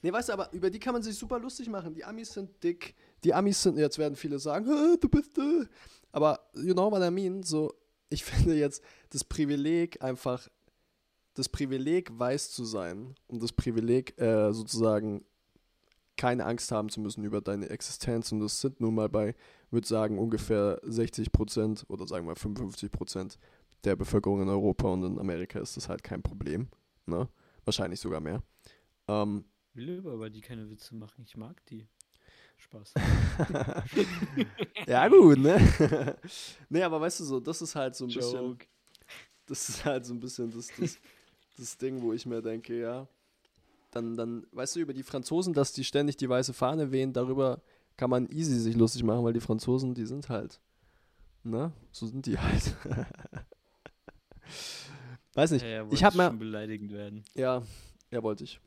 Nee, 0.03 0.13
weißt 0.13 0.29
du, 0.29 0.33
aber 0.33 0.53
über 0.53 0.69
die 0.69 0.81
kann 0.81 0.95
man 0.95 1.03
sich 1.03 1.17
super 1.17 1.39
lustig 1.39 1.69
machen. 1.69 1.95
Die 1.95 2.05
Amis 2.05 2.33
sind 2.33 2.63
dick. 2.63 2.95
Die 3.23 3.33
Amis 3.33 3.63
sind, 3.63 3.79
jetzt 3.79 3.99
werden 3.99 4.17
viele 4.17 4.39
sagen, 4.41 4.67
du 5.01 5.09
bist, 5.09 5.39
äh. 5.39 5.65
aber 6.11 6.41
you 6.55 6.75
know 6.75 6.91
what 6.91 7.03
I 7.03 7.11
mean? 7.11 7.43
So, 7.45 7.73
ich 8.11 8.25
finde 8.25 8.57
jetzt 8.57 8.83
das 9.11 9.23
Privileg 9.23 10.03
einfach, 10.03 10.49
das 11.35 11.49
Privileg 11.49 12.11
weiß 12.19 12.51
zu 12.51 12.65
sein 12.65 13.15
und 13.29 13.43
das 13.43 13.53
Privileg 13.53 14.21
äh, 14.21 14.53
sozusagen 14.53 15.25
keine 16.17 16.45
Angst 16.45 16.73
haben 16.73 16.91
zu 16.91 17.01
müssen 17.01 17.25
über 17.25 17.41
deine 17.41 17.71
Existenz 17.71 18.33
und 18.33 18.41
das 18.41 18.61
sind 18.61 18.81
nun 18.81 18.95
mal 18.95 19.09
bei, 19.09 19.35
würde 19.71 19.87
sagen, 19.87 20.19
ungefähr 20.19 20.81
60 20.83 21.33
Prozent 21.33 21.85
oder 21.89 22.07
sagen 22.07 22.27
wir 22.27 22.37
55 22.37 22.91
Prozent 22.91 23.39
der 23.85 23.97
Bevölkerung 23.97 24.43
in 24.43 24.49
Europa 24.49 24.89
und 24.89 25.05
in 25.05 25.19
Amerika 25.19 25.59
ist 25.61 25.77
das 25.77 25.89
halt 25.89 26.03
kein 26.03 26.23
Problem, 26.23 26.69
ne? 27.07 27.29
Wahrscheinlich 27.65 28.01
sogar 28.01 28.21
mehr. 28.21 28.43
Ähm, 29.09 29.45
will 29.75 29.89
über 29.89 30.31
die 30.31 30.41
keine 30.41 30.69
Witze 30.71 30.95
machen. 30.95 31.25
Ich 31.25 31.37
mag 31.37 31.65
die. 31.67 31.87
Spaß. 32.63 32.95
ja, 34.87 35.09
gut, 35.09 35.39
ne? 35.39 35.59
nee, 36.69 36.83
aber 36.83 37.01
weißt 37.01 37.21
du 37.21 37.25
so, 37.25 37.41
das 37.41 37.61
ist 37.61 37.75
halt 37.75 37.97
so 37.97 38.05
ein 38.05 38.11
Joke. 38.11 38.25
bisschen. 38.25 38.59
Das 39.47 39.69
ist 39.69 39.85
halt 39.85 40.07
so 40.07 40.15
ein 40.15 40.21
bisschen 40.21 40.53
das, 40.53 40.69
das, 40.79 40.99
das 41.59 41.77
Ding, 41.77 42.01
wo 42.01 42.13
ich 42.13 42.25
mir 42.25 42.41
denke, 42.41 42.81
ja. 42.81 43.09
Dann, 43.91 44.17
dann, 44.17 44.47
weißt 44.53 44.77
du, 44.77 44.81
über 44.81 44.95
die 44.95 45.03
Franzosen, 45.03 45.53
dass 45.53 45.73
die 45.73 45.85
ständig 45.85 46.17
die 46.17 46.29
weiße 46.29 46.53
Fahne 46.53 46.93
wehen, 46.93 47.13
darüber 47.13 47.61
kann 47.97 48.09
man 48.09 48.31
easy 48.31 48.59
sich 48.59 48.77
lustig 48.77 49.03
machen, 49.03 49.25
weil 49.25 49.35
die 49.35 49.41
Franzosen, 49.41 49.95
die 49.95 50.07
sind 50.07 50.29
halt. 50.29 50.61
Ne? 51.43 51.73
So 51.91 52.07
sind 52.07 52.25
die 52.25 52.39
halt. 52.39 52.77
Weiß 55.35 55.51
nicht. 55.51 55.65
Ja, 55.65 55.87
ich 55.91 56.05
habe 56.05 56.17
mal. 56.17 56.31
beleidigend 56.31 56.93
werden. 56.93 57.25
Ja, 57.35 57.63
ja, 58.11 58.23
wollte 58.23 58.45
ich. 58.45 58.61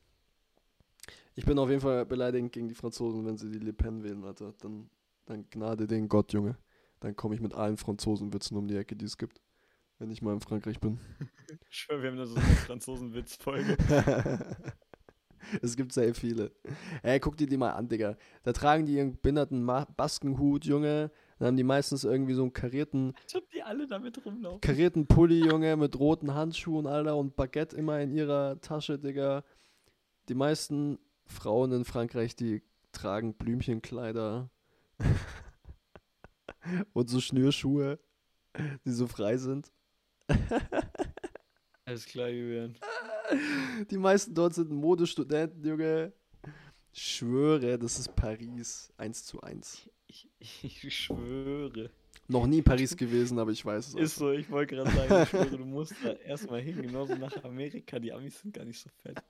Ich 1.37 1.45
bin 1.45 1.59
auf 1.59 1.69
jeden 1.69 1.81
Fall 1.81 2.05
beleidigend 2.05 2.53
gegen 2.53 2.69
die 2.69 2.75
Franzosen, 2.75 3.25
wenn 3.25 3.37
sie 3.37 3.51
die 3.51 3.59
Le 3.59 3.73
Pen 3.73 4.03
wählen, 4.03 4.23
Alter. 4.23 4.53
Dann, 4.61 4.89
dann 5.25 5.49
gnade 5.49 5.85
den 5.85 6.07
Gott, 6.07 6.31
Junge. 6.31 6.57
Dann 7.01 7.15
komme 7.15 7.35
ich 7.35 7.41
mit 7.41 7.53
allen 7.53 7.75
Franzosenwitzen 7.75 8.55
um 8.55 8.67
die 8.69 8.77
Ecke, 8.77 8.95
die 8.95 9.05
es 9.05 9.17
gibt. 9.17 9.41
Wenn 9.99 10.09
ich 10.11 10.21
mal 10.21 10.33
in 10.33 10.39
Frankreich 10.39 10.79
bin. 10.79 10.99
Ich 11.69 11.77
schwör, 11.77 12.01
wir 12.01 12.09
haben 12.09 12.17
da 12.17 12.25
so 12.25 12.35
eine 12.35 12.43
Franzosenwitz-Folge. 12.43 13.77
es 15.61 15.75
gibt 15.75 15.93
sehr 15.93 16.15
viele. 16.15 16.51
Ey, 17.03 17.19
guck 17.19 17.37
dir 17.37 17.45
die 17.45 17.57
mal 17.57 17.71
an, 17.71 17.87
Digga. 17.87 18.17
Da 18.41 18.51
tragen 18.51 18.87
die 18.87 18.95
ihren 18.95 19.15
binderten 19.17 19.63
Baskenhut, 19.95 20.65
Junge. 20.65 21.11
Dann 21.37 21.49
haben 21.49 21.57
die 21.57 21.63
meistens 21.63 22.03
irgendwie 22.03 22.33
so 22.33 22.41
einen 22.41 22.53
karierten. 22.53 23.13
Ich 23.27 23.35
hab 23.35 23.47
die 23.51 23.61
alle 23.61 23.85
damit 23.85 24.25
rumlaufen. 24.25 24.61
Karierten 24.61 25.05
Pulli, 25.05 25.45
Junge, 25.45 25.77
mit 25.77 25.99
roten 25.99 26.33
Handschuhen, 26.33 26.87
Alter, 26.87 27.15
und 27.15 27.35
Baguette 27.35 27.75
immer 27.75 27.99
in 28.01 28.11
ihrer 28.11 28.59
Tasche, 28.61 28.97
Digga. 28.97 29.43
Die 30.29 30.35
meisten 30.35 30.97
Frauen 31.27 31.71
in 31.71 31.85
Frankreich, 31.85 32.35
die 32.35 32.61
tragen 32.91 33.33
Blümchenkleider 33.33 34.49
und 36.93 37.09
so 37.09 37.19
Schnürschuhe, 37.19 37.99
die 38.85 38.91
so 38.91 39.07
frei 39.07 39.37
sind. 39.37 39.71
Alles 41.85 42.05
klar, 42.05 42.29
Julian. 42.29 42.75
Die 43.89 43.97
meisten 43.97 44.33
dort 44.33 44.53
sind 44.53 44.71
Modestudenten, 44.71 45.63
Junge. 45.63 46.13
Ich 46.93 47.17
schwöre, 47.17 47.77
das 47.77 47.99
ist 47.99 48.15
Paris. 48.15 48.91
Eins 48.97 49.25
zu 49.25 49.41
eins. 49.41 49.89
Ich, 50.07 50.29
ich, 50.39 50.83
ich 50.83 50.97
schwöre. 50.97 51.91
Noch 52.27 52.47
nie 52.47 52.61
Paris 52.61 52.97
gewesen, 52.97 53.37
aber 53.37 53.51
ich 53.51 53.63
weiß 53.63 53.89
es. 53.89 53.95
Ist 53.95 54.15
so, 54.15 54.31
ich 54.31 54.49
wollte 54.49 54.75
gerade 54.75 54.89
sagen, 54.89 55.23
ich 55.23 55.29
schwöre, 55.29 55.57
du 55.57 55.65
musst 55.65 55.93
da 56.03 56.13
erstmal 56.13 56.59
hin, 56.59 56.81
genauso 56.81 57.15
nach 57.15 57.43
Amerika. 57.43 57.99
Die 57.99 58.11
Amis 58.11 58.39
sind 58.39 58.53
gar 58.53 58.65
nicht 58.65 58.79
so 58.79 58.89
fett. 59.03 59.21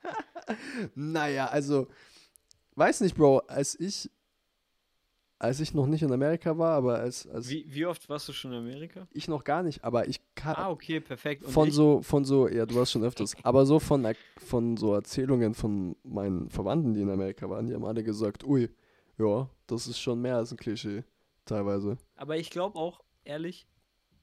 naja, 0.95 1.47
also, 1.47 1.87
weiß 2.75 3.01
nicht, 3.01 3.15
Bro, 3.17 3.39
als 3.47 3.77
ich, 3.77 4.09
als 5.39 5.59
ich 5.59 5.73
noch 5.73 5.87
nicht 5.87 6.03
in 6.03 6.11
Amerika 6.13 6.57
war, 6.57 6.71
aber 6.71 6.99
als, 6.99 7.27
als 7.27 7.49
wie, 7.49 7.65
wie 7.67 7.85
oft 7.85 8.07
warst 8.07 8.29
du 8.29 8.33
schon 8.33 8.53
in 8.53 8.59
Amerika? 8.59 9.05
Ich 9.11 9.27
noch 9.27 9.43
gar 9.43 9.61
nicht, 9.61 9.83
aber 9.83 10.07
ich 10.07 10.21
kann. 10.33 10.55
Ah, 10.55 10.69
okay, 10.69 11.01
perfekt. 11.01 11.43
Und 11.43 11.51
von 11.51 11.67
ich? 11.67 11.73
so, 11.73 12.01
von 12.01 12.23
so, 12.23 12.47
ja, 12.47 12.65
du 12.65 12.75
warst 12.75 12.93
schon 12.93 13.03
öfters, 13.03 13.33
aber 13.43 13.65
so 13.65 13.79
von, 13.79 14.07
von 14.37 14.77
so 14.77 14.93
Erzählungen 14.93 15.53
von 15.53 15.97
meinen 16.03 16.49
Verwandten, 16.49 16.93
die 16.93 17.01
in 17.01 17.09
Amerika 17.09 17.49
waren, 17.49 17.67
die 17.67 17.73
haben 17.73 17.83
alle 17.83 18.05
gesagt, 18.05 18.45
ui, 18.45 18.69
ja, 19.17 19.49
das 19.67 19.87
ist 19.87 19.99
schon 19.99 20.21
mehr 20.21 20.37
als 20.37 20.53
ein 20.53 20.57
Klischee 20.57 21.03
teilweise. 21.45 21.97
Aber 22.15 22.37
ich 22.37 22.49
glaube 22.49 22.77
auch, 22.77 23.03
ehrlich, 23.23 23.67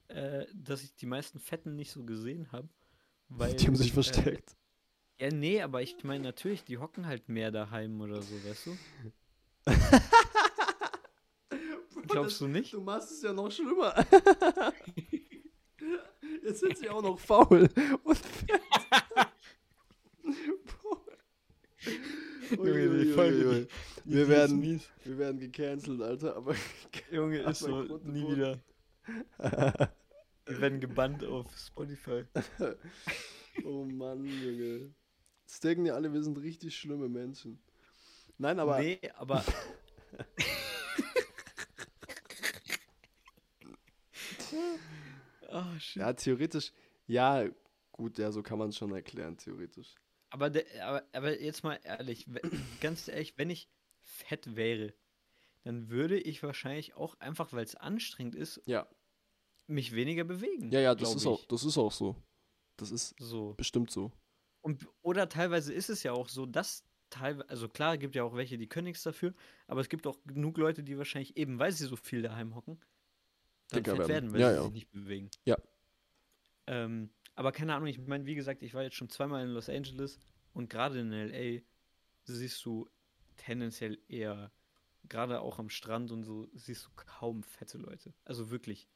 äh, 0.07 0.45
dass 0.53 0.83
ich 0.83 0.95
die 0.95 1.05
meisten 1.05 1.39
Fetten 1.39 1.75
nicht 1.75 1.91
so 1.91 2.03
gesehen 2.03 2.51
habe. 2.51 2.69
die 3.29 3.67
haben 3.67 3.75
sich 3.75 3.91
äh, 3.91 3.93
versteckt. 3.93 4.55
Äh, 5.17 5.25
ja, 5.25 5.31
nee, 5.31 5.61
aber 5.61 5.81
ich 5.81 6.03
meine 6.03 6.23
natürlich, 6.23 6.63
die 6.63 6.77
hocken 6.77 7.05
halt 7.05 7.29
mehr 7.29 7.51
daheim 7.51 7.99
oder 8.01 8.21
so, 8.21 8.35
weißt 8.43 8.67
du? 8.67 8.77
Glaubst 12.07 12.41
du 12.41 12.47
nicht? 12.47 12.73
Du 12.73 12.81
machst 12.81 13.11
es 13.11 13.21
ja 13.21 13.33
noch 13.33 13.51
schlimmer. 13.51 13.93
Jetzt 16.43 16.59
sind 16.59 16.77
sie 16.77 16.89
auch 16.89 17.01
noch 17.01 17.17
faul 17.17 17.69
und 18.03 18.17
fett. 18.27 18.61
Ui, 22.57 22.69
ui, 22.69 23.67
wir, 24.05 24.27
werden, 24.27 24.81
wir 25.03 25.17
werden 25.17 25.39
gecancelt, 25.39 26.01
Alter, 26.01 26.35
aber. 26.35 26.55
Junge, 27.11 27.39
ist 27.39 27.59
so, 27.59 27.99
nie 28.03 28.27
wieder. 28.27 28.59
wir 29.37 30.61
werden 30.61 30.79
gebannt 30.79 31.23
auf 31.23 31.47
Spotify. 31.57 32.25
oh 33.65 33.85
Mann, 33.85 34.25
Junge. 34.25 34.93
Denken 35.61 35.85
ja 35.85 35.93
alle, 35.93 36.11
wir 36.11 36.23
sind 36.23 36.37
richtig 36.39 36.75
schlimme 36.75 37.07
Menschen. 37.07 37.61
Nein, 38.37 38.59
aber. 38.59 38.79
Nee, 38.79 38.99
aber. 39.15 39.43
oh, 45.49 45.79
shit. 45.79 46.01
Ja, 46.01 46.13
theoretisch. 46.13 46.71
Ja, 47.07 47.45
gut, 47.91 48.17
ja, 48.17 48.31
so 48.31 48.41
kann 48.41 48.57
man 48.57 48.69
es 48.69 48.77
schon 48.77 48.91
erklären, 48.91 49.37
theoretisch. 49.37 49.95
Aber, 50.33 50.49
de, 50.49 50.65
aber, 50.79 51.03
aber 51.11 51.39
jetzt 51.39 51.63
mal 51.63 51.79
ehrlich, 51.83 52.25
ganz 52.81 53.07
ehrlich, 53.07 53.37
wenn 53.37 53.51
ich 53.51 53.69
fett 54.01 54.55
wäre, 54.55 54.95
dann 55.61 55.89
würde 55.89 56.19
ich 56.19 56.41
wahrscheinlich 56.41 56.95
auch 56.95 57.19
einfach, 57.19 57.53
weil 57.53 57.63
es 57.63 57.75
anstrengend 57.75 58.33
ist, 58.33 58.59
ja. 58.65 58.87
mich 59.67 59.93
weniger 59.93 60.23
bewegen. 60.23 60.71
Ja, 60.71 60.79
ja, 60.79 60.95
das 60.95 61.13
ist, 61.13 61.27
auch, 61.27 61.45
das 61.45 61.63
ist 61.63 61.77
auch 61.77 61.91
so. 61.91 62.15
Das 62.77 62.89
ist 62.89 63.13
so. 63.19 63.53
bestimmt 63.53 63.91
so. 63.91 64.11
Und, 64.61 64.87
oder 65.03 65.29
teilweise 65.29 65.71
ist 65.71 65.91
es 65.91 66.01
ja 66.01 66.13
auch 66.13 66.27
so, 66.27 66.47
dass 66.47 66.83
teilweise, 67.11 67.47
also 67.49 67.69
klar, 67.69 67.99
gibt 67.99 68.15
ja 68.15 68.23
auch 68.23 68.35
welche, 68.35 68.57
die 68.57 68.67
können 68.67 68.85
nichts 68.85 69.03
dafür, 69.03 69.35
aber 69.67 69.81
es 69.81 69.89
gibt 69.89 70.07
auch 70.07 70.17
genug 70.25 70.57
Leute, 70.57 70.83
die 70.83 70.97
wahrscheinlich 70.97 71.37
eben, 71.37 71.59
weil 71.59 71.71
sie 71.73 71.85
so 71.85 71.95
viel 71.95 72.23
daheim 72.23 72.55
hocken, 72.55 72.81
dann 73.69 73.83
Dicker 73.83 73.97
fett 73.97 74.07
werden, 74.07 74.33
weil 74.33 74.41
ja, 74.41 74.49
sie 74.49 74.55
ja. 74.55 74.63
sich 74.63 74.73
nicht 74.73 74.89
bewegen. 74.89 75.29
Ja. 75.45 75.57
Ähm, 76.65 77.11
aber 77.35 77.51
keine 77.51 77.73
Ahnung, 77.75 77.87
ich 77.87 77.99
meine, 77.99 78.25
wie 78.25 78.35
gesagt, 78.35 78.61
ich 78.61 78.73
war 78.73 78.83
jetzt 78.83 78.95
schon 78.95 79.09
zweimal 79.09 79.43
in 79.43 79.49
Los 79.49 79.69
Angeles 79.69 80.19
und 80.53 80.69
gerade 80.69 80.99
in 80.99 81.11
LA 81.11 81.61
siehst 82.25 82.63
du 82.65 82.89
tendenziell 83.37 83.99
eher, 84.07 84.51
gerade 85.09 85.41
auch 85.41 85.59
am 85.59 85.69
Strand 85.69 86.11
und 86.11 86.23
so, 86.23 86.47
siehst 86.53 86.85
du 86.85 86.89
kaum 86.95 87.43
fette 87.43 87.77
Leute. 87.77 88.13
Also 88.25 88.51
wirklich. 88.51 88.87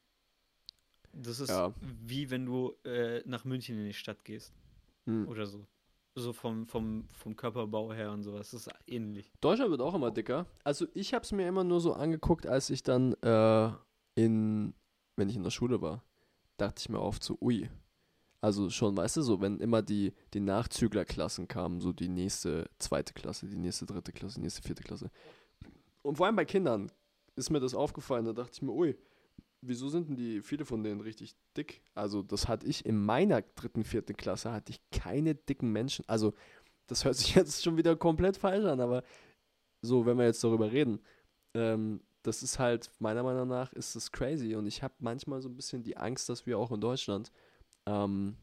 Das 1.12 1.40
ist 1.40 1.50
ja. 1.50 1.74
wie 1.80 2.30
wenn 2.30 2.46
du 2.46 2.74
äh, 2.84 3.22
nach 3.26 3.44
München 3.44 3.78
in 3.78 3.86
die 3.86 3.94
Stadt 3.94 4.24
gehst. 4.24 4.54
Hm. 5.06 5.26
Oder 5.26 5.46
so. 5.46 5.66
So 6.14 6.32
vom, 6.32 6.66
vom, 6.66 7.08
vom 7.12 7.36
Körperbau 7.36 7.92
her 7.92 8.12
und 8.12 8.22
sowas. 8.22 8.50
Das 8.50 8.66
ist 8.66 8.72
ähnlich. 8.86 9.32
Deutschland 9.40 9.70
wird 9.70 9.80
auch 9.80 9.94
immer 9.94 10.10
dicker. 10.10 10.46
Also 10.64 10.86
ich 10.94 11.14
habe 11.14 11.22
es 11.22 11.32
mir 11.32 11.46
immer 11.46 11.64
nur 11.64 11.80
so 11.80 11.92
angeguckt, 11.94 12.46
als 12.46 12.70
ich 12.70 12.82
dann 12.82 13.14
äh, 13.22 13.70
in, 14.14 14.74
wenn 15.16 15.28
ich 15.28 15.36
in 15.36 15.44
der 15.44 15.50
Schule 15.50 15.80
war, 15.80 16.04
dachte 16.56 16.80
ich 16.80 16.88
mir 16.88 17.00
oft 17.00 17.22
so, 17.22 17.38
ui, 17.40 17.70
also 18.40 18.70
schon, 18.70 18.96
weißt 18.96 19.16
du, 19.16 19.22
so, 19.22 19.40
wenn 19.40 19.58
immer 19.58 19.82
die, 19.82 20.12
die 20.32 20.40
Nachzüglerklassen 20.40 21.48
kamen, 21.48 21.80
so 21.80 21.92
die 21.92 22.08
nächste 22.08 22.70
zweite 22.78 23.12
Klasse, 23.12 23.46
die 23.46 23.56
nächste 23.56 23.86
dritte 23.86 24.12
Klasse, 24.12 24.36
die 24.36 24.42
nächste 24.42 24.62
vierte 24.62 24.82
Klasse. 24.82 25.10
Und 26.02 26.16
vor 26.16 26.26
allem 26.26 26.36
bei 26.36 26.44
Kindern 26.44 26.90
ist 27.34 27.50
mir 27.50 27.60
das 27.60 27.74
aufgefallen, 27.74 28.24
da 28.24 28.32
dachte 28.32 28.52
ich 28.54 28.62
mir, 28.62 28.72
ui, 28.72 28.96
wieso 29.60 29.88
sind 29.88 30.08
denn 30.08 30.16
die, 30.16 30.40
viele 30.40 30.64
von 30.64 30.82
denen 30.82 31.00
richtig 31.00 31.34
dick? 31.56 31.82
Also 31.94 32.22
das 32.22 32.46
hatte 32.46 32.66
ich 32.66 32.86
in 32.86 33.04
meiner 33.04 33.42
dritten, 33.42 33.84
vierten 33.84 34.16
Klasse, 34.16 34.52
hatte 34.52 34.70
ich 34.70 34.80
keine 34.90 35.34
dicken 35.34 35.72
Menschen. 35.72 36.04
Also 36.08 36.34
das 36.86 37.04
hört 37.04 37.16
sich 37.16 37.34
jetzt 37.34 37.62
schon 37.62 37.76
wieder 37.76 37.96
komplett 37.96 38.36
falsch 38.36 38.64
an, 38.64 38.80
aber 38.80 39.02
so, 39.82 40.06
wenn 40.06 40.18
wir 40.18 40.26
jetzt 40.26 40.42
darüber 40.44 40.70
reden, 40.70 41.00
ähm, 41.54 42.00
das 42.22 42.42
ist 42.42 42.58
halt, 42.58 42.90
meiner 42.98 43.22
Meinung 43.22 43.48
nach, 43.48 43.72
ist 43.72 43.96
das 43.96 44.12
crazy. 44.12 44.54
Und 44.54 44.66
ich 44.66 44.82
habe 44.82 44.94
manchmal 44.98 45.40
so 45.40 45.48
ein 45.48 45.56
bisschen 45.56 45.82
die 45.82 45.96
Angst, 45.96 46.28
dass 46.28 46.46
wir 46.46 46.58
auch 46.58 46.70
in 46.72 46.80
Deutschland 46.80 47.32
ähm, 47.88 48.36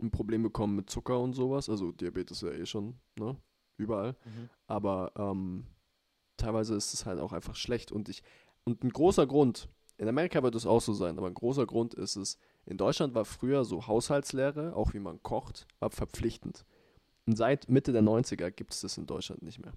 ein 0.00 0.10
Problem 0.10 0.42
bekommen 0.42 0.76
mit 0.76 0.90
Zucker 0.90 1.20
und 1.20 1.34
sowas. 1.34 1.68
Also 1.68 1.92
Diabetes 1.92 2.40
ja 2.40 2.50
eh 2.50 2.66
schon, 2.66 2.94
ne? 3.18 3.36
Überall. 3.76 4.16
Mhm. 4.24 4.48
Aber 4.66 5.12
ähm, 5.16 5.66
teilweise 6.36 6.74
ist 6.74 6.94
es 6.94 7.06
halt 7.06 7.20
auch 7.20 7.32
einfach 7.32 7.56
schlecht. 7.56 7.92
Und 7.92 8.08
ich, 8.08 8.22
und 8.64 8.82
ein 8.84 8.90
großer 8.90 9.26
Grund, 9.26 9.68
in 9.98 10.08
Amerika 10.08 10.42
wird 10.42 10.54
es 10.54 10.66
auch 10.66 10.80
so 10.80 10.92
sein, 10.92 11.18
aber 11.18 11.26
ein 11.26 11.34
großer 11.34 11.66
Grund 11.66 11.94
ist 11.94 12.16
es, 12.16 12.38
in 12.66 12.76
Deutschland 12.76 13.14
war 13.14 13.24
früher 13.24 13.64
so 13.64 13.86
Haushaltslehre, 13.86 14.74
auch 14.74 14.94
wie 14.94 14.98
man 14.98 15.22
kocht, 15.22 15.66
war 15.80 15.90
verpflichtend. 15.90 16.64
Und 17.26 17.36
seit 17.36 17.68
Mitte 17.68 17.92
der 17.92 18.02
90er 18.02 18.50
gibt 18.50 18.72
es 18.72 18.80
das 18.80 18.98
in 18.98 19.06
Deutschland 19.06 19.42
nicht 19.42 19.60
mehr. 19.60 19.72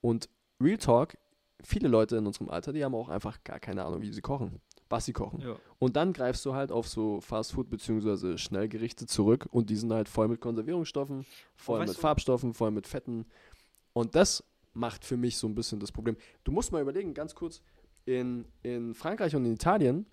Und 0.00 0.28
Real 0.60 0.78
Talk, 0.78 1.16
viele 1.62 1.88
Leute 1.88 2.16
in 2.16 2.26
unserem 2.26 2.48
Alter, 2.48 2.72
die 2.72 2.84
haben 2.84 2.94
auch 2.94 3.08
einfach 3.08 3.42
gar 3.44 3.60
keine 3.60 3.84
Ahnung, 3.84 4.02
wie 4.02 4.12
sie 4.12 4.20
kochen, 4.20 4.60
was 4.90 5.06
sie 5.06 5.12
kochen. 5.12 5.40
Ja. 5.40 5.56
Und 5.78 5.96
dann 5.96 6.12
greifst 6.12 6.44
du 6.44 6.52
halt 6.54 6.70
auf 6.72 6.88
so 6.88 7.20
Fastfood 7.20 7.70
bzw. 7.70 8.36
Schnellgerichte 8.36 9.06
zurück 9.06 9.46
und 9.50 9.70
die 9.70 9.76
sind 9.76 9.92
halt 9.92 10.08
voll 10.08 10.28
mit 10.28 10.40
Konservierungsstoffen, 10.40 11.24
voll 11.56 11.80
mit 11.80 11.88
du- 11.88 11.92
Farbstoffen, 11.94 12.52
voll 12.52 12.72
mit 12.72 12.86
Fetten. 12.86 13.24
Und 13.92 14.14
das 14.14 14.44
macht 14.74 15.04
für 15.04 15.16
mich 15.16 15.38
so 15.38 15.46
ein 15.46 15.54
bisschen 15.54 15.80
das 15.80 15.92
Problem. 15.92 16.16
Du 16.44 16.52
musst 16.52 16.72
mal 16.72 16.82
überlegen, 16.82 17.14
ganz 17.14 17.34
kurz, 17.34 17.62
in, 18.04 18.44
in 18.62 18.94
Frankreich 18.94 19.34
und 19.36 19.44
in 19.44 19.54
Italien 19.54 20.06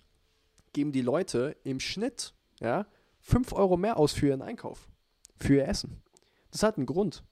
geben 0.72 0.92
die 0.92 1.00
Leute 1.02 1.56
im 1.64 1.80
Schnitt 1.80 2.32
ja, 2.60 2.86
5 3.20 3.52
Euro 3.52 3.76
mehr 3.76 3.98
aus 3.98 4.12
für 4.12 4.28
ihren 4.28 4.42
Einkauf, 4.42 4.88
für 5.36 5.56
ihr 5.56 5.68
Essen. 5.68 6.02
Das 6.50 6.62
hat 6.62 6.76
einen 6.76 6.86
Grund. 6.86 7.24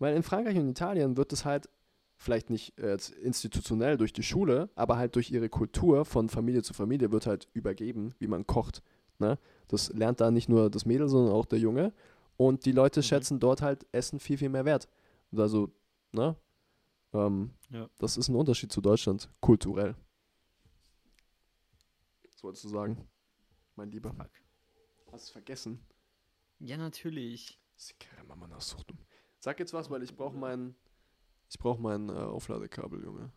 Weil 0.00 0.14
in 0.16 0.22
Frankreich 0.22 0.56
und 0.56 0.68
Italien 0.68 1.16
wird 1.16 1.32
es 1.32 1.44
halt 1.44 1.68
vielleicht 2.18 2.50
nicht 2.50 2.78
äh, 2.78 2.90
jetzt 2.90 3.10
institutionell 3.10 3.96
durch 3.96 4.12
die 4.12 4.22
Schule, 4.22 4.68
aber 4.74 4.96
halt 4.98 5.14
durch 5.16 5.30
ihre 5.30 5.48
Kultur 5.48 6.04
von 6.04 6.28
Familie 6.28 6.62
zu 6.62 6.74
Familie 6.74 7.10
wird 7.12 7.26
halt 7.26 7.48
übergeben, 7.54 8.14
wie 8.18 8.26
man 8.26 8.46
kocht. 8.46 8.82
Ne? 9.18 9.38
Das 9.68 9.92
lernt 9.94 10.20
da 10.20 10.30
nicht 10.30 10.48
nur 10.48 10.68
das 10.70 10.84
Mädel, 10.84 11.08
sondern 11.08 11.32
auch 11.34 11.46
der 11.46 11.58
Junge. 11.58 11.92
Und 12.36 12.66
die 12.66 12.72
Leute 12.72 13.00
Mhm. 13.00 13.04
schätzen 13.04 13.40
dort 13.40 13.62
halt 13.62 13.86
Essen 13.92 14.20
viel, 14.20 14.36
viel 14.38 14.48
mehr 14.48 14.64
wert. 14.64 14.88
Und 15.30 15.40
Also, 15.40 15.70
ne? 16.12 16.36
Ähm, 17.14 17.52
Ja. 17.70 17.88
Das 17.98 18.16
ist 18.16 18.28
ein 18.28 18.34
Unterschied 18.36 18.70
zu 18.72 18.80
Deutschland, 18.80 19.28
kulturell. 19.40 19.94
Was 22.32 22.42
wolltest 22.44 22.64
du 22.64 22.68
sagen, 22.68 23.08
mein 23.76 23.90
Lieber? 23.90 24.12
Fuck. 24.12 24.30
Hast 25.12 25.28
du 25.28 25.32
vergessen? 25.32 25.80
Ja, 26.60 26.76
natürlich. 26.76 27.60
Sag 29.40 29.58
jetzt 29.60 29.72
was, 29.72 29.88
weil 29.90 30.02
ich 30.02 30.14
brauche 30.16 30.36
mein, 30.36 30.74
ich 31.48 31.58
brauche 31.58 31.80
mein 31.80 32.08
äh, 32.08 32.12
Aufladekabel, 32.12 33.02
Junge. 33.02 33.30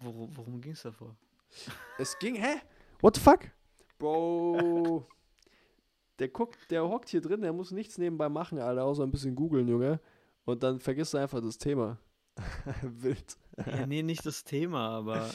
Worum, 0.00 0.36
worum 0.36 0.60
ging 0.60 0.72
es 0.72 0.82
davor? 0.82 1.16
Es 1.98 2.18
ging, 2.18 2.34
hä? 2.34 2.60
What 3.00 3.14
the 3.14 3.20
fuck? 3.20 3.50
Bro. 3.98 5.06
Der 6.18 6.28
guckt, 6.28 6.70
der 6.70 6.88
hockt 6.88 7.08
hier 7.08 7.20
drin, 7.20 7.42
der 7.42 7.52
muss 7.52 7.70
nichts 7.70 7.98
nebenbei 7.98 8.28
machen, 8.28 8.58
Alter, 8.58 8.84
außer 8.84 9.04
ein 9.04 9.10
bisschen 9.10 9.34
googeln, 9.34 9.68
Junge. 9.68 10.00
Und 10.44 10.62
dann 10.62 10.80
vergisst 10.80 11.14
du 11.14 11.18
einfach 11.18 11.40
das 11.40 11.58
Thema. 11.58 11.98
Wild. 12.82 13.36
ja, 13.66 13.86
nee, 13.86 14.02
nicht 14.02 14.26
das 14.26 14.42
Thema, 14.44 14.88
aber. 14.88 15.30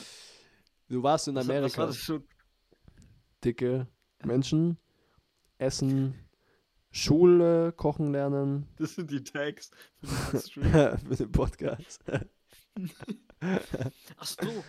Du 0.90 1.02
warst 1.04 1.28
in 1.28 1.36
Was, 1.36 1.44
was 1.44 1.50
war 1.50 1.56
Amerika. 1.58 1.86
das 1.86 1.98
schon? 1.98 2.24
Dicke 3.44 3.88
Menschen, 4.26 4.78
Essen, 5.58 6.14
Schule, 6.92 7.72
Kochen 7.74 8.12
lernen. 8.12 8.68
Das 8.78 8.96
sind 8.96 9.12
die 9.12 9.24
Tags 9.24 9.72
für 10.02 10.32
den 10.32 10.42
Stream. 10.42 10.72
Für 10.72 11.16
den 11.16 11.32
Podcast. 11.32 12.04
Ach 13.42 14.26
so. 14.26 14.64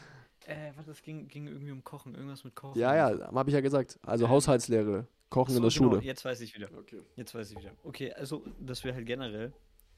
Äh, 0.46 0.72
warte, 0.74 0.90
das 0.90 1.02
ging, 1.02 1.28
ging 1.28 1.46
irgendwie 1.46 1.70
um 1.70 1.84
Kochen. 1.84 2.14
Irgendwas 2.14 2.44
mit 2.44 2.54
Kochen. 2.54 2.78
Ja, 2.78 2.94
ja, 2.96 3.32
habe 3.32 3.50
ich 3.50 3.54
ja 3.54 3.60
gesagt. 3.60 3.98
Also 4.02 4.24
Ähm, 4.24 4.30
Haushaltslehre, 4.30 5.06
Kochen 5.28 5.52
Ach 5.52 5.56
in 5.56 5.62
so, 5.62 5.68
der 5.68 5.78
genau, 5.78 5.90
Schule. 5.94 6.04
Jetzt 6.04 6.24
weiß 6.24 6.40
ich 6.40 6.54
wieder. 6.54 6.68
Okay. 6.76 7.00
Jetzt 7.16 7.34
weiß 7.34 7.50
ich 7.52 7.58
wieder. 7.58 7.72
Okay, 7.84 8.12
also, 8.12 8.44
dass 8.58 8.82
wir 8.84 8.94
halt 8.94 9.06
generell 9.06 9.52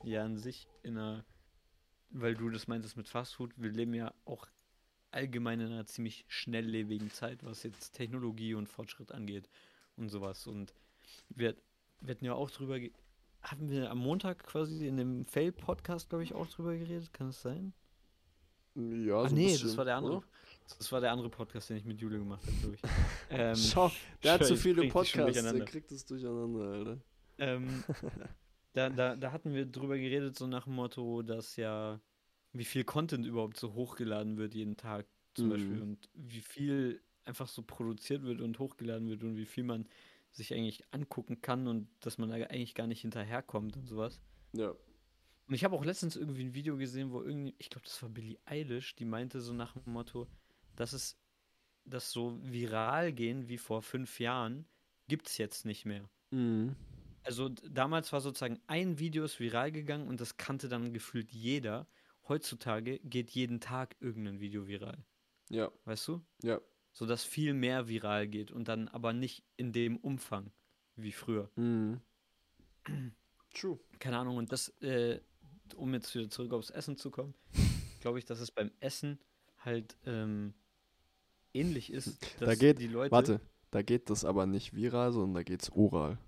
ja 0.04 0.24
an 0.24 0.36
sich 0.36 0.68
in 0.82 0.98
einer, 0.98 1.24
weil 2.10 2.34
du 2.34 2.50
das 2.50 2.66
meintest 2.66 2.96
mit 2.96 3.08
Fastfood, 3.08 3.52
wir 3.56 3.70
leben 3.70 3.94
ja 3.94 4.12
auch 4.24 4.46
allgemein 5.10 5.60
in 5.60 5.72
einer 5.72 5.86
ziemlich 5.86 6.24
schnelllebigen 6.28 7.10
Zeit, 7.10 7.44
was 7.44 7.62
jetzt 7.62 7.92
Technologie 7.92 8.54
und 8.54 8.68
Fortschritt 8.68 9.12
angeht 9.12 9.48
und 9.96 10.08
sowas. 10.08 10.46
Und 10.46 10.74
wir, 11.28 11.54
wir 12.03 12.14
hatten 12.14 12.24
ja 12.24 12.34
auch 12.34 12.50
drüber, 12.50 12.78
haben 13.42 13.70
wir 13.70 13.90
am 13.90 13.98
Montag 13.98 14.44
quasi 14.44 14.86
in 14.86 14.96
dem 14.96 15.26
Fail-Podcast, 15.26 16.09
glaube 16.09 16.24
ich, 16.24 16.34
auch 16.34 16.46
drüber 16.48 16.76
geredet? 16.76 17.12
Kann 17.12 17.28
es 17.28 17.42
sein? 17.42 17.72
Ja, 18.74 19.22
Ach 19.22 19.28
so 19.28 19.34
ein 19.34 19.34
nee, 19.34 19.53
bisschen, 19.53 19.68
das 19.68 19.76
war 19.76 19.84
der 19.84 19.96
andere. 19.96 20.16
oder? 20.18 20.26
Das 20.78 20.90
war 20.92 21.00
der 21.00 21.12
andere 21.12 21.28
Podcast, 21.28 21.68
den 21.70 21.76
ich 21.76 21.84
mit 21.84 22.00
Jule 22.00 22.18
gemacht 22.18 22.42
habe, 22.46 22.57
glaube 22.57 22.74
ich. 22.76 22.82
ähm, 23.30 23.57
Schau, 23.57 23.90
der 24.22 24.34
hat 24.34 24.44
zu 24.46 24.55
ich 24.55 24.61
viele 24.61 24.88
Podcasts, 24.88 25.42
der 25.42 25.64
kriegt 25.64 25.92
es 25.92 26.05
durcheinander, 26.07 26.61
Alter. 26.72 26.98
Ähm, 27.38 27.84
da, 28.72 28.88
da, 28.90 29.16
da 29.16 29.32
hatten 29.32 29.53
wir 29.53 29.66
drüber 29.66 29.98
geredet, 29.98 30.36
so 30.38 30.46
nach 30.46 30.64
dem 30.64 30.74
Motto, 30.74 31.22
dass 31.22 31.57
ja, 31.57 32.00
wie 32.53 32.64
viel 32.64 32.84
Content 32.84 33.26
überhaupt 33.26 33.59
so 33.59 33.74
hochgeladen 33.74 34.36
wird 34.38 34.55
jeden 34.55 34.76
Tag 34.76 35.07
zum 35.34 35.46
Mhm. 35.46 35.50
Beispiel 35.50 35.82
und 35.82 36.09
wie 36.14 36.40
viel 36.40 37.03
einfach 37.24 37.48
so 37.48 37.62
produziert 37.62 38.22
wird 38.22 38.40
und 38.40 38.59
hochgeladen 38.59 39.09
wird 39.09 39.22
und 39.22 39.36
wie 39.36 39.46
viel 39.46 39.64
man 39.64 39.86
sich 40.32 40.52
eigentlich 40.54 40.82
angucken 40.92 41.40
kann 41.40 41.66
und 41.68 41.88
dass 42.00 42.18
man 42.18 42.30
da 42.30 42.36
eigentlich 42.36 42.74
gar 42.74 42.86
nicht 42.86 43.02
hinterherkommt 43.02 43.76
und 43.76 43.86
sowas. 43.86 44.20
Ja. 44.52 44.70
Und 44.70 45.54
ich 45.54 45.64
habe 45.64 45.76
auch 45.76 45.84
letztens 45.84 46.16
irgendwie 46.16 46.44
ein 46.44 46.54
Video 46.54 46.76
gesehen, 46.76 47.12
wo 47.12 47.22
irgendwie, 47.22 47.54
ich 47.58 47.68
glaube, 47.70 47.84
das 47.84 48.02
war 48.02 48.08
Billie 48.08 48.38
Eilish, 48.44 48.94
die 48.96 49.04
meinte 49.04 49.40
so 49.40 49.52
nach 49.52 49.74
dem 49.74 49.92
Motto, 49.92 50.26
dass 50.76 50.92
es 50.92 51.18
das 51.84 52.10
so 52.12 52.38
viral 52.42 53.12
gehen 53.12 53.48
wie 53.48 53.58
vor 53.58 53.82
fünf 53.82 54.20
Jahren, 54.20 54.66
gibt 55.08 55.28
es 55.28 55.36
jetzt 55.36 55.66
nicht 55.66 55.84
mehr. 55.84 56.08
Mhm. 56.30 56.76
Also 57.24 57.48
damals 57.48 58.12
war 58.12 58.20
sozusagen 58.20 58.60
ein 58.66 58.98
Video 58.98 59.24
ist 59.24 59.38
viral 59.38 59.70
gegangen 59.70 60.08
und 60.08 60.20
das 60.20 60.36
kannte 60.36 60.68
dann 60.68 60.92
gefühlt 60.92 61.30
jeder. 61.30 61.86
Heutzutage 62.28 62.98
geht 63.00 63.30
jeden 63.30 63.60
Tag 63.60 63.96
irgendein 64.00 64.40
Video 64.40 64.66
viral. 64.66 65.04
Ja, 65.50 65.70
Weißt 65.84 66.08
du? 66.08 66.22
ja. 66.42 66.60
So 66.93 67.07
dass 67.07 67.24
viel 67.24 67.55
mehr 67.55 67.88
viral 67.88 68.28
geht 68.28 68.51
und 68.51 68.68
dann 68.68 68.88
aber 68.88 69.12
nicht 69.12 69.43
in 69.57 69.72
dem 69.72 69.97
Umfang 69.97 70.53
wie 70.97 71.12
früher. 71.12 71.51
Mhm. 71.57 72.01
True. 73.55 73.78
Keine 73.99 74.18
Ahnung. 74.18 74.36
Und 74.36 74.53
das, 74.53 74.68
äh, 74.82 75.20
um 75.76 75.95
jetzt 75.95 76.14
wieder 76.14 76.28
zurück 76.28 76.53
aufs 76.53 76.70
Essen 76.70 76.97
zu 76.97 77.11
kommen, 77.11 77.34
glaube 78.01 78.18
ich, 78.18 78.24
dass 78.26 78.40
es 78.40 78.51
beim 78.51 78.70
Essen 78.80 79.18
halt 79.59 79.97
ähm, 80.07 80.53
ähnlich 81.55 81.93
ist. 81.93 82.22
Dass 82.40 82.49
Da 82.49 82.55
geht- 82.55 82.78
die 82.78 82.88
Leute. 82.88 83.12
Warte, 83.12 83.40
da 83.70 83.80
geht 83.82 84.11
das 84.11 84.24
aber 84.24 84.47
nicht 84.47 84.74
viral, 84.74 85.12
sondern 85.12 85.34
da 85.34 85.43
geht's 85.43 85.70
oral. 85.70 86.18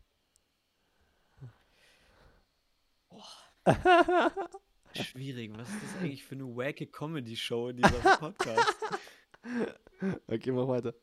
Schwierig. 4.95 5.53
Was 5.57 5.69
ist 5.69 5.83
das 5.83 5.97
eigentlich 6.01 6.25
für 6.25 6.35
eine 6.37 6.45
wacke 6.57 6.87
Comedy-Show, 6.87 7.73
dieser 7.73 8.17
Podcast? 8.19 8.75
Okay, 10.26 10.52
mach 10.52 10.68
weiter. 10.68 10.94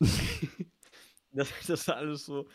dass 1.32 1.48
das 1.66 1.88
alles 1.88 2.24
so 2.24 2.48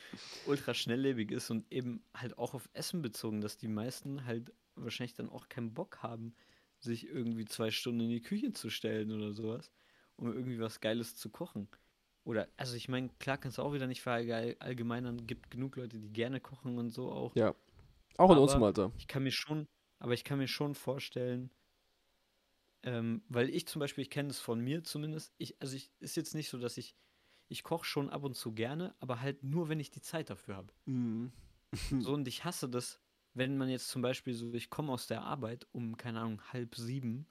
ultra 0.46 0.74
schnelllebig 0.74 1.32
ist 1.32 1.50
und 1.50 1.72
eben 1.72 2.04
halt 2.16 2.38
auch 2.38 2.54
auf 2.54 2.70
Essen 2.74 3.02
bezogen, 3.02 3.42
dass 3.42 3.58
die 3.58 3.68
meisten 3.68 4.26
halt 4.26 4.52
wahrscheinlich 4.76 5.14
dann 5.14 5.30
auch 5.30 5.48
keinen 5.50 5.74
Bock 5.74 6.02
haben, 6.02 6.36
sich 6.80 7.08
irgendwie 7.08 7.46
zwei 7.46 7.72
Stunden 7.72 8.02
in 8.02 8.10
die 8.10 8.22
Küche 8.22 8.52
zu 8.54 8.70
stellen 8.70 9.12
oder 9.12 9.32
sowas, 9.34 9.72
um 10.18 10.34
irgendwie 10.34 10.60
was 10.60 10.82
Geiles 10.82 11.16
zu 11.16 11.30
kochen. 11.30 11.70
Oder, 12.26 12.48
also 12.58 12.76
ich 12.76 12.90
meine, 12.90 13.10
klar 13.20 13.38
kannst 13.38 13.58
du 13.58 13.62
auch 13.62 13.74
wieder 13.74 13.88
nicht 13.88 14.02
verallgemeinern, 14.02 15.28
gibt 15.28 15.52
genug 15.52 15.76
Leute, 15.76 16.00
die 16.00 16.10
gerne 16.12 16.40
kochen 16.40 16.78
und 16.78 16.90
so 16.90 17.12
auch. 17.12 17.36
Ja. 17.36 17.50
Auch 18.18 18.30
in 18.30 18.34
Aber- 18.36 18.42
unserem 18.42 18.64
Alter. 18.64 18.92
Ich 18.98 19.08
kann 19.08 19.24
mir 19.24 19.32
schon, 19.32 19.68
aber 20.00 20.14
ich 20.14 20.24
kann 20.24 20.40
mir 20.40 20.48
schon 20.48 20.76
vorstellen, 20.76 21.52
ähm, 22.84 23.24
weil 23.30 23.50
ich 23.50 23.68
zum 23.68 23.80
Beispiel, 23.80 24.04
ich 24.04 24.10
kenne 24.10 24.30
das 24.30 24.40
von 24.40 24.60
mir 24.60 24.84
zumindest, 24.84 25.34
ich, 25.38 25.60
also 25.62 25.76
ich, 25.76 25.92
ist 26.00 26.16
jetzt 26.16 26.36
nicht 26.36 26.50
so, 26.50 26.58
dass 26.58 26.78
ich, 26.78 26.96
ich 27.50 27.64
koche 27.64 27.86
schon 27.86 28.10
ab 28.10 28.24
und 28.24 28.36
zu 28.36 28.54
gerne, 28.54 28.96
aber 29.00 29.22
halt 29.22 29.44
nur, 29.44 29.70
wenn 29.70 29.80
ich 29.80 29.92
die 29.92 30.02
Zeit 30.02 30.30
dafür 30.30 30.56
habe. 30.58 30.74
Mhm. 30.86 31.32
So, 32.00 32.14
und 32.14 32.28
ich 32.28 32.44
hasse 32.44 32.70
das, 32.70 33.00
wenn 33.34 33.58
man 33.58 33.70
jetzt 33.70 33.90
zum 33.90 34.02
Beispiel 34.02 34.34
so, 34.34 34.54
ich 34.54 34.70
komme 34.70 34.92
aus 34.92 35.08
der 35.08 35.22
Arbeit 35.24 35.68
um, 35.72 35.98
keine 35.98 36.20
Ahnung, 36.20 36.42
halb 36.52 36.76
sieben 36.76 37.26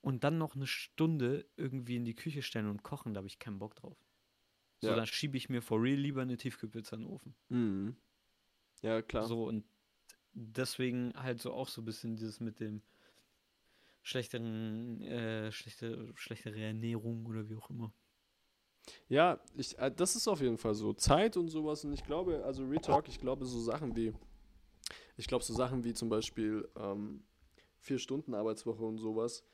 und 0.00 0.24
dann 0.24 0.38
noch 0.38 0.54
eine 0.54 0.66
Stunde 0.66 1.48
irgendwie 1.56 1.96
in 1.96 2.04
die 2.04 2.14
Küche 2.14 2.42
stellen 2.42 2.68
und 2.68 2.82
kochen, 2.82 3.14
da 3.14 3.18
habe 3.18 3.28
ich 3.28 3.38
keinen 3.38 3.58
Bock 3.58 3.74
drauf. 3.74 3.96
So, 4.80 4.88
Ja. 4.88 4.96
dann 4.96 5.06
schiebe 5.06 5.36
ich 5.36 5.48
mir 5.48 5.62
for 5.62 5.80
real 5.80 5.98
lieber 5.98 6.22
eine 6.22 6.36
Tiefkühlpizza 6.36 6.96
in 6.96 7.02
den 7.02 7.10
Ofen. 7.10 7.34
Mhm. 7.50 7.96
Ja, 8.82 9.00
klar. 9.02 9.26
So, 9.28 9.46
und 9.46 9.64
deswegen 10.32 11.12
halt 11.14 11.40
so 11.40 11.52
auch 11.52 11.68
so 11.68 11.82
ein 11.82 11.84
bisschen 11.84 12.16
dieses 12.16 12.40
mit 12.40 12.60
dem 12.60 12.82
schlechteren, 14.02 15.00
äh, 15.02 15.52
schlechte, 15.52 16.12
schlechtere 16.14 16.60
Ernährung 16.60 17.24
oder 17.26 17.48
wie 17.48 17.56
auch 17.56 17.70
immer. 17.70 17.92
Ja, 19.08 19.40
ich, 19.56 19.78
äh, 19.78 19.90
das 19.94 20.16
ist 20.16 20.28
auf 20.28 20.40
jeden 20.40 20.58
Fall 20.58 20.74
so. 20.74 20.92
Zeit 20.92 21.36
und 21.36 21.48
sowas. 21.48 21.84
Und 21.84 21.92
ich 21.92 22.04
glaube, 22.04 22.44
also 22.44 22.64
Retalk, 22.64 23.08
ich 23.08 23.18
glaube, 23.18 23.46
so 23.46 23.60
Sachen 23.60 23.94
wie, 23.96 24.12
ich 25.16 25.26
glaube, 25.26 25.44
so 25.44 25.54
Sachen 25.54 25.84
wie 25.84 25.94
zum 25.94 26.08
Beispiel 26.08 26.68
ähm, 26.76 27.22
vier 27.78 27.98
Stunden 27.98 28.34
Arbeitswoche 28.34 28.84
und 28.84 28.98
sowas. 28.98 29.44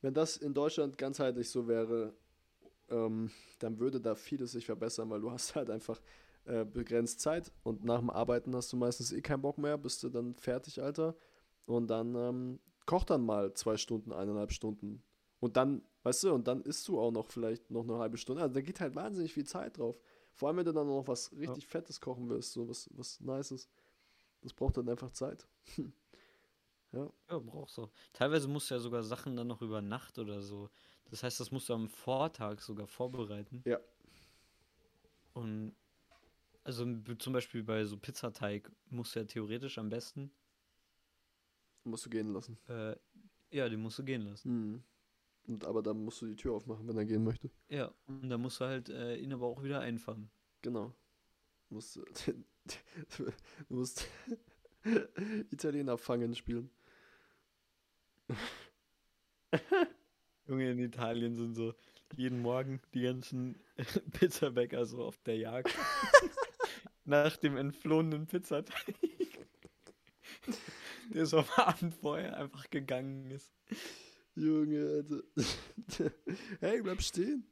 Wenn 0.00 0.14
das 0.14 0.36
in 0.36 0.54
Deutschland 0.54 0.98
ganzheitlich 0.98 1.48
so 1.48 1.68
wäre, 1.68 2.14
ähm, 2.90 3.30
dann 3.58 3.78
würde 3.78 4.00
da 4.00 4.14
vieles 4.14 4.52
sich 4.52 4.66
verbessern, 4.66 5.08
weil 5.08 5.20
du 5.20 5.30
hast 5.30 5.54
halt 5.54 5.70
einfach 5.70 6.00
äh, 6.44 6.64
begrenzt 6.64 7.20
Zeit 7.20 7.52
und 7.62 7.84
nach 7.84 8.00
dem 8.00 8.10
Arbeiten 8.10 8.54
hast 8.54 8.72
du 8.72 8.76
meistens 8.76 9.12
eh 9.12 9.22
keinen 9.22 9.40
Bock 9.40 9.56
mehr, 9.56 9.78
bist 9.78 10.02
du 10.02 10.10
dann 10.10 10.34
fertig, 10.34 10.82
Alter. 10.82 11.16
Und 11.64 11.86
dann 11.86 12.14
ähm, 12.14 12.60
koch 12.86 13.04
dann 13.04 13.24
mal 13.24 13.54
zwei 13.54 13.76
Stunden, 13.76 14.12
eineinhalb 14.12 14.52
Stunden. 14.52 15.02
Und 15.40 15.56
dann, 15.56 15.82
weißt 16.02 16.24
du, 16.24 16.32
und 16.32 16.48
dann 16.48 16.62
isst 16.62 16.88
du 16.88 16.98
auch 17.00 17.10
noch 17.10 17.26
vielleicht 17.26 17.70
noch 17.70 17.82
eine 17.82 17.98
halbe 17.98 18.16
Stunde. 18.16 18.42
Also 18.42 18.54
da 18.54 18.60
geht 18.60 18.80
halt 18.80 18.94
wahnsinnig 18.94 19.32
viel 19.32 19.44
Zeit 19.44 19.78
drauf. 19.78 20.00
Vor 20.34 20.48
allem, 20.48 20.58
wenn 20.58 20.64
du 20.64 20.72
dann 20.72 20.86
noch 20.86 21.06
was 21.06 21.32
richtig 21.32 21.64
ja. 21.64 21.70
Fettes 21.70 22.00
kochen 22.00 22.28
willst, 22.28 22.52
so 22.52 22.68
was, 22.68 22.88
was 22.94 23.20
Nices. 23.20 23.68
Das 24.40 24.52
braucht 24.52 24.76
dann 24.76 24.88
einfach 24.88 25.10
Zeit. 25.10 25.46
ja. 26.92 27.10
Ja, 27.30 27.38
brauchst 27.38 27.78
du. 27.78 27.88
Teilweise 28.12 28.48
musst 28.48 28.70
du 28.70 28.74
ja 28.74 28.80
sogar 28.80 29.02
Sachen 29.02 29.36
dann 29.36 29.46
noch 29.46 29.62
über 29.62 29.80
Nacht 29.80 30.18
oder 30.18 30.42
so. 30.42 30.70
Das 31.10 31.22
heißt, 31.22 31.38
das 31.40 31.50
musst 31.50 31.68
du 31.68 31.74
am 31.74 31.88
Vortag 31.88 32.60
sogar 32.60 32.86
vorbereiten. 32.86 33.62
Ja. 33.66 33.78
Und 35.34 35.74
also 36.64 36.86
zum 37.18 37.32
Beispiel 37.32 37.62
bei 37.62 37.84
so 37.84 37.98
Pizzateig 37.98 38.70
musst 38.88 39.14
du 39.14 39.20
ja 39.20 39.26
theoretisch 39.26 39.78
am 39.78 39.90
besten. 39.90 40.30
Musst 41.84 42.06
du 42.06 42.10
gehen 42.10 42.32
lassen. 42.32 42.58
Äh, 42.68 42.96
ja, 43.50 43.68
den 43.68 43.80
musst 43.80 43.98
du 43.98 44.04
gehen 44.04 44.22
lassen. 44.22 44.72
Mhm. 44.72 44.82
Und, 45.46 45.64
aber 45.64 45.82
dann 45.82 46.02
musst 46.02 46.22
du 46.22 46.26
die 46.26 46.36
Tür 46.36 46.54
aufmachen, 46.54 46.88
wenn 46.88 46.96
er 46.96 47.04
gehen 47.04 47.22
möchte. 47.22 47.50
Ja, 47.68 47.92
und 48.06 48.30
dann 48.30 48.40
musst 48.40 48.60
du 48.60 48.64
halt 48.64 48.88
äh, 48.88 49.16
ihn 49.16 49.32
aber 49.32 49.46
auch 49.46 49.62
wieder 49.62 49.80
einfangen. 49.80 50.30
Genau. 50.62 50.94
Du 51.70 51.76
musst, 51.76 51.96
du 51.96 52.04
musst 53.68 54.06
Italiener 55.50 55.96
fangen 55.96 56.34
spielen. 56.34 56.70
Junge, 60.46 60.70
in 60.70 60.78
Italien 60.78 61.34
sind 61.34 61.54
so 61.54 61.74
jeden 62.16 62.42
Morgen 62.42 62.80
die 62.92 63.02
ganzen 63.02 63.56
Pizzabäcker 64.12 64.84
so 64.86 65.02
auf 65.02 65.18
der 65.22 65.38
Jagd. 65.38 65.74
Nach 67.04 67.36
dem 67.36 67.56
entflohenen 67.56 68.26
Pizzateig. 68.26 68.94
Der 71.14 71.26
so 71.26 71.38
am 71.38 71.48
Abend 71.56 71.94
vorher 71.94 72.36
einfach 72.36 72.68
gegangen 72.70 73.30
ist. 73.30 73.52
Junge, 74.34 74.80
Alter. 74.80 76.10
hey, 76.60 76.82
bleib 76.82 77.00
stehen. 77.02 77.46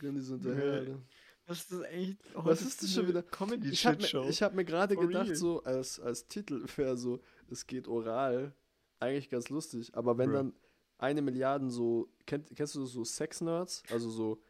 Rennen 0.00 0.16
die 0.16 0.22
so 0.22 0.34
hinterher, 0.34 0.72
Alter. 0.72 1.02
Was 1.46 1.58
ist 1.58 1.72
das 1.72 1.80
eigentlich? 1.82 2.16
Oh, 2.34 2.44
Was 2.44 2.62
ist 2.62 2.82
das 2.82 2.92
schon 2.92 3.06
wieder? 3.06 3.22
Comedy 3.22 3.68
ich 3.68 3.86
habe 3.86 3.98
mir, 3.98 4.28
ich 4.28 4.42
hab 4.42 4.54
mir 4.54 4.64
gerade 4.64 4.96
gedacht, 4.96 5.26
real. 5.26 5.36
so 5.36 5.62
als, 5.62 6.00
als 6.00 6.26
Titel 6.26 6.64
wäre 6.76 6.96
so, 6.96 7.20
es 7.50 7.66
geht 7.66 7.86
oral. 7.86 8.54
Eigentlich 8.98 9.28
ganz 9.28 9.50
lustig. 9.50 9.94
Aber 9.94 10.16
wenn 10.16 10.30
Bro. 10.30 10.36
dann 10.36 10.52
eine 10.96 11.20
Milliarde 11.20 11.70
so, 11.70 12.08
kennt, 12.24 12.54
kennst 12.56 12.74
du 12.74 12.86
so 12.86 13.04
Sex-Nerds? 13.04 13.82
Also 13.90 14.08
so, 14.08 14.42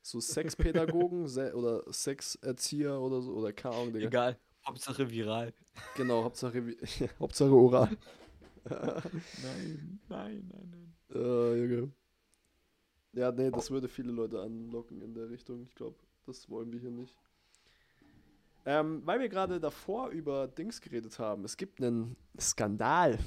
so 0.00 0.20
Sexpädagogen 0.20 1.24
oder 1.52 1.84
Sexerzieher 1.92 2.98
oder 2.98 3.20
so, 3.20 3.34
oder 3.34 3.52
keine 3.52 3.74
Ahnung, 3.74 3.92
Digga. 3.92 4.06
Egal, 4.06 4.38
Hauptsache 4.68 5.10
viral. 5.10 5.54
Genau, 5.96 6.24
Hauptsache, 6.24 6.62
Hauptsache 7.20 7.50
oral. 7.50 7.96
nein, 8.68 10.00
nein, 10.08 10.48
nein, 10.48 10.70
nein. 10.70 10.94
Uh, 11.14 11.54
Junge. 11.54 11.92
Ja, 13.14 13.32
nee, 13.32 13.50
das 13.50 13.70
würde 13.70 13.88
viele 13.88 14.12
Leute 14.12 14.40
anlocken 14.42 15.00
in 15.00 15.14
der 15.14 15.30
Richtung. 15.30 15.62
Ich 15.62 15.74
glaube, 15.74 15.96
das 16.26 16.48
wollen 16.50 16.70
wir 16.70 16.78
hier 16.78 16.90
nicht. 16.90 17.16
Ähm, 18.66 19.00
weil 19.06 19.20
wir 19.20 19.30
gerade 19.30 19.58
davor 19.58 20.10
über 20.10 20.46
Dings 20.46 20.82
geredet 20.82 21.18
haben. 21.18 21.44
Es 21.44 21.56
gibt 21.56 21.82
einen 21.82 22.16
Skandal. 22.38 23.18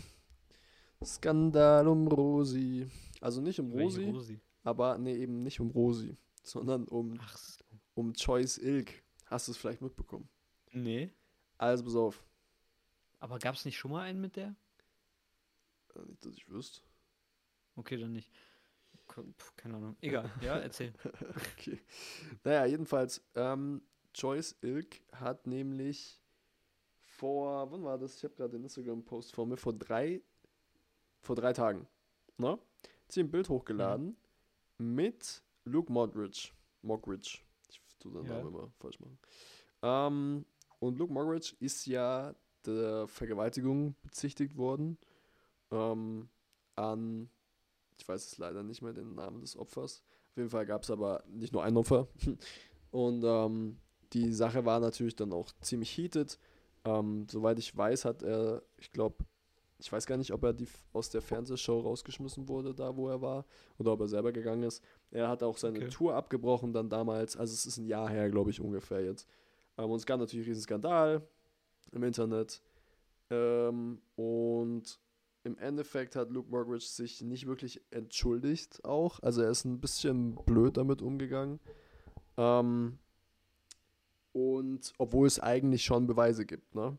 Skandal 1.04 1.88
um 1.88 2.08
Rosi. 2.08 2.88
Also 3.20 3.42
nicht 3.42 3.60
um 3.60 3.72
Rosi, 3.72 4.06
Rosi, 4.06 4.40
aber 4.64 5.00
nee, 5.00 5.16
eben 5.16 5.42
nicht 5.42 5.60
um 5.60 5.72
Rosi, 5.72 6.16
sondern 6.44 6.88
um, 6.88 7.20
so. 7.36 7.64
um 7.96 8.14
Choice 8.14 8.60
Ilk. 8.60 9.04
Hast 9.26 9.48
du 9.48 9.54
es 9.54 9.58
vielleicht 9.58 9.82
mitbekommen? 9.82 10.30
Nee. 10.74 11.12
Also 11.62 11.84
pass 11.84 11.96
auf. 11.96 12.24
Aber 13.20 13.38
gab 13.38 13.54
es 13.54 13.66
nicht 13.66 13.78
schon 13.78 13.92
mal 13.92 14.02
einen 14.02 14.20
mit 14.20 14.36
der? 14.36 14.56
Äh, 15.96 16.00
nicht, 16.08 16.26
dass 16.26 16.34
ich 16.34 16.50
wüsste. 16.50 16.82
Okay, 17.76 17.98
dann 17.98 18.14
nicht. 18.14 18.32
Keine 19.56 19.76
Ahnung. 19.76 19.96
Egal, 20.02 20.32
ja, 20.42 20.58
erzähl. 20.58 20.92
okay. 21.54 21.80
Naja, 22.44 22.66
jedenfalls, 22.66 23.24
ähm, 23.36 23.84
Joyce 24.16 24.58
Ilk 24.62 25.02
hat 25.12 25.46
nämlich 25.46 26.20
vor, 26.98 27.72
wann 27.72 27.84
war 27.84 28.00
das? 28.00 28.16
Ich 28.18 28.24
habe 28.24 28.34
gerade 28.34 28.52
den 28.54 28.64
Instagram-Post 28.64 29.36
vor 29.36 29.46
mir, 29.46 29.58
vor 29.58 29.74
drei, 29.74 30.24
vor 31.20 31.36
drei 31.36 31.54
Tagen, 31.54 31.88
ne? 32.38 32.52
Hat 32.52 33.12
sie 33.12 33.20
ein 33.20 33.30
Bild 33.30 33.50
hochgeladen 33.50 34.18
mhm. 34.80 34.96
mit 34.96 35.44
Luke 35.66 35.92
Modridge. 35.92 36.54
Mogridge. 36.82 37.40
Ich 37.70 37.80
tue 38.00 38.14
den 38.14 38.26
ja. 38.26 38.38
Namen 38.38 38.48
immer 38.48 38.72
falsch 38.80 39.00
machen. 39.00 39.20
Ähm, 39.84 40.46
und 40.82 40.98
Luke 40.98 41.14
Mogridge 41.14 41.56
ist 41.60 41.86
ja 41.86 42.36
der 42.66 43.08
Vergewaltigung 43.08 43.96
bezichtigt 44.04 44.58
worden 44.58 44.98
ähm, 45.72 46.30
an, 46.76 47.30
ich 47.98 48.08
weiß 48.08 48.26
es 48.26 48.38
leider 48.38 48.64
nicht 48.64 48.82
mehr, 48.82 48.94
den 48.94 49.16
Namen 49.16 49.42
des 49.42 49.58
Opfers. 49.58 50.04
Auf 50.32 50.38
jeden 50.38 50.50
Fall 50.50 50.66
gab 50.66 50.84
es 50.84 50.92
aber 50.92 51.24
nicht 51.28 51.54
nur 51.54 51.64
ein 51.64 51.78
Opfer. 51.78 52.08
Und 52.92 53.24
ähm, 53.24 53.78
die 54.14 54.34
Sache 54.34 54.66
war 54.66 54.80
natürlich 54.80 55.16
dann 55.16 55.34
auch 55.34 55.52
ziemlich 55.62 55.96
heated. 55.98 56.38
Ähm, 56.84 57.28
soweit 57.30 57.60
ich 57.60 57.76
weiß, 57.76 58.06
hat 58.06 58.24
er, 58.24 58.64
ich 58.78 58.92
glaube, 58.92 59.24
ich 59.78 59.92
weiß 59.92 60.06
gar 60.06 60.18
nicht, 60.18 60.34
ob 60.34 60.44
er 60.44 60.54
die, 60.54 60.68
aus 60.94 61.10
der 61.10 61.22
Fernsehshow 61.22 61.80
rausgeschmissen 61.80 62.48
wurde, 62.48 62.74
da 62.74 62.96
wo 62.96 63.10
er 63.10 63.22
war, 63.22 63.46
oder 63.78 63.94
ob 63.94 64.02
er 64.02 64.08
selber 64.08 64.32
gegangen 64.32 64.64
ist. 64.64 64.84
Er 65.10 65.28
hat 65.28 65.42
auch 65.44 65.58
seine 65.58 65.80
okay. 65.80 65.90
Tour 65.90 66.16
abgebrochen 66.16 66.74
dann 66.74 66.90
damals, 66.90 67.36
also 67.36 67.54
es 67.54 67.66
ist 67.66 67.78
ein 67.78 67.86
Jahr 67.86 68.10
her, 68.10 68.30
glaube 68.30 68.52
ich, 68.52 68.62
ungefähr 68.62 69.04
jetzt. 69.04 69.28
Ähm, 69.78 69.92
und 69.92 69.98
es 69.98 70.06
gab 70.06 70.20
natürlich 70.20 70.48
einen 70.48 70.60
Skandal 70.60 71.28
im 71.92 72.04
Internet. 72.04 72.62
Ähm, 73.30 74.02
und 74.16 75.00
im 75.44 75.58
Endeffekt 75.58 76.16
hat 76.16 76.30
Luke 76.30 76.50
Mockridge 76.50 76.86
sich 76.86 77.22
nicht 77.22 77.48
wirklich 77.48 77.82
entschuldigt 77.90 78.84
auch. 78.86 79.20
Also 79.22 79.42
er 79.42 79.50
ist 79.50 79.66
ein 79.66 79.80
bisschen 79.80 80.36
blöd 80.46 80.78
damit 80.78 81.02
umgegangen. 81.02 81.60
Ähm, 82.38 83.00
und 84.34 84.94
obwohl 84.98 85.28
es 85.28 85.40
eigentlich 85.40 85.84
schon 85.84 86.08
Beweise 86.08 86.46
gibt, 86.46 86.76
ne? 86.76 86.98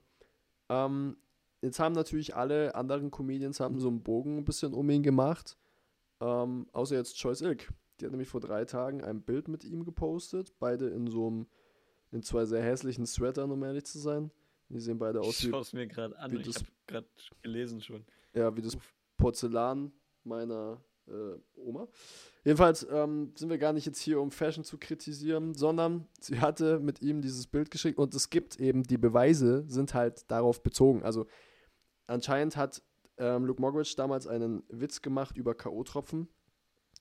Ähm, 0.68 1.16
jetzt 1.60 1.78
haben 1.78 1.94
natürlich 1.94 2.34
alle 2.34 2.74
anderen 2.74 3.10
Comedians 3.10 3.60
haben 3.60 3.78
so 3.78 3.88
einen 3.88 4.02
Bogen 4.02 4.38
ein 4.38 4.44
bisschen 4.44 4.74
um 4.74 4.90
ihn 4.90 5.02
gemacht. 5.02 5.56
Ähm, 6.20 6.66
außer 6.72 6.96
jetzt 6.96 7.16
Choice 7.18 7.40
Ilk. 7.42 7.72
Die 8.00 8.04
hat 8.04 8.12
nämlich 8.12 8.28
vor 8.28 8.40
drei 8.40 8.64
Tagen 8.64 9.02
ein 9.02 9.22
Bild 9.22 9.48
mit 9.48 9.64
ihm 9.64 9.84
gepostet. 9.84 10.52
Beide 10.58 10.88
in 10.88 11.06
so 11.06 11.26
einem, 11.26 11.46
in 12.12 12.22
zwei 12.22 12.44
sehr 12.44 12.62
hässlichen 12.62 13.06
Sweatern, 13.06 13.50
um 13.50 13.62
ehrlich 13.64 13.84
zu 13.84 13.98
sein. 13.98 14.30
Die 14.68 14.80
sehen 14.80 14.98
beide 14.98 15.20
aus 15.20 15.42
wie. 15.42 15.46
Ich 15.46 15.50
schaue 15.50 15.60
es 15.60 15.72
mir 15.72 15.86
gerade 15.86 16.16
an. 16.18 16.38
Ich 16.38 16.54
habe 16.54 16.66
gerade 16.86 17.06
gelesen 17.42 17.80
schon. 17.80 18.04
Ja, 18.34 18.54
wie 18.56 18.62
das 18.62 18.76
Porzellan 19.16 19.92
meiner 20.24 20.80
äh, 21.08 21.38
Oma. 21.56 21.88
Jedenfalls 22.44 22.86
ähm, 22.90 23.32
sind 23.36 23.50
wir 23.50 23.58
gar 23.58 23.72
nicht 23.72 23.86
jetzt 23.86 24.00
hier, 24.00 24.20
um 24.20 24.30
Fashion 24.30 24.64
zu 24.64 24.78
kritisieren, 24.78 25.54
sondern 25.54 26.08
sie 26.20 26.40
hatte 26.40 26.80
mit 26.80 27.02
ihm 27.02 27.20
dieses 27.20 27.46
Bild 27.46 27.70
geschickt 27.70 27.98
und 27.98 28.14
es 28.14 28.30
gibt 28.30 28.58
eben, 28.60 28.82
die 28.82 28.98
Beweise 28.98 29.64
sind 29.68 29.94
halt 29.94 30.30
darauf 30.30 30.62
bezogen. 30.62 31.02
Also 31.02 31.26
anscheinend 32.06 32.56
hat 32.56 32.82
ähm, 33.18 33.44
Luke 33.44 33.60
Mogridge 33.60 33.94
damals 33.96 34.26
einen 34.26 34.62
Witz 34.68 35.02
gemacht 35.02 35.36
über 35.36 35.54
K.O.-Tropfen 35.54 36.26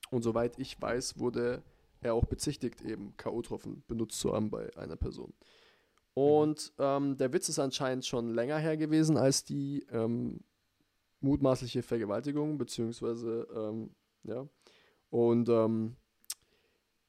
und 0.10 0.24
soweit 0.24 0.60
ich 0.60 0.80
weiß, 0.82 1.18
wurde 1.18 1.64
er 2.02 2.14
auch 2.14 2.26
bezichtigt, 2.26 2.82
eben 2.82 3.16
K.O.-Tropfen 3.18 3.84
benutzt 3.88 4.20
zu 4.20 4.34
haben 4.34 4.50
bei 4.50 4.76
einer 4.76 4.96
Person. 4.96 5.34
Und 6.14 6.74
ähm, 6.78 7.18
der 7.18 7.32
Witz 7.32 7.48
ist 7.48 7.60
anscheinend 7.60 8.06
schon 8.06 8.34
länger 8.34 8.58
her 8.58 8.76
gewesen 8.76 9.18
als 9.18 9.44
die 9.46 9.86
ähm, 9.92 10.42
mutmaßliche 11.22 11.84
Vergewaltigung, 11.84 12.58
beziehungsweise, 12.58 13.48
ähm, 13.56 13.92
ja. 14.24 14.48
Und 15.10 15.48
ähm, 15.50 15.96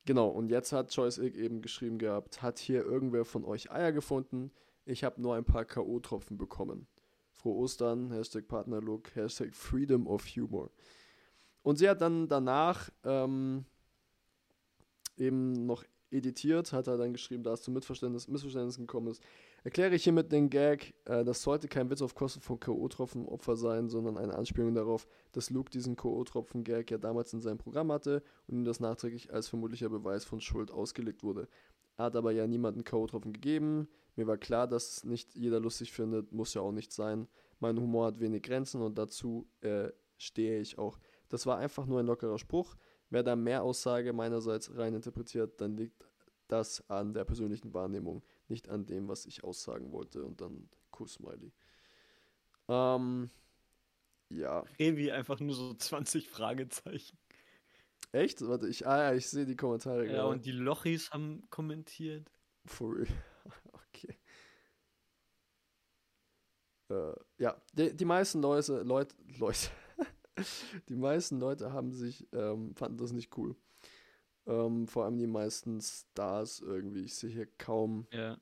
genau, 0.05 0.29
und 0.29 0.51
jetzt 0.51 0.73
hat 0.73 0.95
Joyce 0.95 1.19
Ilk 1.19 1.35
eben 1.35 1.63
geschrieben 1.63 1.99
gehabt, 1.99 2.43
hat 2.43 2.59
hier 2.59 2.85
irgendwer 2.85 3.25
von 3.25 3.45
euch 3.45 3.71
Eier 3.73 3.93
gefunden? 3.93 4.53
Ich 4.85 5.05
habe 5.05 5.21
nur 5.21 5.35
ein 5.35 5.45
paar 5.45 5.65
K.O.-Tropfen 5.65 6.37
bekommen. 6.37 6.87
Frohe 7.33 7.57
Ostern, 7.57 8.13
Hashtag 8.13 8.47
Partnerlook, 8.47 9.15
Hashtag 9.17 9.55
Freedom 9.55 10.07
of 10.07 10.25
Humor. 10.37 10.71
Und 11.63 11.77
sie 11.77 11.89
hat 11.89 12.01
dann 12.01 12.29
danach 12.29 12.91
ähm, 13.05 13.65
eben 15.17 15.67
noch 15.67 15.85
editiert, 16.13 16.73
hat 16.73 16.87
er 16.87 16.99
dann 16.99 17.13
geschrieben, 17.13 17.43
da 17.43 17.55
es 17.55 17.63
zu 17.63 17.71
Missverständnissen 17.71 18.87
gekommen 18.87 19.09
ist. 19.09 19.23
Erkläre 19.65 19.95
ich 19.95 20.05
hiermit 20.05 20.31
den 20.33 20.51
Gag, 20.51 20.95
äh, 21.05 21.25
das 21.25 21.43
sollte 21.43 21.69
kein 21.69 21.89
Witz 21.89 22.03
auf 22.03 22.15
Kosten 22.15 22.41
von 22.41 22.59
K.O.-Tropfen-Opfer 22.59 23.57
sein, 23.57 23.89
sondern 23.89 24.19
eine 24.19 24.35
Anspielung 24.35 24.75
darauf, 24.75 25.07
dass 25.33 25.51
Luke 25.51 25.71
diesen 25.71 25.97
K.O.-Tropfen-Gag 25.97 26.91
ja 26.91 26.99
damals 26.99 27.33
in 27.33 27.41
seinem 27.41 27.59
Programm 27.59 27.91
hatte 27.93 28.23
und 28.47 28.57
ihm 28.57 28.65
das 28.65 28.81
nachträglich 28.81 29.33
als 29.33 29.49
vermutlicher 29.49 29.89
Beweis 29.89 30.25
von 30.25 30.41
Schuld 30.41 30.71
ausgelegt 30.71 31.23
wurde. 31.23 31.49
Er 31.97 32.07
hat 32.07 32.17
aber 32.17 32.33
ja 32.33 32.47
niemanden 32.47 32.85
K.O.-Tropfen 32.85 33.33
gegeben. 33.33 33.89
Mir 34.17 34.27
war 34.27 34.37
klar, 34.37 34.67
dass 34.67 34.97
es 34.97 35.05
nicht 35.05 35.35
jeder 35.35 35.61
lustig 35.61 35.93
findet, 35.93 36.33
muss 36.33 36.55
ja 36.55 36.61
auch 36.61 36.73
nicht 36.73 36.93
sein. 36.93 37.29
Mein 37.61 37.79
Humor 37.79 38.07
hat 38.07 38.21
wenig 38.21 38.43
Grenzen 38.43 38.83
und 38.83 38.99
dazu 38.99 39.49
äh, 39.61 39.91
stehe 40.19 40.61
ich 40.61 40.79
auch. 40.79 40.99
Das 41.29 41.47
war 41.47 41.59
einfach 41.59 41.87
nur 41.87 42.01
ein 42.01 42.07
lockerer 42.07 42.39
Spruch. 42.39 42.75
Wer 43.13 43.23
da 43.23 43.37
mehr 43.37 43.63
Aussage 43.63 44.15
meinerseits 44.15 44.75
rein 44.75 44.95
interpretiert, 44.95 45.61
dann 45.61 45.77
liegt 45.77 46.09
das 46.49 46.83
an 46.89 47.13
der 47.13 47.27
persönlichen 47.27 47.75
Wahrnehmung, 47.75 48.25
nicht 48.49 48.71
an 48.71 48.87
dem, 48.87 49.07
was 49.07 49.27
ich 49.27 49.45
aussagen 49.45 49.93
wollte. 49.93 50.25
Und 50.25 50.41
dann 50.41 50.71
Kuss-Smiley. 50.93 51.53
Ähm, 52.69 53.29
ja. 54.31 54.65
Revi 54.79 55.11
einfach 55.11 55.41
nur 55.41 55.55
so 55.55 55.75
20 55.75 56.27
Fragezeichen. 56.31 57.19
Echt? 58.13 58.41
Warte, 58.49 58.67
ich, 58.67 58.87
ah, 58.87 59.11
ja, 59.11 59.15
ich 59.15 59.29
sehe 59.29 59.45
die 59.45 59.57
Kommentare 59.57 60.07
Ja, 60.07 60.13
gerade. 60.13 60.29
und 60.29 60.47
die 60.47 60.53
Lochis 60.53 61.11
haben 61.11 61.43
kommentiert. 61.51 62.33
For 62.65 62.97
real. 62.97 63.07
okay. 63.75 64.17
Äh, 66.89 67.13
ja, 67.37 67.61
die, 67.75 67.95
die 67.95 68.05
meisten 68.07 68.41
Leute, 68.41 68.83
Leute, 68.83 69.15
Leute, 69.39 69.69
die 70.89 70.97
meisten 70.97 71.39
Leute 71.41 71.73
haben 71.73 71.93
sich, 71.93 72.27
ähm, 72.33 72.75
fanden 72.75 72.99
das 72.99 73.13
nicht 73.13 73.37
cool. 73.37 73.55
Ähm, 74.47 74.89
vor 74.89 75.05
allem 75.05 75.19
die 75.19 75.27
meisten 75.27 75.81
Stars 75.81 76.61
irgendwie. 76.61 77.03
Ich 77.05 77.15
sehe 77.15 77.31
hier 77.31 77.47
kaum, 77.59 78.07
Ja. 78.13 78.39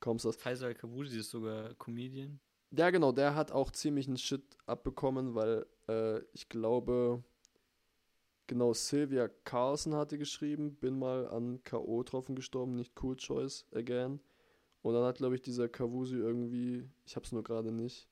kaum 0.00 0.18
Stars. 0.18 0.36
Faisal 0.36 0.74
Kavusi 0.74 1.18
ist 1.18 1.30
sogar 1.30 1.74
Comedian. 1.74 2.40
Ja, 2.70 2.90
genau, 2.90 3.12
der 3.12 3.34
hat 3.34 3.52
auch 3.52 3.70
ziemlich 3.70 4.08
einen 4.08 4.16
Shit 4.16 4.42
abbekommen, 4.66 5.34
weil 5.34 5.66
äh, 5.88 6.20
ich 6.32 6.48
glaube, 6.48 7.22
genau, 8.46 8.72
Sylvia 8.72 9.28
Carlson 9.44 9.94
hatte 9.94 10.18
geschrieben, 10.18 10.74
bin 10.76 10.98
mal 10.98 11.28
an 11.28 11.62
K.O.-Tropfen 11.64 12.34
gestorben, 12.34 12.74
nicht 12.74 12.92
cool 13.02 13.16
choice 13.16 13.66
again. 13.72 14.20
Und 14.82 14.94
dann 14.94 15.04
hat, 15.04 15.18
glaube 15.18 15.34
ich, 15.34 15.42
dieser 15.42 15.68
Kavusi 15.68 16.16
irgendwie, 16.16 16.88
ich 17.04 17.16
hab's 17.16 17.32
nur 17.32 17.42
gerade 17.42 17.72
nicht. 17.72 18.08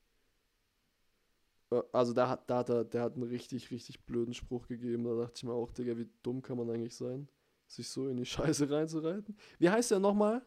Äh, 1.71 1.81
Also 1.91 2.13
da 2.13 2.29
hat, 2.29 2.49
da 2.49 2.59
hat 2.59 2.69
er, 2.69 2.83
der 2.83 3.01
hat 3.03 3.13
einen 3.13 3.23
richtig, 3.23 3.71
richtig 3.71 4.05
blöden 4.05 4.33
Spruch 4.33 4.67
gegeben. 4.67 5.03
Da 5.03 5.15
dachte 5.15 5.33
ich 5.37 5.43
mir 5.43 5.53
auch, 5.53 5.71
Digga, 5.71 5.97
wie 5.97 6.09
dumm 6.23 6.41
kann 6.41 6.57
man 6.57 6.69
eigentlich 6.69 6.95
sein, 6.95 7.27
sich 7.67 7.87
so 7.89 8.07
in 8.07 8.17
die 8.17 8.25
Scheiße 8.63 8.69
reinzureiten. 8.69 9.37
Wie 9.59 9.69
heißt 9.69 9.91
der 9.91 9.99
nochmal? 9.99 10.45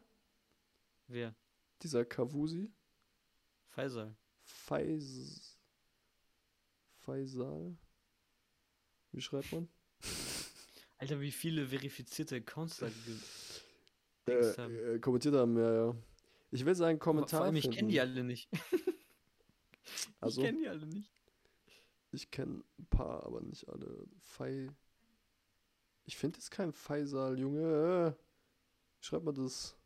Wer? 1.07 1.35
Dieser 1.83 2.05
Kavusi? 2.05 2.73
Faisal. 3.69 4.14
Feis 4.43 5.59
Faisal? 6.99 7.77
Wie 9.12 9.21
schreibt 9.21 9.53
man? 9.53 9.69
Alter, 10.99 11.21
wie 11.21 11.31
viele 11.31 11.66
verifizierte 11.69 12.37
Accounts 12.37 12.79
da 12.79 12.89
Äh, 14.27 14.53
haben. 14.57 14.75
äh, 14.79 14.99
kommentiert 14.99 15.35
haben, 15.35 15.57
ja, 15.57 15.73
ja. 15.87 15.97
Ich 16.51 16.64
will 16.64 16.75
seinen 16.75 16.99
Kommentar 16.99 17.39
Vor 17.41 17.47
allem, 17.47 17.57
ich 17.57 17.71
kenne 17.71 17.89
die 17.89 18.01
alle 18.01 18.25
nicht. 18.25 18.51
Also, 20.21 20.41
ich 20.41 20.47
kenne 20.49 20.59
die 20.59 20.69
alle 20.69 20.87
nicht. 20.87 21.12
ich 22.11 22.31
kenne 22.31 22.64
ein 22.79 22.87
paar, 22.87 23.25
aber 23.25 23.41
nicht 23.41 23.69
alle. 23.69 24.09
Fei. 24.21 24.69
Ich 26.07 26.16
finde 26.16 26.39
jetzt 26.39 26.51
kein 26.51 26.73
Faisal, 26.73 27.39
Junge. 27.39 28.16
Schreibt 29.01 29.25
man 29.25 29.35
das? 29.35 29.77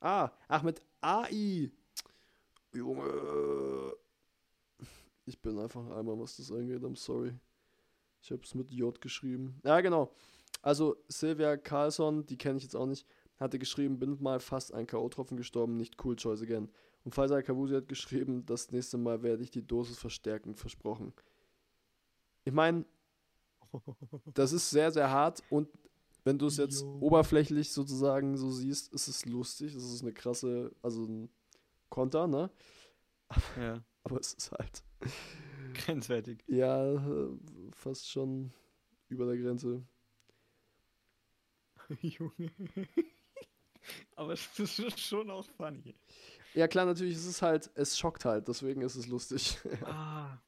Ah, 0.00 0.30
ach, 0.48 0.62
mit 0.62 0.80
AI. 1.00 1.70
Junge. 2.72 3.94
Ich 5.26 5.40
bin 5.40 5.58
einfach 5.58 5.84
ein 5.84 5.92
Eimer, 5.92 6.18
was 6.18 6.36
das 6.36 6.50
angeht. 6.50 6.82
I'm 6.82 6.96
sorry. 6.96 7.38
Ich 8.22 8.30
habe 8.30 8.42
es 8.42 8.54
mit 8.54 8.70
J 8.70 9.00
geschrieben. 9.00 9.60
Ja, 9.64 9.80
genau. 9.80 10.14
Also, 10.62 10.96
Sylvia 11.08 11.56
Carlson, 11.56 12.24
die 12.26 12.38
kenne 12.38 12.56
ich 12.56 12.62
jetzt 12.64 12.76
auch 12.76 12.86
nicht, 12.86 13.06
hatte 13.38 13.58
geschrieben, 13.58 13.98
bin 13.98 14.22
mal 14.22 14.40
fast 14.40 14.72
ein 14.72 14.86
K.O.-Tropfen 14.86 15.36
gestorben, 15.36 15.76
nicht 15.76 16.02
cool, 16.04 16.16
choice 16.16 16.42
again. 16.42 16.70
Und 17.04 17.14
Faisal 17.14 17.42
Kavusi 17.42 17.74
hat 17.74 17.88
geschrieben, 17.88 18.46
das 18.46 18.70
nächste 18.70 18.96
Mal 18.96 19.22
werde 19.22 19.42
ich 19.42 19.50
die 19.50 19.66
Dosis 19.66 19.98
verstärken, 19.98 20.54
versprochen. 20.54 21.12
Ich 22.44 22.52
meine, 22.52 22.84
das 24.34 24.52
ist 24.52 24.70
sehr, 24.70 24.90
sehr 24.92 25.10
hart 25.10 25.42
und 25.50 25.68
wenn 26.24 26.38
du 26.38 26.46
es 26.46 26.56
jetzt 26.56 26.82
Jo. 26.82 26.98
oberflächlich 27.00 27.72
sozusagen 27.72 28.36
so 28.36 28.50
siehst, 28.50 28.92
ist 28.92 29.08
es 29.08 29.24
lustig, 29.26 29.74
es 29.74 29.82
ist 29.82 30.02
eine 30.02 30.12
krasse, 30.12 30.72
also 30.80 31.04
ein 31.04 31.28
Konter, 31.88 32.28
ne? 32.28 32.50
Ja, 33.56 33.82
Aber 34.04 34.20
es 34.20 34.34
ist 34.34 34.52
halt, 34.52 34.84
grenzwertig. 35.74 36.44
ja, 36.46 36.94
äh, 36.94 37.28
fast 37.72 38.08
schon 38.08 38.52
über 39.08 39.26
der 39.26 39.36
Grenze. 39.38 39.84
Junge. 42.00 42.50
Aber 44.14 44.32
es 44.32 44.58
ist 44.58 45.00
schon 45.00 45.30
auch 45.30 45.44
funny. 45.56 45.94
Ja, 46.54 46.68
klar, 46.68 46.84
natürlich 46.84 47.16
ist 47.16 47.26
es 47.26 47.40
halt, 47.42 47.70
es 47.74 47.98
schockt 47.98 48.24
halt, 48.24 48.46
deswegen 48.48 48.82
ist 48.82 48.94
es 48.96 49.06
lustig. 49.06 49.58
Ah, 49.86 50.38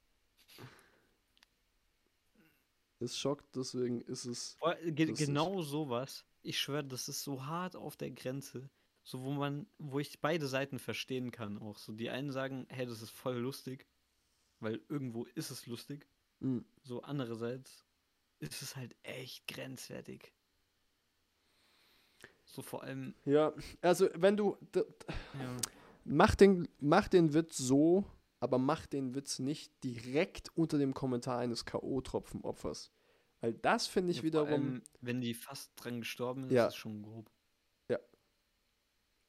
es 3.01 3.19
schockt, 3.19 3.55
deswegen 3.57 4.01
ist 4.03 4.25
es. 4.25 4.57
ge 4.83 5.07
Lustig. 5.07 5.27
genau 5.27 5.63
sowas. 5.63 6.25
Ich 6.43 6.59
schwöre, 6.59 6.85
das 6.85 7.09
ist 7.09 7.23
so 7.23 7.45
hart 7.47 7.77
auf 7.77 7.97
der 7.97 8.11
Grenze. 8.11 8.69
So, 9.03 9.23
wo 9.23 9.33
man, 9.33 9.67
wo 9.79 9.99
ich 9.99 10.21
beide 10.21 10.47
Seiten 10.47 10.79
verstehen 10.79 11.31
kann 11.31 11.59
auch. 11.59 11.79
So, 11.79 11.93
die 11.93 12.09
einen 12.11 12.31
sagen, 12.33 12.67
hey, 12.71 12.87
das 12.87 13.03
ist 13.03 13.11
voll 13.11 13.37
lustig, 13.37 13.87
weil 14.61 14.81
irgendwo 14.89 15.25
ist 15.35 15.51
es 15.51 15.67
lustig. 15.67 16.07
mh, 16.41 16.63
So, 16.83 17.03
andererseits 17.03 17.85
ist 18.41 18.63
es 18.63 18.77
halt 18.77 18.95
echt 19.03 19.47
grenzwertig. 19.47 20.33
So 22.45 22.63
vor 22.63 22.83
allem, 22.85 23.15
Ja, 23.25 23.53
also 23.83 24.09
wenn 24.15 24.37
du. 24.37 24.57
ja, 24.75 25.57
Mach 26.05 26.35
den, 26.35 26.69
mach 26.81 27.09
den 27.09 27.33
Witz 27.35 27.57
so, 27.57 28.05
aber 28.41 28.59
mach 28.59 28.87
den 28.87 29.15
Witz 29.15 29.39
nicht 29.39 29.73
direkt 29.83 30.51
unter 30.57 30.79
dem 30.79 30.93
Kommentar 30.95 31.39
eines 31.39 31.65
K.O.-Tropfen-Opfers. 31.65 32.91
Weil 33.41 33.55
das 33.55 33.87
finde 33.87 34.11
ich 34.11 34.19
ja, 34.19 34.23
wiederum. 34.25 34.49
allem, 34.49 34.83
wenn 35.01 35.21
die 35.21 35.35
fast 35.35 35.73
dran 35.77 36.01
gestorben 36.01 36.45
ist, 36.45 36.53
Ja. 36.53 36.67
ist 36.67 36.77
schon 36.77 37.03
grob. 37.03 37.31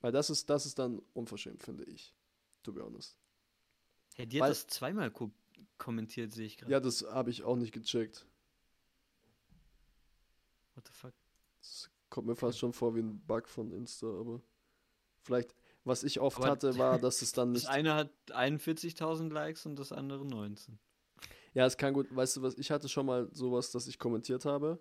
weil 0.01 0.11
das 0.11 0.29
ist, 0.29 0.51
das 0.51 0.67
ist 0.67 0.77
dann 0.77 1.01
unverschämt, 1.13 1.63
finde 1.63 1.83
ich. 1.85 2.13
To 2.61 2.71
be 2.71 2.83
honest. 2.83 3.17
Hey, 4.13 4.27
die 4.27 4.35
Weil- 4.39 4.43
hat 4.43 4.51
das 4.51 4.67
zweimal 4.67 5.09
ko 5.09 5.31
kommentiert, 5.79 6.31
sehe 6.31 6.45
ich 6.45 6.57
gerade. 6.57 6.71
Ja, 6.71 6.79
das 6.79 7.01
habe 7.03 7.31
ich 7.31 7.43
auch 7.43 7.55
nicht 7.55 7.71
gecheckt. 7.73 8.27
What 10.75 10.85
the 10.85 10.93
fuck? 10.93 11.13
Das 11.59 11.89
kommt 12.11 12.27
mir 12.27 12.35
fast 12.35 12.59
schon 12.59 12.71
vor 12.71 12.93
wie 12.93 12.99
ein 12.99 13.19
Bug 13.25 13.47
von 13.47 13.71
Insta, 13.71 14.05
aber 14.05 14.41
vielleicht, 15.21 15.55
was 15.85 16.03
ich 16.03 16.19
oft 16.19 16.37
Aber 16.37 16.47
hatte, 16.47 16.77
war, 16.77 16.99
dass 16.99 17.21
es 17.21 17.31
dann 17.31 17.53
Das 17.53 17.63
nicht. 17.63 17.71
eine 17.71 17.93
hat 17.95 18.09
41.000 18.29 19.31
Likes 19.31 19.65
und 19.65 19.77
das 19.79 19.91
andere 19.91 20.25
19. 20.25 20.77
Ja, 21.53 21.65
es 21.65 21.77
kann 21.77 21.93
gut, 21.93 22.13
weißt 22.13 22.37
du 22.37 22.41
was, 22.41 22.57
ich 22.57 22.69
hatte 22.71 22.89
schon 22.89 23.05
mal 23.05 23.29
sowas, 23.31 23.71
dass 23.71 23.87
ich 23.87 23.97
kommentiert 23.97 24.43
habe 24.43 24.77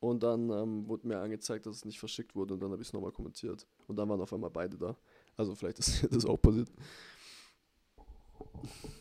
und 0.00 0.22
dann 0.22 0.50
ähm, 0.50 0.86
wurde 0.88 1.06
mir 1.08 1.18
angezeigt, 1.18 1.64
dass 1.64 1.76
es 1.76 1.84
nicht 1.86 1.98
verschickt 1.98 2.34
wurde 2.36 2.54
und 2.54 2.60
dann 2.60 2.70
habe 2.72 2.82
ich 2.82 2.88
es 2.88 2.92
nochmal 2.92 3.12
kommentiert 3.12 3.66
und 3.86 3.96
dann 3.96 4.08
waren 4.08 4.20
auf 4.20 4.32
einmal 4.32 4.50
beide 4.50 4.76
da. 4.76 4.96
Also 5.36 5.54
vielleicht 5.54 5.78
ist 5.78 6.06
das 6.10 6.26
auch 6.26 6.36
passiert. 6.36 6.70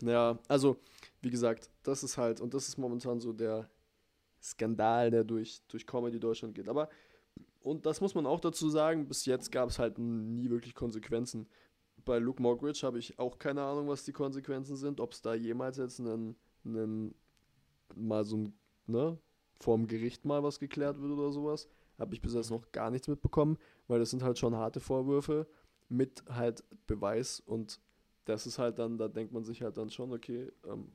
Ja, 0.02 0.38
also 0.48 0.78
wie 1.22 1.30
gesagt, 1.30 1.70
das 1.84 2.04
ist 2.04 2.18
halt 2.18 2.40
und 2.40 2.54
das 2.54 2.68
ist 2.70 2.78
momentan 2.78 3.20
so 3.20 3.34
der 3.34 3.70
Skandal, 4.42 5.12
der 5.12 5.24
durch, 5.26 5.62
durch 5.68 5.86
Comedy 5.86 6.20
Deutschland 6.20 6.56
geht. 6.56 6.70
Aber 6.70 6.90
und 7.62 7.86
das 7.86 8.02
muss 8.02 8.16
man 8.16 8.26
auch 8.26 8.40
dazu 8.40 8.70
sagen, 8.70 9.08
bis 9.08 9.26
jetzt 9.26 9.52
gab 9.52 9.70
es 9.70 9.80
halt 9.80 9.98
nie 9.98 10.50
wirklich 10.50 10.74
Konsequenzen. 10.74 11.48
Bei 12.06 12.18
Luke 12.18 12.42
Mockridge 12.42 12.82
habe 12.84 13.00
ich 13.00 13.20
auch 13.20 13.38
keine 13.38 13.62
Ahnung, 13.62 13.88
was 13.88 14.06
die 14.06 14.14
Konsequenzen 14.14 14.76
sind, 14.78 15.00
ob 15.02 15.12
es 15.12 15.22
da 15.22 15.34
jemals 15.34 15.78
jetzt 15.78 16.00
einen, 16.00 16.36
einen 16.64 17.14
mal 17.96 18.24
so 18.24 18.38
ein, 18.38 18.54
ne, 18.88 19.18
vorm 19.60 19.88
Gericht 19.88 20.26
mal 20.26 20.42
was 20.44 20.60
geklärt 20.60 21.02
wird 21.02 21.12
oder 21.12 21.32
sowas. 21.32 21.68
Habe 21.98 22.14
ich 22.16 22.22
bis 22.22 22.34
jetzt 22.34 22.50
noch 22.50 22.72
gar 22.72 22.90
nichts 22.90 23.10
mitbekommen, 23.10 23.58
weil 23.88 24.00
das 24.00 24.12
sind 24.12 24.24
halt 24.24 24.40
schon 24.40 24.56
harte 24.56 24.80
Vorwürfe 24.80 25.48
mit 25.90 26.24
halt 26.30 26.64
Beweis 26.88 27.42
und 27.42 27.82
das 28.24 28.48
ist 28.48 28.60
halt 28.60 28.80
dann, 28.80 28.98
da 28.98 29.08
denkt 29.08 29.34
man 29.34 29.44
sich 29.44 29.62
halt 29.62 29.76
dann 29.78 29.90
schon, 29.90 30.14
okay, 30.14 30.52
ähm, 30.66 30.92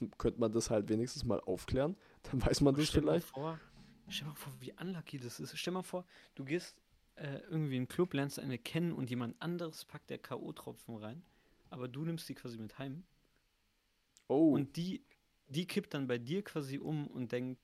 könnte 0.18 0.38
man 0.38 0.52
das 0.52 0.70
halt 0.70 0.88
wenigstens 0.88 1.24
mal 1.24 1.40
aufklären, 1.40 1.96
dann 2.22 2.44
weiß 2.44 2.60
man 2.60 2.74
das 2.74 2.90
vielleicht. 2.90 3.26
vor, 3.26 3.58
stell 4.08 4.28
mal 4.28 4.34
vor, 4.34 4.52
wie 4.60 4.72
unlucky 4.72 5.18
das 5.18 5.40
ist. 5.40 5.56
Stell 5.58 5.72
mal 5.72 5.82
vor, 5.82 6.04
du 6.34 6.44
gehst 6.44 6.80
äh, 7.16 7.38
irgendwie 7.48 7.76
in 7.76 7.82
einen 7.82 7.88
Club, 7.88 8.14
lernst 8.14 8.38
eine 8.38 8.58
kennen 8.58 8.92
und 8.92 9.10
jemand 9.10 9.40
anderes 9.40 9.84
packt 9.84 10.10
der 10.10 10.18
K.O.-Tropfen 10.18 11.00
rein, 11.00 11.22
aber 11.70 11.88
du 11.88 12.04
nimmst 12.04 12.28
die 12.28 12.34
quasi 12.34 12.58
mit 12.58 12.78
heim 12.78 13.04
Oh, 14.26 14.52
und 14.52 14.76
die, 14.76 15.04
die 15.48 15.66
kippt 15.66 15.92
dann 15.94 16.06
bei 16.06 16.18
dir 16.18 16.42
quasi 16.42 16.78
um 16.78 17.06
und 17.06 17.30
denkt, 17.30 17.60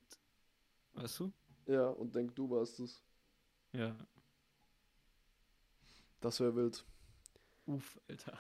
weißt 0.94 1.20
du? 1.20 1.32
ja, 1.66 1.88
und 1.88 2.14
denk, 2.14 2.34
du 2.34 2.50
warst 2.50 2.80
es. 2.80 3.02
Ja. 3.72 3.96
Das 6.20 6.40
wäre 6.40 6.54
wild. 6.54 6.84
Uff, 7.66 7.98
Alter. 8.08 8.38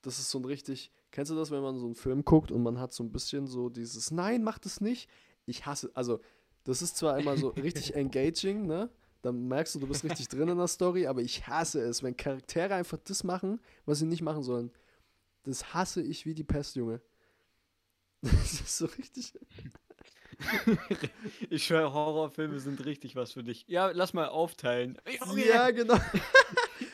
Das 0.00 0.18
ist 0.18 0.30
so 0.30 0.38
ein 0.38 0.44
richtig. 0.44 0.90
Kennst 1.12 1.30
du 1.30 1.36
das, 1.36 1.50
wenn 1.50 1.62
man 1.62 1.78
so 1.78 1.84
einen 1.86 1.94
Film 1.94 2.24
guckt 2.24 2.50
und 2.50 2.62
man 2.62 2.80
hat 2.80 2.92
so 2.92 3.04
ein 3.04 3.12
bisschen 3.12 3.46
so 3.46 3.68
dieses 3.68 4.10
Nein, 4.10 4.42
mach 4.42 4.58
das 4.58 4.80
nicht. 4.80 5.08
Ich 5.46 5.66
hasse. 5.66 5.90
Also, 5.94 6.20
das 6.64 6.82
ist 6.82 6.96
zwar 6.96 7.18
immer 7.18 7.36
so 7.36 7.48
richtig 7.48 7.94
engaging, 7.94 8.66
ne? 8.66 8.90
dann 9.22 9.46
merkst 9.46 9.74
du, 9.76 9.78
du 9.78 9.86
bist 9.86 10.04
richtig 10.04 10.28
drin 10.28 10.48
in 10.48 10.58
der 10.58 10.66
Story, 10.66 11.06
aber 11.06 11.22
ich 11.22 11.46
hasse 11.46 11.80
es, 11.80 12.02
wenn 12.02 12.16
Charaktere 12.16 12.74
einfach 12.74 12.98
das 13.04 13.22
machen, 13.22 13.60
was 13.86 14.00
sie 14.00 14.06
nicht 14.06 14.22
machen 14.22 14.42
sollen. 14.42 14.72
Das 15.44 15.72
hasse 15.72 16.02
ich 16.02 16.26
wie 16.26 16.34
die 16.34 16.44
Pest, 16.44 16.76
Junge. 16.76 17.00
Das 18.22 18.52
ist 18.52 18.78
so 18.78 18.86
richtig. 18.86 19.34
ich 21.50 21.64
schwöre, 21.64 21.92
Horrorfilme 21.92 22.60
sind 22.60 22.84
richtig 22.84 23.16
was 23.16 23.32
für 23.32 23.42
dich. 23.42 23.64
Ja, 23.66 23.90
lass 23.90 24.12
mal 24.12 24.28
aufteilen. 24.28 24.96
Ja, 25.36 25.70
genau. 25.70 25.98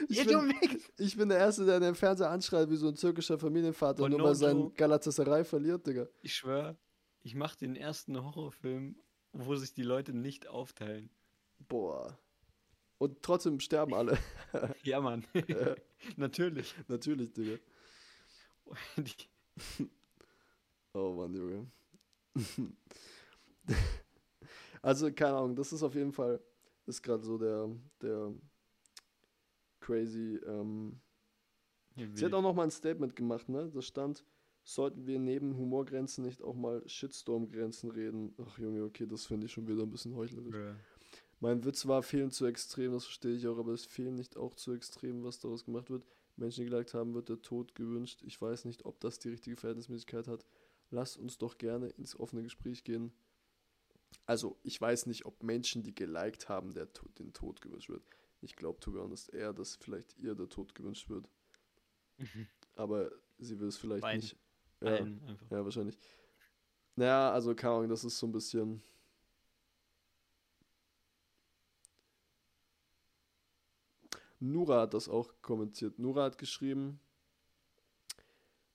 Ich 0.08 0.26
bin, 0.26 0.54
ich 0.96 1.16
bin, 1.18 1.28
der 1.28 1.38
Erste, 1.38 1.66
der 1.66 1.80
den 1.80 1.94
Fernseher 1.94 2.30
anschreit 2.30 2.70
wie 2.70 2.76
so 2.76 2.88
ein 2.88 2.94
türkischer 2.94 3.38
Familienvater 3.38 4.04
und 4.04 4.10
nur 4.10 4.20
no 4.20 4.24
weil 4.24 4.34
sein 4.34 5.44
verliert, 5.44 5.86
Digga. 5.86 6.06
Ich 6.22 6.34
schwöre, 6.34 6.78
ich 7.22 7.34
mach 7.34 7.56
den 7.56 7.76
ersten 7.76 8.22
Horrorfilm, 8.22 8.96
wo 9.32 9.56
sich 9.56 9.74
die 9.74 9.82
Leute 9.82 10.12
nicht 10.12 10.46
aufteilen. 10.46 11.10
Boah. 11.58 12.18
Und 12.98 13.22
trotzdem 13.22 13.60
sterben 13.60 13.94
alle. 13.94 14.18
ja, 14.82 15.00
Mann. 15.00 15.24
Natürlich. 16.16 16.74
Natürlich, 16.88 17.32
Digga. 17.32 17.58
oh 20.94 21.12
Mann, 21.12 21.34
Junge. 21.34 21.70
also, 24.82 25.12
keine 25.12 25.36
Ahnung, 25.36 25.56
das 25.56 25.72
ist 25.72 25.82
auf 25.82 25.94
jeden 25.94 26.12
Fall, 26.12 26.42
ist 26.86 27.02
gerade 27.02 27.22
so 27.22 27.38
der, 27.38 27.70
der 28.02 28.34
crazy. 29.80 30.36
Ähm, 30.46 31.00
sie 32.14 32.24
hat 32.24 32.34
auch 32.34 32.42
noch 32.42 32.54
mal 32.54 32.64
ein 32.64 32.70
Statement 32.70 33.16
gemacht, 33.16 33.48
ne? 33.48 33.70
Da 33.72 33.80
stand, 33.80 34.24
sollten 34.68 35.06
wir 35.06 35.18
neben 35.18 35.56
Humorgrenzen 35.56 36.24
nicht 36.24 36.42
auch 36.42 36.54
mal 36.54 36.86
Shitstorm-Grenzen 36.86 37.90
reden? 37.90 38.34
Ach 38.36 38.58
Junge, 38.58 38.84
okay, 38.84 39.06
das 39.06 39.24
finde 39.24 39.46
ich 39.46 39.52
schon 39.52 39.66
wieder 39.66 39.82
ein 39.82 39.90
bisschen 39.90 40.14
heuchlerisch. 40.14 40.54
Ja. 40.54 40.76
Mein 41.40 41.64
Witz 41.64 41.86
war 41.86 42.02
fehlen 42.02 42.30
zu 42.30 42.44
extrem, 42.44 42.92
das 42.92 43.04
verstehe 43.04 43.34
ich 43.34 43.46
auch, 43.46 43.56
aber 43.56 43.72
es 43.72 43.86
fehlen 43.86 44.16
nicht 44.16 44.36
auch 44.36 44.54
zu 44.54 44.74
extrem, 44.74 45.24
was 45.24 45.38
daraus 45.40 45.64
gemacht 45.64 45.88
wird. 45.88 46.04
Menschen, 46.36 46.64
die 46.64 46.70
geliked 46.70 46.92
haben, 46.92 47.14
wird 47.14 47.30
der 47.30 47.40
Tod 47.40 47.74
gewünscht. 47.74 48.20
Ich 48.24 48.40
weiß 48.40 48.66
nicht, 48.66 48.84
ob 48.84 49.00
das 49.00 49.18
die 49.18 49.30
richtige 49.30 49.56
Verhältnismäßigkeit 49.56 50.28
hat. 50.28 50.44
Lass 50.90 51.16
uns 51.16 51.38
doch 51.38 51.56
gerne 51.56 51.88
ins 51.88 52.18
offene 52.18 52.42
Gespräch 52.42 52.84
gehen. 52.84 53.12
Also, 54.26 54.58
ich 54.64 54.78
weiß 54.78 55.06
nicht, 55.06 55.24
ob 55.24 55.42
Menschen, 55.42 55.82
die 55.82 55.94
geliked 55.94 56.50
haben, 56.50 56.74
der 56.74 56.88
den 57.18 57.32
Tod 57.32 57.62
gewünscht 57.62 57.88
wird. 57.88 58.02
Ich 58.42 58.54
glaube, 58.54 58.80
to 58.80 58.92
be 58.92 59.00
honest, 59.00 59.32
eher, 59.32 59.54
dass 59.54 59.76
vielleicht 59.76 60.18
ihr 60.18 60.34
der 60.34 60.50
Tod 60.50 60.74
gewünscht 60.74 61.08
wird. 61.08 61.26
Mhm. 62.18 62.46
Aber 62.74 63.10
sie 63.38 63.58
will 63.58 63.68
es 63.68 63.78
vielleicht 63.78 64.02
Beiden. 64.02 64.20
nicht. 64.20 64.36
Ja, 64.80 65.06
ja, 65.50 65.64
wahrscheinlich. 65.64 65.98
Naja, 66.96 67.30
also 67.32 67.54
keine 67.54 67.74
Ahnung, 67.76 67.88
das 67.88 68.04
ist 68.04 68.18
so 68.18 68.26
ein 68.26 68.32
bisschen. 68.32 68.82
Nura 74.40 74.80
hat 74.80 74.94
das 74.94 75.08
auch 75.08 75.32
kommentiert. 75.42 75.98
Nura 76.00 76.24
hat 76.24 76.38
geschrieben, 76.38 76.98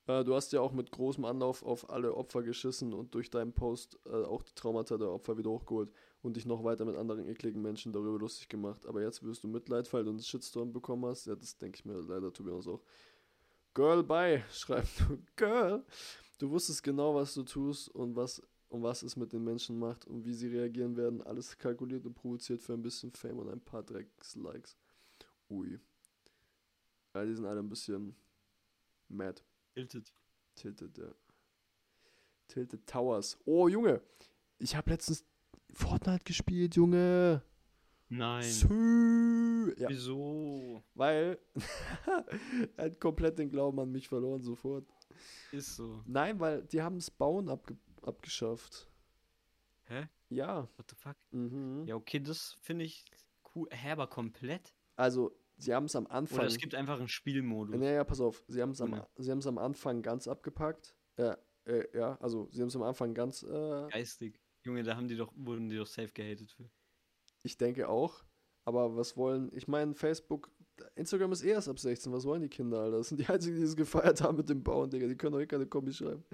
äh, 0.06 0.24
du 0.24 0.34
hast 0.34 0.52
ja 0.52 0.60
auch 0.60 0.72
mit 0.72 0.90
großem 0.90 1.24
Anlauf 1.24 1.62
auf 1.62 1.90
alle 1.90 2.14
Opfer 2.14 2.42
geschissen 2.42 2.92
und 2.92 3.14
durch 3.14 3.30
deinen 3.30 3.52
Post 3.52 3.98
äh, 4.06 4.10
auch 4.10 4.42
die 4.42 4.54
Traumata 4.54 4.96
der 4.98 5.10
Opfer 5.10 5.36
wieder 5.38 5.50
hochgeholt 5.50 5.90
und 6.22 6.36
dich 6.36 6.46
noch 6.46 6.64
weiter 6.64 6.84
mit 6.84 6.96
anderen 6.96 7.26
ekligen 7.28 7.62
Menschen 7.62 7.92
darüber 7.92 8.18
lustig 8.18 8.48
gemacht. 8.48 8.86
Aber 8.86 9.02
jetzt 9.02 9.22
wirst 9.22 9.44
du 9.44 9.48
Mitleid, 9.48 9.92
weil 9.92 10.04
du 10.04 10.10
einen 10.10 10.20
Shitstorm 10.20 10.72
bekommen 10.72 11.06
hast. 11.06 11.26
Ja, 11.26 11.34
das 11.36 11.58
denke 11.58 11.76
ich 11.78 11.84
mir 11.84 12.00
leider, 12.00 12.30
mir 12.42 12.52
auch. 12.52 12.82
Girl, 13.74 14.02
bye, 14.04 14.44
schreibt 14.52 15.00
du. 15.00 15.18
Girl, 15.36 15.84
du 16.38 16.50
wusstest 16.50 16.82
genau, 16.82 17.14
was 17.14 17.34
du 17.34 17.42
tust 17.42 17.88
und 17.88 18.14
was, 18.14 18.40
und 18.68 18.82
was 18.82 19.02
es 19.02 19.16
mit 19.16 19.32
den 19.32 19.44
Menschen 19.44 19.78
macht 19.78 20.06
und 20.06 20.24
wie 20.24 20.32
sie 20.32 20.48
reagieren 20.48 20.96
werden. 20.96 21.22
Alles 21.22 21.58
kalkuliert 21.58 22.06
und 22.06 22.14
provoziert 22.14 22.62
für 22.62 22.72
ein 22.72 22.82
bisschen 22.82 23.12
Fame 23.12 23.38
und 23.38 23.50
ein 23.50 23.60
paar 23.60 23.82
Drecks-Likes. 23.82 24.76
Ui. 25.50 25.78
Ja, 27.14 27.24
die 27.24 27.34
sind 27.34 27.46
alle 27.46 27.60
ein 27.60 27.68
bisschen 27.68 28.14
mad. 29.08 29.42
Tilted. 29.74 30.12
Tilted, 30.54 30.96
ja. 30.98 31.12
Tilted 32.48 32.86
Towers. 32.86 33.36
Oh, 33.44 33.68
Junge. 33.68 34.00
Ich 34.58 34.76
habe 34.76 34.90
letztens 34.90 35.24
Fortnite 35.72 36.24
gespielt, 36.24 36.76
Junge. 36.76 37.42
Nein. 38.08 38.44
Sü 38.44 39.33
ja. 39.76 39.88
Wieso? 39.88 40.82
Weil 40.94 41.38
er 42.76 42.84
hat 42.84 43.00
komplett 43.00 43.38
den 43.38 43.50
Glauben 43.50 43.78
an 43.80 43.90
mich 43.90 44.08
verloren 44.08 44.42
sofort. 44.42 44.86
Ist 45.52 45.76
so. 45.76 46.02
Nein, 46.06 46.40
weil 46.40 46.62
die 46.64 46.82
haben 46.82 46.96
das 46.96 47.10
Bauen 47.10 47.48
abge 47.48 47.76
abgeschafft. 48.02 48.90
Hä? 49.84 50.08
Ja. 50.28 50.68
What 50.76 50.90
the 50.90 50.96
fuck? 50.96 51.16
Mhm. 51.30 51.84
Ja, 51.86 51.94
okay, 51.94 52.20
das 52.20 52.56
finde 52.60 52.84
ich 52.84 53.04
cool. 53.54 53.68
Hä, 53.70 53.92
aber 53.92 54.06
komplett? 54.06 54.74
Also, 54.96 55.36
sie 55.56 55.74
haben 55.74 55.86
es 55.86 55.96
am 55.96 56.06
Anfang. 56.06 56.38
Oder 56.38 56.48
es 56.48 56.58
gibt 56.58 56.74
einfach 56.74 56.98
einen 56.98 57.08
Spielmodus. 57.08 57.78
Naja, 57.78 58.04
pass 58.04 58.20
auf. 58.20 58.44
Sie 58.48 58.60
haben 58.60 58.70
es 58.70 58.80
am, 58.80 58.94
am 58.94 59.58
Anfang 59.58 60.02
ganz 60.02 60.28
abgepackt. 60.28 60.94
Äh, 61.16 61.36
äh, 61.66 61.96
ja, 61.96 62.16
also 62.20 62.48
sie 62.50 62.60
haben 62.60 62.68
es 62.68 62.76
am 62.76 62.82
Anfang 62.82 63.14
ganz. 63.14 63.42
Äh, 63.42 63.88
Geistig. 63.90 64.40
Junge, 64.62 64.82
da 64.82 64.96
haben 64.96 65.08
die 65.08 65.16
doch, 65.16 65.32
wurden 65.36 65.68
die 65.68 65.76
doch 65.76 65.86
safe 65.86 66.12
gehatet 66.12 66.50
für. 66.50 66.70
Ich 67.42 67.56
denke 67.56 67.88
auch. 67.88 68.24
Aber 68.64 68.96
was 68.96 69.16
wollen, 69.16 69.50
ich 69.54 69.68
meine, 69.68 69.94
Facebook, 69.94 70.50
Instagram 70.96 71.32
ist 71.32 71.42
eh 71.42 71.50
erst 71.50 71.68
ab 71.68 71.78
16. 71.78 72.12
Was 72.12 72.24
wollen 72.24 72.42
die 72.42 72.48
Kinder, 72.48 72.80
Alter? 72.80 72.98
Das 72.98 73.08
sind 73.08 73.20
die 73.20 73.26
einzigen, 73.26 73.56
die 73.56 73.62
es 73.62 73.76
gefeiert 73.76 74.20
haben 74.20 74.36
mit 74.36 74.48
dem 74.48 74.62
Bauen, 74.62 74.90
Digga. 74.90 75.06
Die 75.06 75.16
können 75.16 75.32
doch 75.32 75.40
eh 75.40 75.46
keine 75.46 75.66
Kombi 75.66 75.92
schreiben. 75.92 76.24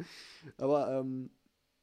Aber, 0.56 0.90
ähm, 0.90 1.30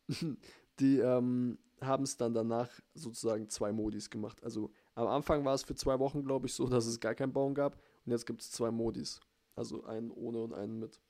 die, 0.79 0.99
ähm, 0.99 1.57
haben 1.81 2.03
es 2.03 2.17
dann 2.17 2.33
danach 2.33 2.69
sozusagen 2.93 3.49
zwei 3.49 3.71
Modis 3.71 4.09
gemacht. 4.09 4.43
Also 4.43 4.71
am 4.95 5.07
Anfang 5.07 5.45
war 5.45 5.53
es 5.53 5.63
für 5.63 5.75
zwei 5.75 5.99
Wochen, 5.99 6.23
glaube 6.23 6.47
ich, 6.47 6.53
so, 6.53 6.67
dass 6.67 6.85
es 6.85 6.99
gar 6.99 7.15
kein 7.15 7.31
Bauen 7.31 7.53
gab. 7.53 7.75
Und 8.05 8.11
jetzt 8.11 8.25
gibt 8.25 8.41
es 8.41 8.51
zwei 8.51 8.71
Modis. 8.71 9.19
Also 9.55 9.83
einen 9.85 10.11
ohne 10.11 10.41
und 10.41 10.53
einen 10.53 10.79
mit. 10.79 11.01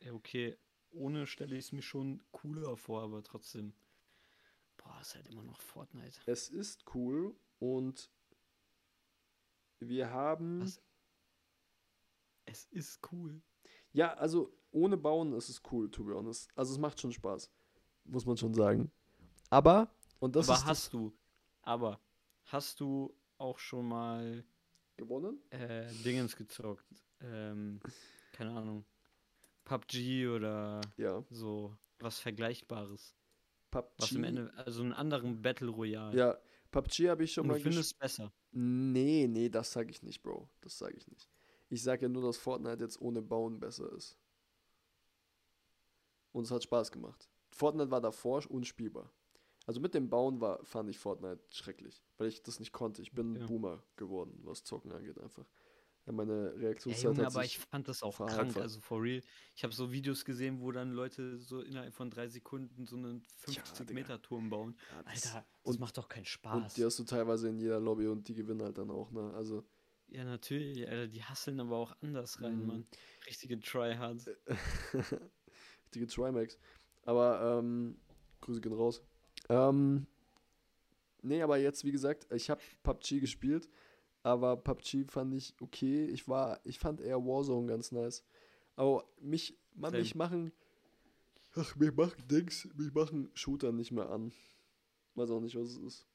Ja, 0.00 0.12
okay. 0.12 0.56
Ohne 0.90 1.26
stelle 1.26 1.56
ich 1.56 1.66
es 1.66 1.72
mir 1.72 1.82
schon 1.82 2.22
cooler 2.32 2.76
vor, 2.76 3.02
aber 3.02 3.22
trotzdem. 3.22 3.74
Boah, 4.76 4.98
ist 5.00 5.14
halt 5.14 5.28
immer 5.28 5.42
noch 5.42 5.60
Fortnite. 5.60 6.20
Es 6.26 6.48
ist 6.48 6.84
cool 6.94 7.34
und 7.58 8.10
wir 9.80 10.10
haben. 10.10 10.62
Was? 10.62 10.80
Es 12.44 12.64
ist 12.66 13.00
cool. 13.12 13.42
Ja, 13.92 14.14
also 14.14 14.52
ohne 14.70 14.96
Bauen 14.96 15.32
ist 15.34 15.48
es 15.48 15.62
cool, 15.70 15.90
to 15.90 16.04
be 16.04 16.14
honest. 16.14 16.48
Also 16.54 16.72
es 16.72 16.78
macht 16.78 17.00
schon 17.00 17.12
Spaß. 17.12 17.50
Muss 18.04 18.24
man 18.24 18.36
schon 18.36 18.54
sagen. 18.54 18.90
Aber, 19.50 19.90
und 20.18 20.36
das 20.36 20.48
aber 20.48 20.58
ist. 20.58 20.66
hast 20.66 20.92
du, 20.92 21.12
aber 21.62 22.00
hast 22.44 22.80
du 22.80 23.14
auch 23.36 23.58
schon 23.58 23.88
mal 23.88 24.44
gewonnen? 24.96 25.40
Äh, 25.50 25.86
Dingens 26.04 26.36
gezockt. 26.36 26.86
Ähm, 27.20 27.80
keine 28.32 28.52
Ahnung. 28.52 28.84
PUBG 29.64 30.28
oder 30.28 30.80
ja. 30.96 31.22
so 31.30 31.76
was 31.98 32.20
Vergleichbares. 32.20 33.14
PUBG. 33.70 33.92
Was 33.98 34.12
im 34.12 34.24
Ende, 34.24 34.52
also 34.56 34.82
einen 34.82 34.94
anderen 34.94 35.42
Battle 35.42 35.68
Royale. 35.68 36.16
Ja, 36.16 36.38
PUBG 36.70 37.08
habe 37.08 37.24
ich 37.24 37.32
schon 37.32 37.42
Und 37.42 37.48
mal 37.48 37.56
Du 37.56 37.62
findest 37.62 37.92
es 37.92 37.94
besser. 37.94 38.32
Nee, 38.52 39.26
nee, 39.28 39.48
das 39.48 39.72
sage 39.72 39.90
ich 39.90 40.02
nicht, 40.02 40.22
Bro. 40.22 40.48
Das 40.60 40.78
sage 40.78 40.96
ich 40.96 41.06
nicht. 41.08 41.28
Ich 41.70 41.82
sage 41.82 42.02
ja 42.02 42.08
nur, 42.08 42.22
dass 42.22 42.36
Fortnite 42.36 42.82
jetzt 42.82 43.00
ohne 43.00 43.22
Bauen 43.22 43.60
besser 43.60 43.92
ist. 43.92 44.18
Und 46.32 46.44
es 46.44 46.50
hat 46.50 46.62
Spaß 46.62 46.92
gemacht. 46.92 47.28
Fortnite 47.50 47.90
war 47.90 48.00
davor 48.00 48.42
unspielbar. 48.50 49.12
Also 49.66 49.80
mit 49.80 49.92
dem 49.92 50.08
Bauen 50.08 50.40
war, 50.40 50.64
fand 50.64 50.88
ich 50.88 50.98
Fortnite 50.98 51.42
schrecklich, 51.50 52.02
weil 52.16 52.28
ich 52.28 52.42
das 52.42 52.58
nicht 52.58 52.72
konnte. 52.72 53.02
Ich 53.02 53.12
bin 53.12 53.36
ja. 53.36 53.46
Boomer 53.46 53.82
geworden, 53.96 54.38
was 54.44 54.64
Zocken 54.64 54.92
angeht 54.92 55.18
einfach. 55.20 55.46
Ja, 56.08 56.12
meine 56.12 56.54
Reaktionszeit 56.56 57.04
Ey, 57.04 57.10
Junge, 57.10 57.26
hat 57.26 57.34
aber 57.34 57.44
ich 57.44 57.58
fand 57.58 57.86
das 57.86 58.02
auch 58.02 58.16
krank, 58.16 58.56
also 58.56 58.80
for 58.80 59.02
real. 59.02 59.20
Ich 59.54 59.62
habe 59.62 59.74
so 59.74 59.92
Videos 59.92 60.24
gesehen, 60.24 60.58
wo 60.62 60.72
dann 60.72 60.92
Leute 60.92 61.38
so 61.38 61.60
innerhalb 61.60 61.92
von 61.92 62.08
drei 62.08 62.28
Sekunden 62.28 62.86
so 62.86 62.96
einen 62.96 63.22
50 63.36 63.88
ja, 63.90 63.94
Meter 63.94 64.22
Turm 64.22 64.48
bauen. 64.48 64.74
Ja, 64.90 65.02
das 65.02 65.26
Alter, 65.26 65.46
das 65.64 65.74
und, 65.74 65.80
macht 65.80 65.98
doch 65.98 66.08
keinen 66.08 66.24
Spaß. 66.24 66.62
Und 66.62 66.76
die 66.78 66.84
hast 66.86 66.98
du 66.98 67.04
teilweise 67.04 67.50
in 67.50 67.58
jeder 67.58 67.78
Lobby 67.78 68.06
und 68.06 68.26
die 68.26 68.34
gewinnen 68.34 68.62
halt 68.62 68.78
dann 68.78 68.90
auch, 68.90 69.10
ne? 69.10 69.34
Also 69.34 69.66
ja, 70.08 70.24
natürlich, 70.24 70.88
Alter, 70.88 71.08
die 71.08 71.22
hasseln 71.22 71.60
aber 71.60 71.76
auch 71.76 71.94
anders 72.00 72.40
rein, 72.40 72.60
mhm. 72.60 72.66
Mann. 72.66 72.86
Richtige 73.26 73.60
Tryhards. 73.60 74.30
Richtige 75.84 76.06
Trimax. 76.06 76.58
Aber, 77.04 77.58
ähm, 77.58 77.98
Grüße 78.40 78.62
gehen 78.62 78.72
raus. 78.72 79.02
Ähm, 79.50 80.06
nee, 81.20 81.42
aber 81.42 81.58
jetzt, 81.58 81.84
wie 81.84 81.92
gesagt, 81.92 82.26
ich 82.32 82.48
habe 82.48 82.62
PUBG 82.82 83.20
gespielt 83.20 83.68
aber 84.28 84.58
PUBG 84.58 85.04
fand 85.08 85.32
ich 85.32 85.54
okay. 85.60 86.04
Ich 86.04 86.28
war, 86.28 86.60
ich 86.64 86.78
fand 86.78 87.00
eher 87.00 87.24
Warzone 87.24 87.66
ganz 87.66 87.92
nice. 87.92 88.22
Aber 88.76 89.04
mich, 89.20 89.56
man, 89.74 89.92
mich 89.92 90.14
machen, 90.14 90.52
ach, 91.54 91.74
mich 91.76 91.96
machen 91.96 92.28
Dings, 92.28 92.68
mich 92.74 92.92
machen 92.92 93.30
Shooter 93.32 93.72
nicht 93.72 93.90
mehr 93.90 94.10
an. 94.10 94.32
Weiß 95.14 95.30
auch 95.30 95.40
nicht, 95.40 95.56
was 95.56 95.70
es 95.70 95.78
ist. 95.78 96.06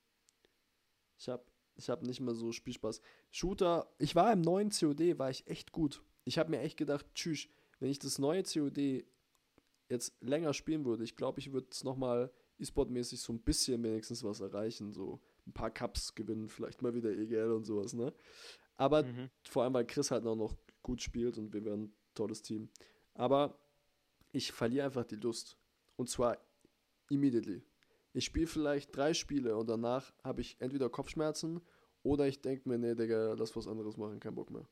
Ich 1.18 1.28
hab, 1.28 1.52
ich 1.76 1.90
hab 1.90 2.04
nicht 2.04 2.20
mehr 2.20 2.36
so 2.36 2.52
Spielspaß. 2.52 3.02
Shooter, 3.32 3.92
ich 3.98 4.16
war 4.16 4.32
im 4.32 4.42
neuen 4.42 4.70
COD, 4.70 5.18
war 5.18 5.32
ich 5.32 5.48
echt 5.48 5.72
gut. 5.72 6.04
Ich 6.24 6.38
habe 6.38 6.52
mir 6.52 6.62
echt 6.62 6.78
gedacht, 6.78 7.08
tschüss, 7.16 7.48
wenn 7.80 7.90
ich 7.90 7.98
das 7.98 8.20
neue 8.20 8.44
COD 8.44 9.06
jetzt 9.90 10.14
länger 10.22 10.54
spielen 10.54 10.86
würde, 10.86 11.04
ich 11.04 11.16
glaube, 11.16 11.40
ich 11.40 11.52
würde 11.52 11.68
es 11.72 11.84
nochmal 11.84 12.32
E-Sport-mäßig 12.60 13.20
so 13.20 13.34
ein 13.34 13.42
bisschen 13.42 13.82
wenigstens 13.84 14.24
was 14.24 14.40
erreichen, 14.40 14.94
so 14.94 15.20
ein 15.48 15.54
paar 15.54 15.72
Cups 15.72 16.16
gewinnen, 16.16 16.50
vielleicht 16.50 16.82
mal 16.82 16.94
wieder 16.94 17.12
EGL 17.12 17.52
und 17.52 17.66
sowas, 17.66 17.94
ne? 17.94 18.14
Aber 18.76 19.04
mhm. 19.04 19.30
vor 19.48 19.64
allem, 19.64 19.74
weil 19.74 19.86
Chris 19.86 20.12
halt 20.12 20.26
auch 20.26 20.36
noch 20.36 20.56
gut 20.82 21.02
spielt 21.02 21.38
und 21.38 21.54
wir 21.54 21.64
wären 21.64 21.84
ein 21.84 21.96
tolles 22.16 22.42
Team. 22.42 22.70
Aber 23.14 23.60
ich 24.32 24.52
verliere 24.52 24.86
einfach 24.86 25.06
die 25.06 25.16
Lust. 25.16 25.58
Und 25.96 26.10
zwar 26.10 26.38
immediately. 27.10 27.64
Ich 28.14 28.26
spiele 28.26 28.48
vielleicht 28.48 28.96
drei 28.96 29.14
Spiele 29.14 29.56
und 29.58 29.70
danach 29.70 30.14
habe 30.24 30.42
ich 30.42 30.60
entweder 30.60 30.90
Kopfschmerzen 30.90 31.62
oder 32.04 32.28
ich 32.28 32.42
denke 32.42 32.68
mir, 32.68 32.78
nee, 32.78 32.96
Digga, 32.96 33.34
lass 33.34 33.56
was 33.56 33.68
anderes 33.68 33.98
machen, 33.98 34.20
kein 34.20 34.36
Bock 34.36 34.52
mehr. 34.52 34.68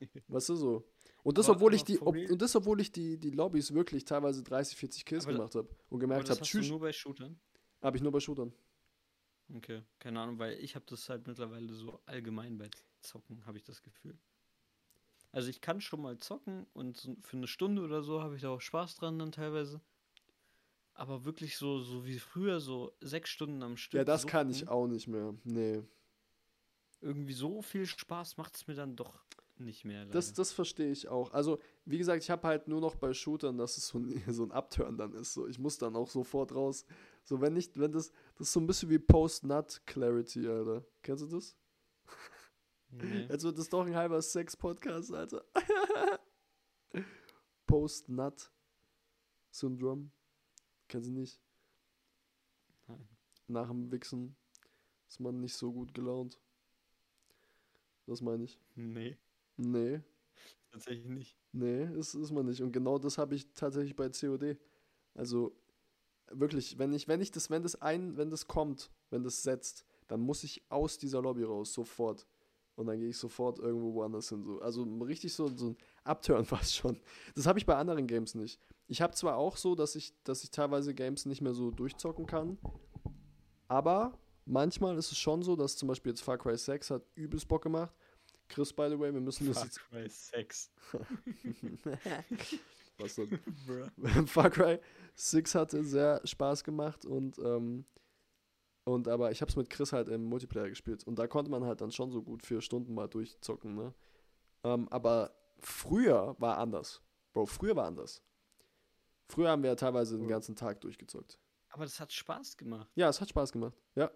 weißt 0.28 0.50
du 0.50 0.56
so? 0.56 0.90
Und 1.22 1.36
das, 1.36 1.48
obwohl 1.48 1.74
ich 1.74 1.84
die, 1.84 2.00
ob, 2.00 2.16
und 2.16 2.40
das, 2.40 2.56
obwohl 2.56 2.80
ich 2.80 2.92
die, 2.92 3.18
die 3.18 3.30
Lobbys 3.30 3.74
wirklich 3.74 4.04
teilweise 4.04 4.42
30, 4.42 4.76
40 4.76 5.04
Kills 5.04 5.24
aber 5.24 5.34
gemacht 5.34 5.54
habe 5.54 5.68
und 5.90 6.00
gemerkt 6.00 6.30
habe, 6.30 6.40
tschüss. 6.40 6.68
nur 6.70 6.80
bei 6.80 6.92
Shootern? 6.92 7.38
Habe 7.82 7.96
ich 7.96 8.02
nur 8.02 8.12
bei 8.12 8.20
Shootern. 8.20 8.52
Okay, 9.56 9.82
keine 9.98 10.20
Ahnung, 10.20 10.38
weil 10.38 10.58
ich 10.60 10.74
habe 10.74 10.84
das 10.88 11.08
halt 11.08 11.26
mittlerweile 11.26 11.72
so 11.72 12.00
allgemein 12.06 12.58
bei 12.58 12.70
Zocken, 13.00 13.44
habe 13.46 13.58
ich 13.58 13.64
das 13.64 13.82
Gefühl. 13.82 14.18
Also 15.32 15.48
ich 15.48 15.60
kann 15.60 15.80
schon 15.80 16.02
mal 16.02 16.18
zocken 16.18 16.66
und 16.72 16.96
so 16.96 17.16
für 17.22 17.36
eine 17.36 17.46
Stunde 17.46 17.82
oder 17.82 18.02
so 18.02 18.22
habe 18.22 18.36
ich 18.36 18.42
da 18.42 18.50
auch 18.50 18.60
Spaß 18.60 18.96
dran 18.96 19.18
dann 19.18 19.32
teilweise. 19.32 19.80
Aber 20.94 21.24
wirklich 21.24 21.56
so, 21.56 21.80
so 21.80 22.04
wie 22.04 22.18
früher, 22.18 22.60
so 22.60 22.92
sechs 23.00 23.30
Stunden 23.30 23.62
am 23.62 23.76
Stück. 23.76 23.98
Ja, 23.98 24.04
das 24.04 24.22
suchen, 24.22 24.30
kann 24.30 24.50
ich 24.50 24.68
auch 24.68 24.86
nicht 24.86 25.06
mehr. 25.06 25.34
Nee. 25.44 25.82
Irgendwie 27.00 27.32
so 27.32 27.62
viel 27.62 27.86
Spaß 27.86 28.36
macht 28.36 28.56
es 28.56 28.66
mir 28.66 28.74
dann 28.74 28.96
doch 28.96 29.24
nicht 29.60 29.84
mehr. 29.84 30.04
Das, 30.06 30.32
das 30.32 30.52
verstehe 30.52 30.90
ich 30.90 31.08
auch. 31.08 31.32
Also, 31.32 31.60
wie 31.84 31.98
gesagt, 31.98 32.22
ich 32.22 32.30
habe 32.30 32.46
halt 32.46 32.66
nur 32.66 32.80
noch 32.80 32.96
bei 32.96 33.12
Shootern, 33.12 33.56
dass 33.56 33.76
es 33.76 33.88
so 33.88 33.98
ein, 33.98 34.22
so 34.32 34.42
ein 34.42 34.50
Upturn 34.50 34.96
dann 34.96 35.12
ist. 35.14 35.34
So, 35.34 35.46
ich 35.46 35.58
muss 35.58 35.78
dann 35.78 35.96
auch 35.96 36.08
sofort 36.08 36.54
raus. 36.54 36.84
So, 37.24 37.40
wenn 37.40 37.52
nicht, 37.52 37.78
wenn 37.78 37.92
das, 37.92 38.12
das 38.40 38.48
ist 38.48 38.54
so 38.54 38.60
ein 38.60 38.66
bisschen 38.66 38.88
wie 38.88 38.98
Post-Nut-Clarity, 38.98 40.48
Alter. 40.48 40.82
Kennst 41.02 41.24
du 41.24 41.26
das? 41.26 41.58
Nee. 42.90 43.26
Also, 43.28 43.50
das 43.50 43.60
ist 43.60 43.74
doch 43.74 43.86
ein 43.86 43.94
halber 43.94 44.22
Sex-Podcast, 44.22 45.12
Alter. 45.12 45.44
Post-Nut-Syndrom. 47.66 50.10
Kennst 50.88 51.10
du 51.10 51.12
nicht? 51.12 51.38
Nein. 52.88 53.06
Nach 53.46 53.68
dem 53.68 53.92
Wichsen 53.92 54.34
ist 55.06 55.20
man 55.20 55.38
nicht 55.38 55.54
so 55.54 55.70
gut 55.70 55.92
gelaunt. 55.92 56.40
Das 58.06 58.22
meine 58.22 58.44
ich. 58.44 58.58
Nee. 58.74 59.18
Nee. 59.58 60.00
Tatsächlich 60.70 61.10
nicht. 61.10 61.36
Nee, 61.52 61.90
das 61.94 62.14
ist 62.14 62.30
man 62.30 62.46
nicht. 62.46 62.62
Und 62.62 62.72
genau 62.72 62.98
das 62.98 63.18
habe 63.18 63.34
ich 63.34 63.52
tatsächlich 63.52 63.94
bei 63.94 64.08
COD. 64.08 64.56
Also 65.12 65.59
wirklich, 66.30 66.78
wenn 66.78 66.92
ich, 66.92 67.08
wenn 67.08 67.20
ich 67.20 67.30
das, 67.30 67.50
wenn 67.50 67.62
das 67.62 67.80
ein, 67.80 68.16
wenn 68.16 68.30
das 68.30 68.46
kommt, 68.46 68.90
wenn 69.10 69.22
das 69.22 69.42
setzt, 69.42 69.84
dann 70.08 70.20
muss 70.20 70.44
ich 70.44 70.62
aus 70.68 70.98
dieser 70.98 71.22
Lobby 71.22 71.44
raus, 71.44 71.72
sofort. 71.72 72.26
Und 72.76 72.86
dann 72.86 72.98
gehe 72.98 73.08
ich 73.08 73.18
sofort 73.18 73.58
irgendwo 73.58 73.94
woanders 73.94 74.30
hin. 74.30 74.42
So. 74.42 74.60
Also 74.60 74.82
richtig 75.02 75.32
so, 75.32 75.48
so 75.48 75.70
ein 75.70 75.76
Upturn 76.04 76.44
fast 76.46 76.74
schon. 76.74 76.98
Das 77.34 77.46
habe 77.46 77.58
ich 77.58 77.66
bei 77.66 77.76
anderen 77.76 78.06
Games 78.06 78.34
nicht. 78.34 78.58
Ich 78.86 79.02
habe 79.02 79.14
zwar 79.14 79.36
auch 79.36 79.56
so, 79.56 79.74
dass 79.74 79.94
ich, 79.94 80.14
dass 80.24 80.42
ich 80.42 80.50
teilweise 80.50 80.94
Games 80.94 81.26
nicht 81.26 81.42
mehr 81.42 81.54
so 81.54 81.70
durchzocken 81.70 82.26
kann, 82.26 82.58
aber 83.68 84.18
manchmal 84.46 84.96
ist 84.96 85.12
es 85.12 85.18
schon 85.18 85.42
so, 85.42 85.54
dass 85.54 85.76
zum 85.76 85.88
Beispiel 85.88 86.10
jetzt 86.10 86.22
Far 86.22 86.38
Cry 86.38 86.56
6 86.56 86.90
hat 86.90 87.02
übelst 87.14 87.46
Bock 87.46 87.62
gemacht 87.62 87.94
Chris, 88.50 88.72
by 88.72 88.88
the 88.90 88.98
way, 88.98 89.14
wir 89.14 89.20
müssen 89.20 89.46
das 89.46 89.62
jetzt. 89.62 89.78
Far 89.78 90.00
Cry 90.00 90.08
6. 90.08 90.70
Was 93.00 93.14
denn? 93.16 93.38
Far 94.26 94.50
Cry 94.50 94.78
6 95.14 95.54
hatte 95.54 95.84
sehr 95.84 96.20
Spaß 96.24 96.64
gemacht 96.64 97.04
und, 97.04 97.38
ähm, 97.38 97.84
und 98.84 99.08
aber 99.08 99.30
ich 99.30 99.40
habe 99.40 99.50
es 99.50 99.56
mit 99.56 99.70
Chris 99.70 99.92
halt 99.92 100.08
im 100.08 100.24
Multiplayer 100.24 100.68
gespielt 100.68 101.04
und 101.04 101.18
da 101.18 101.26
konnte 101.26 101.50
man 101.50 101.64
halt 101.64 101.80
dann 101.80 101.92
schon 101.92 102.10
so 102.10 102.22
gut 102.22 102.44
vier 102.44 102.60
Stunden 102.60 102.94
mal 102.94 103.08
durchzocken, 103.08 103.74
ne? 103.74 103.94
Ähm, 104.62 104.88
aber 104.90 105.34
früher 105.60 106.36
war 106.38 106.58
anders. 106.58 107.02
Bro, 107.32 107.46
früher 107.46 107.76
war 107.76 107.86
anders. 107.86 108.22
Früher 109.28 109.50
haben 109.50 109.62
wir 109.62 109.70
ja 109.70 109.76
teilweise 109.76 110.18
den 110.18 110.28
ganzen 110.28 110.56
Tag 110.56 110.80
durchgezockt. 110.80 111.38
Aber 111.68 111.84
das 111.84 112.00
hat 112.00 112.12
Spaß 112.12 112.56
gemacht. 112.56 112.90
Ja, 112.96 113.08
es 113.08 113.20
hat 113.20 113.28
Spaß 113.28 113.52
gemacht. 113.52 113.76
Ja. 113.94 114.10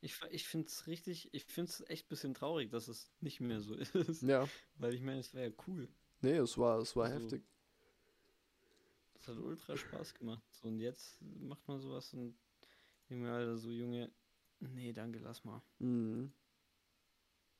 Ich, 0.00 0.20
ich 0.30 0.46
finde 0.46 0.66
es 0.66 0.86
richtig, 0.86 1.32
ich 1.32 1.44
finde 1.44 1.70
es 1.70 1.84
echt 1.88 2.06
ein 2.06 2.08
bisschen 2.08 2.34
traurig, 2.34 2.70
dass 2.70 2.88
es 2.88 3.10
nicht 3.20 3.40
mehr 3.40 3.60
so 3.60 3.74
ist. 3.94 4.22
Ja. 4.22 4.48
Weil 4.74 4.94
ich 4.94 5.02
meine, 5.02 5.20
es 5.20 5.32
wäre 5.32 5.50
ja 5.50 5.54
cool. 5.66 5.88
Nee, 6.20 6.36
es 6.36 6.58
war, 6.58 6.78
es 6.78 6.96
war 6.96 7.06
also, 7.06 7.16
heftig. 7.16 7.44
Hat 9.26 9.38
ultra 9.38 9.76
Spaß 9.76 10.14
gemacht. 10.14 10.44
So, 10.50 10.68
und 10.68 10.78
jetzt 10.78 11.20
macht 11.22 11.66
man 11.66 11.80
sowas 11.80 12.12
und 12.14 12.38
irgendwie 13.08 13.30
Alter, 13.30 13.56
so 13.56 13.70
Junge, 13.70 14.10
nee, 14.60 14.92
danke, 14.92 15.18
lass 15.18 15.44
mal. 15.44 15.62
Mhm. 15.78 16.32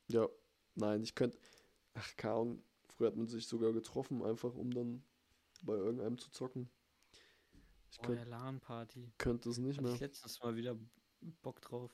Ja, 0.08 0.28
nein, 0.74 1.02
ich 1.02 1.14
könnte, 1.14 1.38
ach, 1.94 2.16
kaum, 2.16 2.62
früher 2.88 3.08
hat 3.08 3.16
man 3.16 3.26
sich 3.26 3.46
sogar 3.46 3.72
getroffen, 3.72 4.22
einfach 4.22 4.54
um 4.54 4.72
dann 4.72 5.02
bei 5.62 5.74
irgendeinem 5.74 6.18
zu 6.18 6.30
zocken. 6.30 6.70
Ich 7.90 7.98
oh, 8.00 8.06
könnt, 8.06 8.28
LAN-Party. 8.28 9.12
Könnte 9.18 9.50
es 9.50 9.58
nicht 9.58 9.78
Hatte 9.78 9.82
mehr. 9.86 9.94
Ich 9.94 10.00
letztes 10.00 10.40
Mal 10.42 10.56
wieder 10.56 10.76
Bock 11.42 11.60
drauf. 11.60 11.92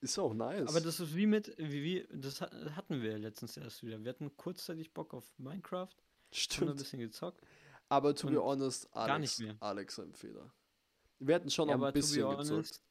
Ist 0.00 0.18
auch 0.18 0.32
nice. 0.32 0.68
Aber 0.68 0.80
das 0.80 1.00
ist 1.00 1.14
wie 1.16 1.26
mit, 1.26 1.56
wie, 1.58 1.82
wie, 1.82 2.08
das 2.12 2.40
hatten 2.40 3.02
wir 3.02 3.18
letztens 3.18 3.56
erst 3.56 3.82
wieder. 3.82 4.02
Wir 4.04 4.10
hatten 4.10 4.36
kurzzeitig 4.36 4.94
Bock 4.94 5.12
auf 5.12 5.32
Minecraft. 5.38 5.88
Stimmt. 6.30 6.60
Haben 6.60 6.68
ein 6.70 6.76
bisschen 6.78 7.00
gezockt. 7.00 7.40
Aber 7.88 8.14
to 8.14 8.28
be 8.28 8.42
honest, 8.42 8.88
Alex, 8.94 9.06
gar 9.06 9.18
nicht 9.18 9.38
mehr. 9.40 9.56
Alex 9.60 9.98
ein 9.98 10.14
Fehler. 10.14 10.52
Wir 11.18 11.34
hätten 11.34 11.50
schon 11.50 11.68
ja, 11.68 11.76
noch 11.76 11.86
ein 11.86 11.92
bisschen 11.92 12.24
honest, 12.24 12.50
gezockt. 12.50 12.82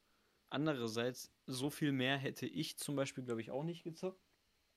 Andererseits, 0.50 1.30
so 1.46 1.70
viel 1.70 1.92
mehr 1.92 2.16
hätte 2.16 2.46
ich 2.46 2.78
zum 2.78 2.96
Beispiel, 2.96 3.24
glaube 3.24 3.40
ich, 3.40 3.50
auch 3.50 3.64
nicht 3.64 3.84
gezockt. 3.84 4.20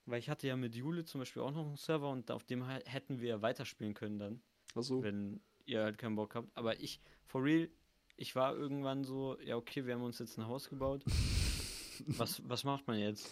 Weil 0.05 0.19
ich 0.19 0.29
hatte 0.29 0.47
ja 0.47 0.55
mit 0.55 0.75
Jule 0.75 1.05
zum 1.05 1.21
Beispiel 1.21 1.41
auch 1.41 1.51
noch 1.51 1.67
einen 1.67 1.77
Server 1.77 2.09
und 2.09 2.31
auf 2.31 2.43
dem 2.43 2.67
hätten 2.67 3.19
wir 3.19 3.41
weiterspielen 3.41 3.93
können 3.93 4.19
dann. 4.19 4.41
Ach 4.75 4.83
so. 4.83 5.03
Wenn 5.03 5.41
ihr 5.65 5.83
halt 5.83 5.97
keinen 5.97 6.15
Bock 6.15 6.35
habt. 6.35 6.49
Aber 6.55 6.79
ich, 6.79 6.99
for 7.25 7.43
real, 7.43 7.69
ich 8.17 8.35
war 8.35 8.55
irgendwann 8.55 9.03
so, 9.03 9.39
ja 9.41 9.57
okay, 9.57 9.85
wir 9.85 9.93
haben 9.93 10.03
uns 10.03 10.19
jetzt 10.19 10.37
ein 10.37 10.47
Haus 10.47 10.69
gebaut. 10.69 11.03
was, 12.05 12.47
was 12.47 12.63
macht 12.63 12.87
man 12.87 12.97
jetzt? 12.97 13.29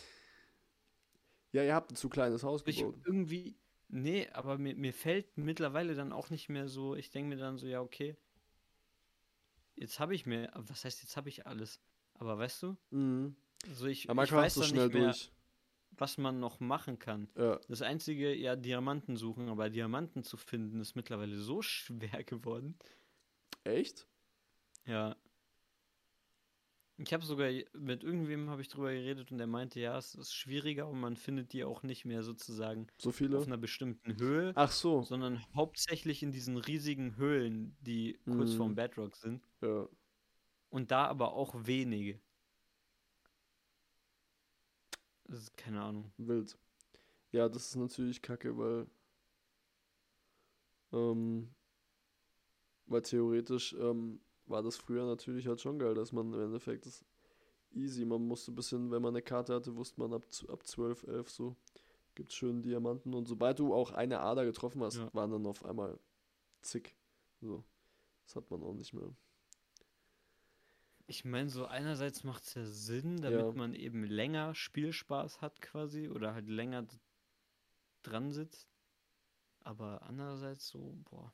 Ja, 1.51 1.63
ihr 1.63 1.73
habt 1.73 1.91
ein 1.91 1.95
zu 1.95 2.09
kleines 2.09 2.43
Haus 2.43 2.61
ich 2.65 2.77
gebaut. 2.77 2.95
Irgendwie, 3.05 3.57
nee, 3.89 4.27
aber 4.33 4.57
mir, 4.57 4.75
mir 4.75 4.93
fällt 4.93 5.37
mittlerweile 5.37 5.95
dann 5.95 6.13
auch 6.13 6.29
nicht 6.29 6.49
mehr 6.49 6.67
so, 6.67 6.95
ich 6.95 7.11
denke 7.11 7.29
mir 7.29 7.37
dann 7.37 7.57
so, 7.57 7.67
ja 7.67 7.81
okay, 7.81 8.15
jetzt 9.75 9.99
habe 9.99 10.15
ich 10.15 10.25
mir, 10.25 10.51
was 10.55 10.85
heißt, 10.85 11.01
jetzt 11.01 11.17
habe 11.17 11.29
ich 11.29 11.47
alles. 11.47 11.79
Aber 12.13 12.37
weißt 12.37 12.63
du? 12.63 12.77
Mhm. 12.91 13.35
Also 13.67 13.87
ich, 13.87 14.07
ich 14.07 14.15
weiß 14.15 14.55
dann 14.55 14.71
nicht 14.71 14.93
mehr, 14.93 15.07
durch. 15.07 15.31
was 15.91 16.17
man 16.17 16.39
noch 16.39 16.59
machen 16.59 16.99
kann. 16.99 17.29
Ja. 17.35 17.59
Das 17.67 17.81
einzige, 17.81 18.33
ja, 18.33 18.55
Diamanten 18.55 19.17
suchen, 19.17 19.49
aber 19.49 19.69
Diamanten 19.69 20.23
zu 20.23 20.37
finden, 20.37 20.79
ist 20.79 20.95
mittlerweile 20.95 21.37
so 21.37 21.61
schwer 21.61 22.23
geworden. 22.23 22.77
Echt? 23.63 24.07
Ja. 24.85 25.15
Ich 27.01 27.13
habe 27.13 27.23
sogar 27.23 27.49
mit 27.73 28.03
irgendwem 28.03 28.49
habe 28.49 28.61
ich 28.61 28.67
drüber 28.67 28.91
geredet 28.91 29.31
und 29.31 29.37
der 29.37 29.47
meinte, 29.47 29.79
ja, 29.79 29.97
es 29.97 30.15
ist 30.15 30.33
schwieriger 30.33 30.85
und 30.87 30.99
man 30.99 31.15
findet 31.15 31.53
die 31.53 31.63
auch 31.63 31.81
nicht 31.81 32.03
mehr 32.03 32.23
sozusagen 32.23 32.87
so 32.97 33.11
viele 33.11 33.37
auf 33.37 33.47
einer 33.47 33.57
bestimmten 33.57 34.19
Höhe. 34.19 34.51
Ach 34.55 34.71
so. 34.71 35.01
Sondern 35.03 35.41
hauptsächlich 35.55 36.23
in 36.23 36.33
diesen 36.33 36.57
riesigen 36.57 37.15
Höhlen, 37.15 37.77
die 37.79 38.19
mm. 38.25 38.31
kurz 38.33 38.53
vorm 38.53 38.75
Bedrock 38.75 39.15
sind. 39.15 39.41
Ja. 39.61 39.87
Und 40.69 40.91
da 40.91 41.05
aber 41.05 41.31
auch 41.33 41.55
wenige. 41.65 42.19
Das 45.23 45.39
ist 45.39 45.55
keine 45.55 45.81
Ahnung. 45.81 46.11
Wild. 46.17 46.57
Ja, 47.31 47.47
das 47.47 47.67
ist 47.67 47.75
natürlich 47.77 48.21
kacke, 48.21 48.57
weil 48.57 48.87
ähm, 50.91 51.55
weil 52.87 53.03
theoretisch 53.03 53.73
ähm, 53.79 54.19
war 54.49 54.63
das 54.63 54.77
früher 54.77 55.05
natürlich 55.05 55.47
halt 55.47 55.61
schon 55.61 55.79
geil, 55.79 55.93
dass 55.93 56.11
man 56.11 56.33
im 56.33 56.41
Endeffekt 56.41 56.85
das 56.85 57.05
easy, 57.71 58.05
man 58.05 58.25
musste 58.25 58.51
ein 58.51 58.55
bisschen, 58.55 58.91
wenn 58.91 59.01
man 59.01 59.13
eine 59.13 59.21
Karte 59.21 59.53
hatte, 59.53 59.75
wusste 59.75 59.99
man 59.99 60.13
ab, 60.13 60.25
ab 60.47 60.65
12, 60.65 61.03
11 61.03 61.29
so, 61.29 61.55
gibt 62.15 62.31
es 62.31 62.35
schön 62.35 62.61
Diamanten 62.61 63.13
und 63.13 63.27
sobald 63.27 63.59
du 63.59 63.73
auch 63.73 63.91
eine 63.91 64.19
Ader 64.19 64.45
getroffen 64.45 64.81
hast, 64.83 64.97
ja. 64.97 65.13
waren 65.13 65.31
dann 65.31 65.45
auf 65.45 65.63
einmal 65.65 65.99
zick. 66.61 66.95
So, 67.41 67.63
das 68.25 68.35
hat 68.35 68.49
man 68.51 68.63
auch 68.63 68.73
nicht 68.73 68.93
mehr. 68.93 69.15
Ich 71.07 71.25
meine, 71.25 71.49
so 71.49 71.65
einerseits 71.65 72.23
macht 72.23 72.43
es 72.43 72.53
ja 72.53 72.65
Sinn, 72.65 73.21
damit 73.21 73.39
ja. 73.39 73.51
man 73.53 73.73
eben 73.73 74.03
länger 74.03 74.53
Spielspaß 74.53 75.41
hat 75.41 75.59
quasi 75.61 76.07
oder 76.07 76.35
halt 76.35 76.47
länger 76.47 76.85
dran 78.03 78.31
sitzt. 78.31 78.67
Aber 79.61 80.03
andererseits 80.03 80.67
so, 80.67 80.95
boah. 81.09 81.33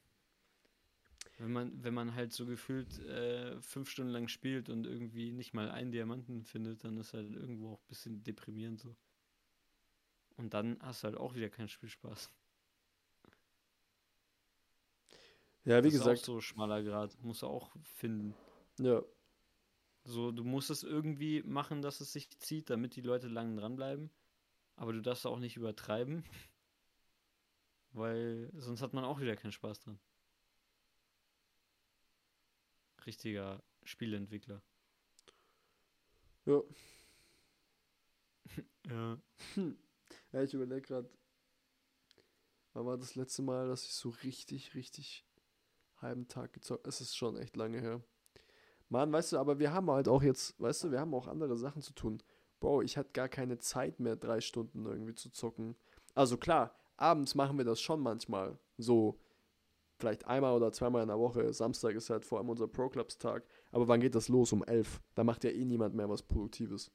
Wenn 1.37 1.51
man, 1.51 1.83
wenn 1.83 1.93
man 1.93 2.15
halt 2.15 2.31
so 2.31 2.45
gefühlt 2.45 2.99
äh, 2.99 3.59
fünf 3.61 3.89
Stunden 3.89 4.11
lang 4.11 4.29
spielt 4.29 4.69
und 4.69 4.87
irgendwie 4.87 5.31
nicht 5.31 5.53
mal 5.53 5.69
einen 5.69 5.91
Diamanten 5.91 6.45
findet, 6.45 6.83
dann 6.83 6.97
ist 6.97 7.13
halt 7.13 7.33
irgendwo 7.33 7.73
auch 7.73 7.81
ein 7.81 7.87
bisschen 7.87 8.23
deprimierend 8.23 8.79
so. 8.79 8.95
Und 10.37 10.53
dann 10.53 10.77
hast 10.81 11.03
du 11.03 11.07
halt 11.07 11.17
auch 11.17 11.35
wieder 11.35 11.49
keinen 11.49 11.67
Spielspaß. 11.67 12.31
Ja, 15.65 15.83
wie 15.83 15.89
das 15.89 15.99
gesagt. 15.99 16.19
Ist 16.19 16.23
auch 16.23 16.33
so 16.35 16.41
schmaler 16.41 16.83
Grad. 16.83 17.17
Musst 17.21 17.41
du 17.41 17.47
auch 17.47 17.75
finden. 17.83 18.35
Ja. 18.79 19.01
So, 20.03 20.31
du 20.31 20.43
musst 20.43 20.69
es 20.69 20.83
irgendwie 20.83 21.41
machen, 21.43 21.81
dass 21.81 21.99
es 21.99 22.13
sich 22.13 22.29
zieht, 22.37 22.69
damit 22.69 22.95
die 22.95 23.01
Leute 23.01 23.27
lang 23.27 23.57
dranbleiben. 23.57 24.11
Aber 24.75 24.93
du 24.93 25.01
darfst 25.01 25.25
auch 25.25 25.39
nicht 25.39 25.57
übertreiben. 25.57 26.23
Weil 27.91 28.51
sonst 28.53 28.81
hat 28.81 28.93
man 28.93 29.03
auch 29.03 29.19
wieder 29.19 29.35
keinen 29.35 29.53
Spaß 29.53 29.79
dran. 29.79 29.99
Richtiger 33.05 33.63
Spieleentwickler. 33.83 34.61
Ja. 36.45 36.61
Ja. 38.87 39.17
Ja, 40.31 40.43
ich 40.43 40.53
überlege 40.53 40.81
gerade, 40.81 41.09
wann 42.73 42.85
war 42.85 42.97
das 42.97 43.15
letzte 43.15 43.41
Mal, 43.41 43.67
dass 43.67 43.85
ich 43.85 43.93
so 43.93 44.09
richtig, 44.23 44.75
richtig 44.75 45.25
halben 45.97 46.27
Tag 46.27 46.53
gezockt 46.53 46.85
Es 46.87 47.01
ist 47.01 47.15
schon 47.15 47.37
echt 47.37 47.55
lange 47.55 47.79
her. 47.79 48.03
Mann, 48.89 49.11
weißt 49.11 49.33
du, 49.33 49.37
aber 49.37 49.59
wir 49.59 49.73
haben 49.73 49.89
halt 49.89 50.07
auch 50.07 50.21
jetzt, 50.21 50.59
weißt 50.61 50.83
du, 50.85 50.91
wir 50.91 50.99
haben 50.99 51.13
auch 51.13 51.27
andere 51.27 51.57
Sachen 51.57 51.81
zu 51.81 51.93
tun. 51.93 52.21
Bro, 52.59 52.83
ich 52.83 52.97
hatte 52.97 53.11
gar 53.13 53.29
keine 53.29 53.57
Zeit 53.57 53.99
mehr, 53.99 54.15
drei 54.15 54.41
Stunden 54.41 54.85
irgendwie 54.85 55.15
zu 55.15 55.29
zocken. 55.31 55.75
Also 56.13 56.37
klar, 56.37 56.75
abends 56.97 57.33
machen 57.33 57.57
wir 57.57 57.65
das 57.65 57.81
schon 57.81 57.99
manchmal. 58.01 58.59
So, 58.77 59.19
vielleicht 60.05 60.27
einmal 60.27 60.55
oder 60.55 60.71
zweimal 60.71 61.01
in 61.01 61.07
der 61.07 61.17
Woche. 61.17 61.51
Samstag 61.51 61.95
ist 61.95 62.11
halt 62.11 62.25
vor 62.25 62.37
allem 62.37 62.49
unser 62.49 62.67
Pro 62.67 62.89
Clubs 62.89 63.17
Tag. 63.17 63.43
Aber 63.71 63.87
wann 63.87 63.99
geht 63.99 64.13
das 64.13 64.27
los? 64.29 64.53
Um 64.53 64.63
elf. 64.63 65.01
Da 65.15 65.23
macht 65.23 65.43
ja 65.43 65.49
eh 65.49 65.65
niemand 65.65 65.95
mehr 65.95 66.07
was 66.07 66.21
Produktives. 66.21 66.91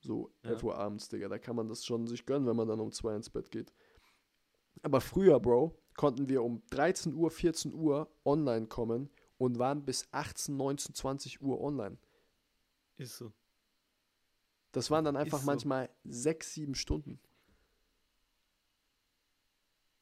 So, 0.00 0.32
Ja. 0.42 0.50
11 0.50 0.64
Uhr 0.64 0.76
abends, 0.76 1.08
Digga. 1.08 1.28
Da 1.28 1.38
kann 1.38 1.54
man 1.54 1.68
das 1.68 1.84
schon 1.84 2.08
sich 2.08 2.26
gönnen, 2.26 2.48
wenn 2.48 2.56
man 2.56 2.66
dann 2.66 2.80
um 2.80 2.90
2 2.90 3.14
ins 3.14 3.30
Bett 3.30 3.52
geht. 3.52 3.72
Aber 4.82 5.00
früher, 5.00 5.38
Bro, 5.38 5.78
konnten 5.96 6.28
wir 6.28 6.42
um 6.42 6.62
13 6.70 7.14
Uhr, 7.14 7.30
14 7.30 7.72
Uhr 7.74 8.10
online 8.24 8.66
kommen 8.66 9.08
und 9.36 9.58
waren 9.60 9.84
bis 9.84 10.08
18, 10.10 10.56
19, 10.56 10.94
20 10.96 11.40
Uhr 11.40 11.60
online. 11.60 11.96
Ist 12.96 13.18
so. 13.18 13.32
Das 14.72 14.90
waren 14.90 15.04
dann 15.04 15.16
einfach 15.16 15.40
so. 15.40 15.46
manchmal 15.46 15.90
6, 16.04 16.54
7 16.54 16.74
Stunden. 16.74 17.20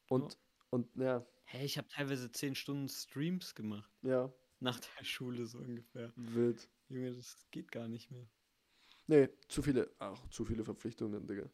Und, 0.09 0.37
und 0.69 0.87
ja, 0.95 1.25
Hey, 1.45 1.65
ich 1.65 1.77
habe 1.77 1.87
teilweise 1.87 2.31
10 2.31 2.55
Stunden 2.55 2.89
Streams 2.89 3.55
gemacht. 3.55 3.89
ja, 4.01 4.31
Nach 4.59 4.79
der 4.79 5.03
Schule 5.03 5.45
so 5.45 5.59
ungefähr. 5.59 6.11
wild. 6.15 6.67
Junge, 6.89 7.13
das 7.15 7.45
geht 7.51 7.71
gar 7.71 7.87
nicht 7.87 8.11
mehr. 8.11 8.27
Nee, 9.07 9.29
zu 9.47 9.61
viele, 9.61 9.89
ach, 9.99 10.27
zu 10.29 10.43
viele 10.45 10.63
Verpflichtungen, 10.65 11.25
Digga. 11.25 11.49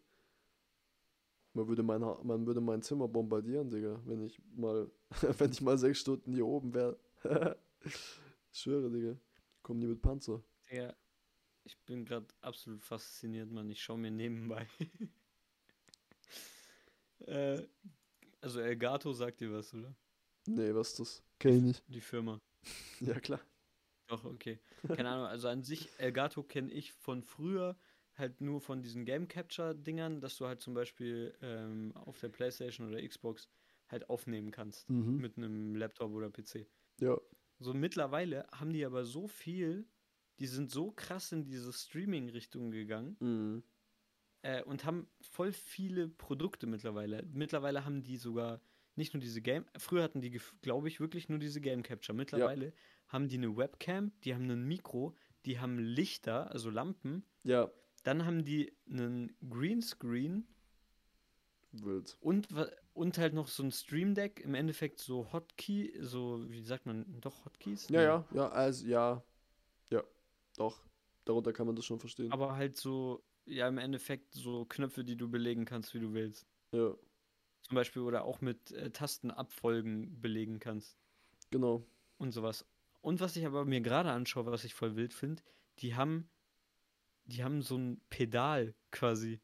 Man 1.54 1.68
würde 1.68 1.84
mein, 1.84 2.02
man 2.02 2.48
würde 2.48 2.62
mein 2.62 2.82
Zimmer 2.82 3.08
bombardieren, 3.08 3.70
Digga, 3.70 4.02
wenn 4.06 4.26
ich 4.26 4.42
mal, 4.56 4.90
wenn 5.40 5.52
ich 5.52 5.62
mal 5.62 5.78
sechs 5.78 6.00
Stunden 6.00 6.34
hier 6.34 6.48
oben 6.48 6.74
wäre. 6.74 6.98
ich 7.82 7.82
schwöre, 8.52 8.90
Digga. 8.90 9.16
Komm 9.62 9.78
nie 9.80 9.86
mit 9.88 10.02
Panzer. 10.02 10.42
Digga, 10.70 10.96
ich 11.64 11.78
bin 11.86 12.06
gerade 12.06 12.28
absolut 12.42 12.84
fasziniert, 12.84 13.52
Mann. 13.52 13.70
Ich 13.70 13.84
schaue 13.84 14.00
mir 14.00 14.12
nebenbei. 14.12 14.68
äh, 17.28 17.62
also 18.44 18.60
Elgato 18.60 19.14
sagt 19.14 19.40
dir 19.40 19.52
was, 19.54 19.74
oder? 19.74 19.96
Nee, 20.48 20.74
was 20.76 20.90
ist 20.90 21.00
das? 21.00 21.24
Kenn 21.40 21.56
ich 21.58 21.64
nicht. 21.64 21.84
Die 21.88 22.02
Firma. 22.02 22.40
Ja, 23.02 23.20
klar. 23.20 23.42
Doch, 24.08 24.24
okay. 24.24 24.60
Keine 24.88 25.10
Ahnung, 25.10 25.26
also 25.26 25.50
an 25.50 25.64
sich, 25.64 25.90
Elgato 26.00 26.44
kenne 26.44 26.72
ich 26.72 26.94
von 26.94 27.22
früher 27.24 27.78
halt 28.16 28.40
nur 28.40 28.62
von 28.62 28.82
diesen 28.82 29.04
Game 29.04 29.28
Capture-Dingern, 29.28 30.22
dass 30.22 30.38
du 30.38 30.46
halt 30.46 30.62
zum 30.62 30.74
Beispiel 30.74 31.36
ähm, 31.42 31.92
auf 31.96 32.20
der 32.20 32.30
Playstation 32.30 32.88
oder 32.88 33.06
Xbox 33.06 33.50
halt 33.90 34.10
aufnehmen 34.10 34.52
kannst. 34.52 34.90
Mhm. 34.90 35.18
Mit 35.18 35.38
einem 35.38 35.76
Laptop 35.76 36.14
oder 36.14 36.30
PC. 36.30 36.68
Ja. 37.02 37.18
So 37.60 37.74
mittlerweile 37.74 38.48
haben 38.52 38.72
die 38.72 38.86
aber 38.86 39.04
so 39.04 39.28
viel, 39.28 39.88
die 40.40 40.48
sind 40.48 40.72
so 40.72 40.92
krass 40.92 41.32
in 41.32 41.44
diese 41.44 41.74
Streaming-Richtung 41.74 42.72
gegangen 42.72 43.18
Mhm. 43.20 43.64
Äh, 44.44 44.62
und 44.64 44.86
haben 44.86 45.08
voll 45.22 45.52
viele 45.52 46.08
Produkte 46.08 46.68
mittlerweile. 46.68 47.24
Mittlerweile 47.34 47.84
haben 47.86 48.04
die 48.04 48.18
sogar 48.18 48.62
nicht 48.96 49.14
nur 49.16 49.22
diese 49.22 49.42
Game, 49.42 49.66
früher 49.76 50.04
hatten 50.04 50.22
die, 50.22 50.40
glaube 50.62 50.88
ich, 50.88 51.00
wirklich 51.00 51.28
nur 51.28 51.40
diese 51.40 51.60
Game 51.60 51.82
Capture. 51.82 52.16
Mittlerweile 52.16 52.74
haben 53.08 53.28
die 53.28 53.38
eine 53.38 53.58
Webcam, 53.58 54.12
die 54.24 54.36
haben 54.36 54.50
ein 54.50 54.66
Mikro, 54.68 55.16
die 55.46 55.60
haben 55.60 55.80
Lichter, 55.80 56.52
also 56.52 56.70
Lampen. 56.70 57.26
Ja, 57.44 57.72
Dann 58.04 58.26
haben 58.26 58.44
die 58.46 58.72
einen 58.88 59.36
Greenscreen 59.50 60.48
wild. 61.72 62.18
und, 62.22 62.48
und 62.94 63.18
halt 63.18 63.34
noch 63.34 63.48
so 63.48 63.64
ein 63.64 63.72
Stream 63.72 64.14
Deck, 64.14 64.42
im 64.42 64.54
Endeffekt 64.54 65.00
so 65.00 65.32
Hotkey, 65.34 65.98
so, 66.02 66.48
wie 66.50 66.62
sagt 66.62 66.86
man, 66.86 67.20
doch 67.20 67.46
Hotkeys? 67.46 67.90
Ja, 67.90 68.02
ja, 68.02 68.28
ja, 68.34 68.50
also, 68.50 68.86
ja. 68.86 69.24
Ja, 69.90 70.04
doch. 70.58 70.80
Darunter 71.26 71.54
kann 71.54 71.66
man 71.66 71.76
das 71.76 71.86
schon 71.86 72.00
verstehen. 72.00 72.32
Aber 72.32 72.56
halt 72.56 72.76
so, 72.76 73.24
ja, 73.46 73.68
im 73.68 73.78
Endeffekt 73.78 74.34
so 74.34 74.66
Knöpfe, 74.66 75.04
die 75.04 75.16
du 75.16 75.30
belegen 75.30 75.66
kannst, 75.66 75.94
wie 75.94 76.00
du 76.00 76.14
willst. 76.14 76.48
ja, 76.72 76.94
Zum 77.62 77.76
Beispiel 77.76 78.02
oder 78.02 78.26
auch 78.26 78.42
mit 78.42 78.72
äh, 78.72 78.92
Tastenabfolgen 78.92 80.20
belegen 80.22 80.60
kannst 80.60 80.98
genau. 81.52 81.86
und 82.18 82.32
sowas. 82.32 82.66
Und 83.02 83.20
was 83.20 83.36
ich 83.36 83.46
aber 83.46 83.66
mir 83.66 83.82
gerade 83.82 84.12
anschaue, 84.12 84.46
was 84.46 84.64
ich 84.64 84.74
voll 84.74 84.96
wild 84.96 85.14
finde, 85.14 85.44
die 85.80 85.96
haben, 85.96 86.30
die 87.26 87.44
haben 87.44 87.62
so 87.62 87.78
ein 87.78 88.02
Pedal 88.10 88.76
quasi, 88.92 89.42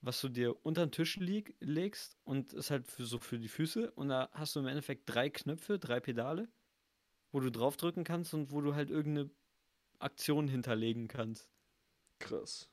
was 0.00 0.20
du 0.20 0.28
dir 0.28 0.64
unter 0.64 0.86
den 0.86 0.92
Tisch 0.92 1.16
leg, 1.16 1.56
legst 1.60 2.16
und 2.24 2.52
ist 2.52 2.70
halt 2.70 2.86
für, 2.86 3.04
so 3.04 3.18
für 3.18 3.38
die 3.38 3.48
Füße 3.48 3.90
und 3.92 4.08
da 4.08 4.30
hast 4.32 4.54
du 4.54 4.60
im 4.60 4.66
Endeffekt 4.66 5.02
drei 5.06 5.30
Knöpfe, 5.30 5.78
drei 5.78 6.00
Pedale, 6.00 6.48
wo 7.32 7.40
du 7.40 7.50
draufdrücken 7.50 8.04
kannst 8.04 8.34
und 8.34 8.50
wo 8.50 8.60
du 8.60 8.74
halt 8.74 8.90
irgendeine 8.90 9.30
Aktion 9.98 10.48
hinterlegen 10.48 11.08
kannst. 11.08 11.50
Krass. 12.18 12.70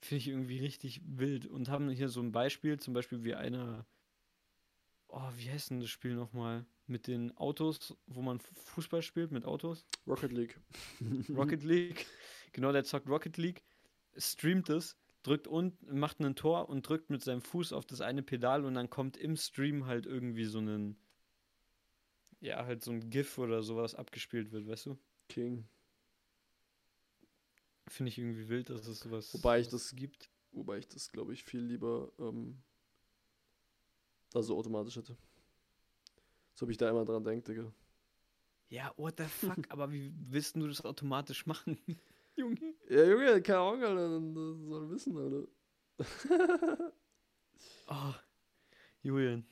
Finde 0.00 0.18
ich 0.18 0.28
irgendwie 0.28 0.58
richtig 0.58 1.00
wild. 1.04 1.46
Und 1.46 1.68
haben 1.68 1.90
hier 1.90 2.08
so 2.08 2.20
ein 2.20 2.32
Beispiel, 2.32 2.78
zum 2.78 2.94
Beispiel 2.94 3.24
wie 3.24 3.34
einer. 3.34 3.86
Oh, 5.08 5.30
wie 5.36 5.50
heißt 5.50 5.70
denn 5.70 5.80
das 5.80 5.90
Spiel 5.90 6.14
nochmal? 6.14 6.66
Mit 6.86 7.06
den 7.06 7.36
Autos, 7.36 7.96
wo 8.06 8.22
man 8.22 8.40
Fußball 8.40 9.02
spielt 9.02 9.30
mit 9.30 9.44
Autos? 9.44 9.86
Rocket 10.06 10.32
League. 10.32 10.58
Rocket 11.28 11.62
League. 11.62 12.06
Genau, 12.52 12.72
der 12.72 12.84
zockt 12.84 13.08
Rocket 13.08 13.36
League, 13.36 13.62
streamt 14.16 14.70
es, 14.70 14.96
drückt 15.22 15.46
und 15.46 15.92
macht 15.92 16.20
ein 16.20 16.34
Tor 16.34 16.68
und 16.68 16.88
drückt 16.88 17.10
mit 17.10 17.22
seinem 17.22 17.42
Fuß 17.42 17.72
auf 17.72 17.84
das 17.84 18.00
eine 18.00 18.22
Pedal 18.22 18.64
und 18.64 18.74
dann 18.74 18.88
kommt 18.88 19.16
im 19.16 19.36
Stream 19.36 19.86
halt 19.86 20.06
irgendwie 20.06 20.44
so 20.44 20.60
ein. 20.60 20.96
Ja, 22.40 22.64
halt 22.64 22.84
so 22.84 22.92
ein 22.92 23.10
GIF 23.10 23.36
oder 23.36 23.62
sowas 23.62 23.94
abgespielt 23.94 24.52
wird, 24.52 24.66
weißt 24.66 24.86
du? 24.86 24.98
King. 25.28 25.68
Finde 27.88 28.08
ich 28.10 28.18
irgendwie 28.18 28.48
wild, 28.48 28.70
dass 28.70 28.86
es 28.86 29.00
sowas, 29.00 29.32
Wobei 29.34 29.60
ich 29.60 29.68
das- 29.68 29.94
gibt. 29.94 30.30
Wobei 30.52 30.78
ich 30.78 30.88
das, 30.88 31.10
glaube 31.12 31.32
ich, 31.34 31.44
viel 31.44 31.60
lieber 31.60 32.10
ähm, 32.18 32.62
also 34.34 34.56
automatisch 34.56 34.96
hätte. 34.96 35.16
So 36.54 36.64
ob 36.66 36.70
ich 36.70 36.76
da 36.78 36.88
immer 36.90 37.04
dran 37.04 37.22
denke, 37.24 37.52
Digga. 37.52 37.72
Ja, 38.70 38.92
what 38.96 39.14
the 39.18 39.24
fuck? 39.24 39.58
Aber 39.70 39.90
wie 39.92 40.12
willst 40.30 40.56
du 40.56 40.66
das 40.66 40.84
automatisch 40.84 41.46
machen? 41.46 41.78
Junge. 42.36 42.74
Ja, 42.88 43.04
Junge, 43.04 43.42
keine 43.42 43.58
Ahnung, 43.58 43.82
Alter. 43.84 44.20
Das 44.20 44.68
soll 44.68 44.90
wissen, 44.90 45.16
Alter. 45.16 45.48
Oh, 47.88 48.14
Julian. 49.02 49.46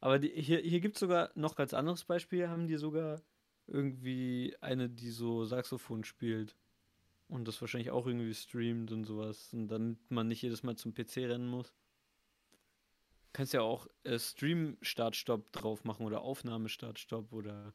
Aber 0.00 0.18
die, 0.18 0.28
hier, 0.28 0.60
hier 0.60 0.80
gibt 0.80 0.94
es 0.96 1.00
sogar 1.00 1.30
noch 1.34 1.58
als 1.58 1.74
anderes 1.74 2.04
Beispiel, 2.04 2.48
haben 2.48 2.66
die 2.68 2.76
sogar 2.76 3.20
irgendwie 3.66 4.56
eine, 4.60 4.88
die 4.88 5.10
so 5.10 5.44
Saxophon 5.44 6.04
spielt. 6.04 6.56
Und 7.28 7.46
das 7.46 7.60
wahrscheinlich 7.60 7.90
auch 7.90 8.06
irgendwie 8.06 8.32
streamt 8.34 8.90
und 8.90 9.04
sowas. 9.04 9.52
Und 9.52 9.68
damit 9.68 9.98
man 10.10 10.28
nicht 10.28 10.40
jedes 10.42 10.62
Mal 10.62 10.76
zum 10.76 10.94
PC 10.94 11.18
rennen 11.18 11.46
muss. 11.48 11.72
Kannst 13.34 13.52
ja 13.52 13.60
auch 13.60 13.86
äh, 14.04 14.18
Stream-Start-Stopp 14.18 15.52
drauf 15.52 15.84
machen 15.84 16.06
oder 16.06 16.22
Aufnahme-Start-Stopp 16.22 17.32
oder 17.32 17.74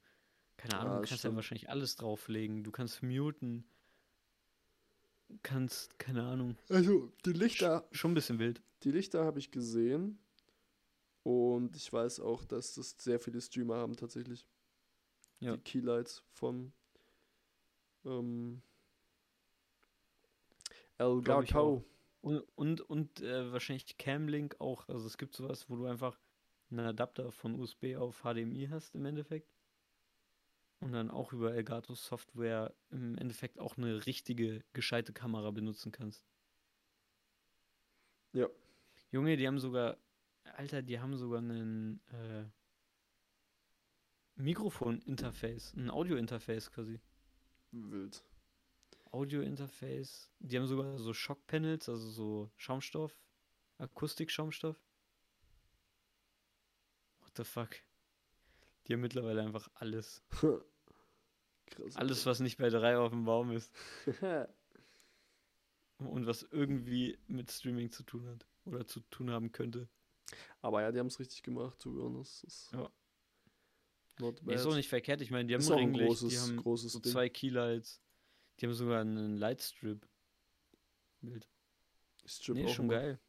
keine 0.57 0.77
Ahnung, 0.79 0.93
Ja, 0.93 0.95
du 0.95 1.01
kannst 1.01 1.11
ja 1.11 1.17
stimmt. 1.17 1.35
wahrscheinlich 1.35 1.69
alles 1.69 1.95
drauflegen. 1.95 2.63
Du 2.63 2.71
kannst 2.71 3.03
muten. 3.03 3.63
Kannst, 5.41 5.97
keine 5.99 6.23
Ahnung. 6.23 6.57
Also, 6.69 7.11
die 7.25 7.33
Lichter, 7.33 7.87
Schon 7.91 8.11
ein 8.11 8.15
bisschen 8.15 8.39
wild. 8.39 8.61
die 8.83 8.91
Lichter 8.91 9.23
habe 9.25 9.39
ich 9.39 9.51
gesehen. 9.51 10.19
Und 11.23 11.75
ich 11.75 11.91
weiß 11.91 12.19
auch, 12.19 12.43
dass 12.43 12.73
das 12.75 12.95
sehr 12.99 13.19
viele 13.19 13.39
Streamer 13.39 13.75
haben 13.77 13.95
tatsächlich. 13.95 14.45
Ja. 15.39 15.55
Die 15.55 15.61
Keylights 15.63 16.23
von 16.33 16.73
ähm, 18.05 18.61
Glaub 21.21 21.43
ich 21.43 21.49
Elgato. 21.49 21.83
Und, 22.21 22.39
und, 22.55 22.81
und 22.81 23.21
äh, 23.21 23.51
wahrscheinlich 23.51 23.97
Camlink 23.97 24.55
auch. 24.59 24.87
Also 24.87 25.07
es 25.07 25.17
gibt 25.17 25.35
sowas, 25.35 25.69
wo 25.69 25.75
du 25.75 25.85
einfach 25.85 26.19
einen 26.71 26.87
Adapter 26.87 27.31
von 27.31 27.55
USB 27.59 27.95
auf 27.97 28.21
HDMI 28.21 28.67
hast 28.69 28.95
im 28.95 29.05
Endeffekt. 29.05 29.53
Und 30.79 30.91
dann 30.91 31.11
auch 31.11 31.31
über 31.31 31.53
Elgato 31.53 31.95
Software 31.95 32.73
im 32.91 33.17
Endeffekt 33.17 33.59
auch 33.59 33.77
eine 33.77 34.05
richtige, 34.05 34.63
gescheite 34.73 35.13
Kamera 35.13 35.51
benutzen 35.51 35.91
kannst. 35.91 36.25
Ja. 38.33 38.49
Junge, 39.11 39.37
die 39.37 39.47
haben 39.47 39.59
sogar, 39.59 39.97
Alter, 40.57 40.81
die 40.81 40.99
haben 40.99 41.15
sogar 41.15 41.39
einen 41.39 42.01
äh, 42.11 42.45
Mikrofon-Interface, 44.35 45.73
ein 45.75 45.89
Audio-Interface 45.89 46.71
quasi. 46.71 46.99
Wild. 47.71 48.23
Audio-Interface. 49.13 50.29
Die 50.39 50.57
haben 50.57 50.65
sogar 50.67 50.97
so 50.97 51.13
Schockpanels, 51.13 51.87
also 51.87 52.09
so 52.09 52.51
Schaumstoff, 52.57 53.15
Akustik-Schaumstoff. 53.77 54.75
What 57.21 57.31
the 57.37 57.43
fuck? 57.43 57.69
Die 58.87 58.93
haben 58.93 59.01
mittlerweile 59.01 59.41
einfach 59.43 59.69
alles. 59.75 60.23
Krass. 61.67 61.95
Alles, 61.95 62.25
was 62.25 62.39
nicht 62.39 62.57
bei 62.57 62.69
drei 62.69 62.97
auf 62.97 63.11
dem 63.11 63.25
Baum 63.25 63.51
ist. 63.51 63.71
Und 65.99 66.25
was 66.25 66.43
irgendwie 66.51 67.17
mit 67.27 67.49
Streaming 67.51 67.91
zu 67.91 68.03
tun 68.03 68.27
hat. 68.27 68.45
Oder 68.65 68.85
zu 68.85 68.99
tun 69.09 69.29
haben 69.29 69.51
könnte. 69.51 69.87
Aber 70.61 70.81
ja, 70.81 70.91
die 70.91 70.99
haben 70.99 71.07
es 71.07 71.19
richtig 71.19 71.43
gemacht, 71.43 71.77
be 71.83 72.01
honest. 72.01 72.43
Das 72.43 72.71
Ja. 72.73 72.91
Not 74.19 74.41
Nee, 74.43 74.55
ist 74.55 74.61
auch 74.65 74.69
bad. 74.69 74.77
nicht 74.77 74.89
verkehrt. 74.89 75.21
Ich 75.21 75.31
meine, 75.31 75.47
die 75.47 75.53
haben 75.53 75.61
Ist 75.61 75.71
auch 75.71 75.77
ein 75.77 75.85
Ringlicht, 75.85 76.07
großes, 76.07 76.29
die 76.29 76.39
haben 76.39 76.57
großes 76.57 76.91
so 76.93 76.99
Ding. 76.99 77.11
zwei 77.11 77.29
Keylights. 77.29 78.01
Die 78.59 78.65
haben 78.65 78.73
sogar 78.73 79.01
einen 79.01 79.37
Lightstrip. 79.37 80.07
Bild. 81.21 81.47
Strip 82.25 82.55
Nee, 82.55 82.67
schon 82.67 82.89
geil. 82.89 83.19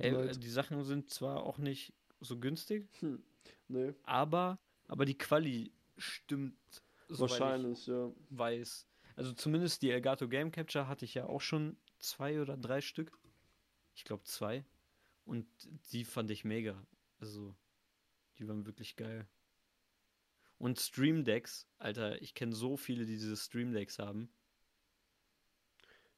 Ey, 0.00 0.38
die 0.38 0.48
Sachen 0.48 0.82
sind 0.84 1.10
zwar 1.10 1.42
auch 1.42 1.58
nicht 1.58 1.92
so 2.20 2.38
günstig, 2.38 2.88
Hm. 3.00 3.22
Nee, 3.68 3.94
aber, 4.04 4.58
aber 4.88 5.04
die 5.04 5.16
Quali 5.16 5.72
stimmt 5.96 6.56
wahrscheinlich, 7.08 7.86
ja. 7.86 8.10
weiß. 8.30 8.86
Also 9.16 9.32
zumindest 9.32 9.82
die 9.82 9.90
Elgato 9.90 10.28
Game 10.28 10.50
Capture 10.50 10.88
hatte 10.88 11.04
ich 11.04 11.14
ja 11.14 11.26
auch 11.26 11.40
schon 11.40 11.76
zwei 11.98 12.40
oder 12.40 12.56
drei 12.56 12.80
Stück. 12.80 13.18
Ich 13.94 14.04
glaube 14.04 14.24
zwei. 14.24 14.64
Und 15.24 15.46
die 15.92 16.04
fand 16.04 16.30
ich 16.30 16.44
mega. 16.44 16.82
Also, 17.20 17.54
die 18.38 18.46
waren 18.48 18.66
wirklich 18.66 18.96
geil. 18.96 19.26
Und 20.58 20.78
Stream 20.80 21.24
Decks, 21.24 21.68
Alter, 21.78 22.20
ich 22.22 22.34
kenne 22.34 22.54
so 22.54 22.76
viele, 22.76 23.04
die 23.06 23.14
diese 23.16 23.36
Stream 23.36 23.72
Decks 23.72 23.98
haben. 23.98 24.30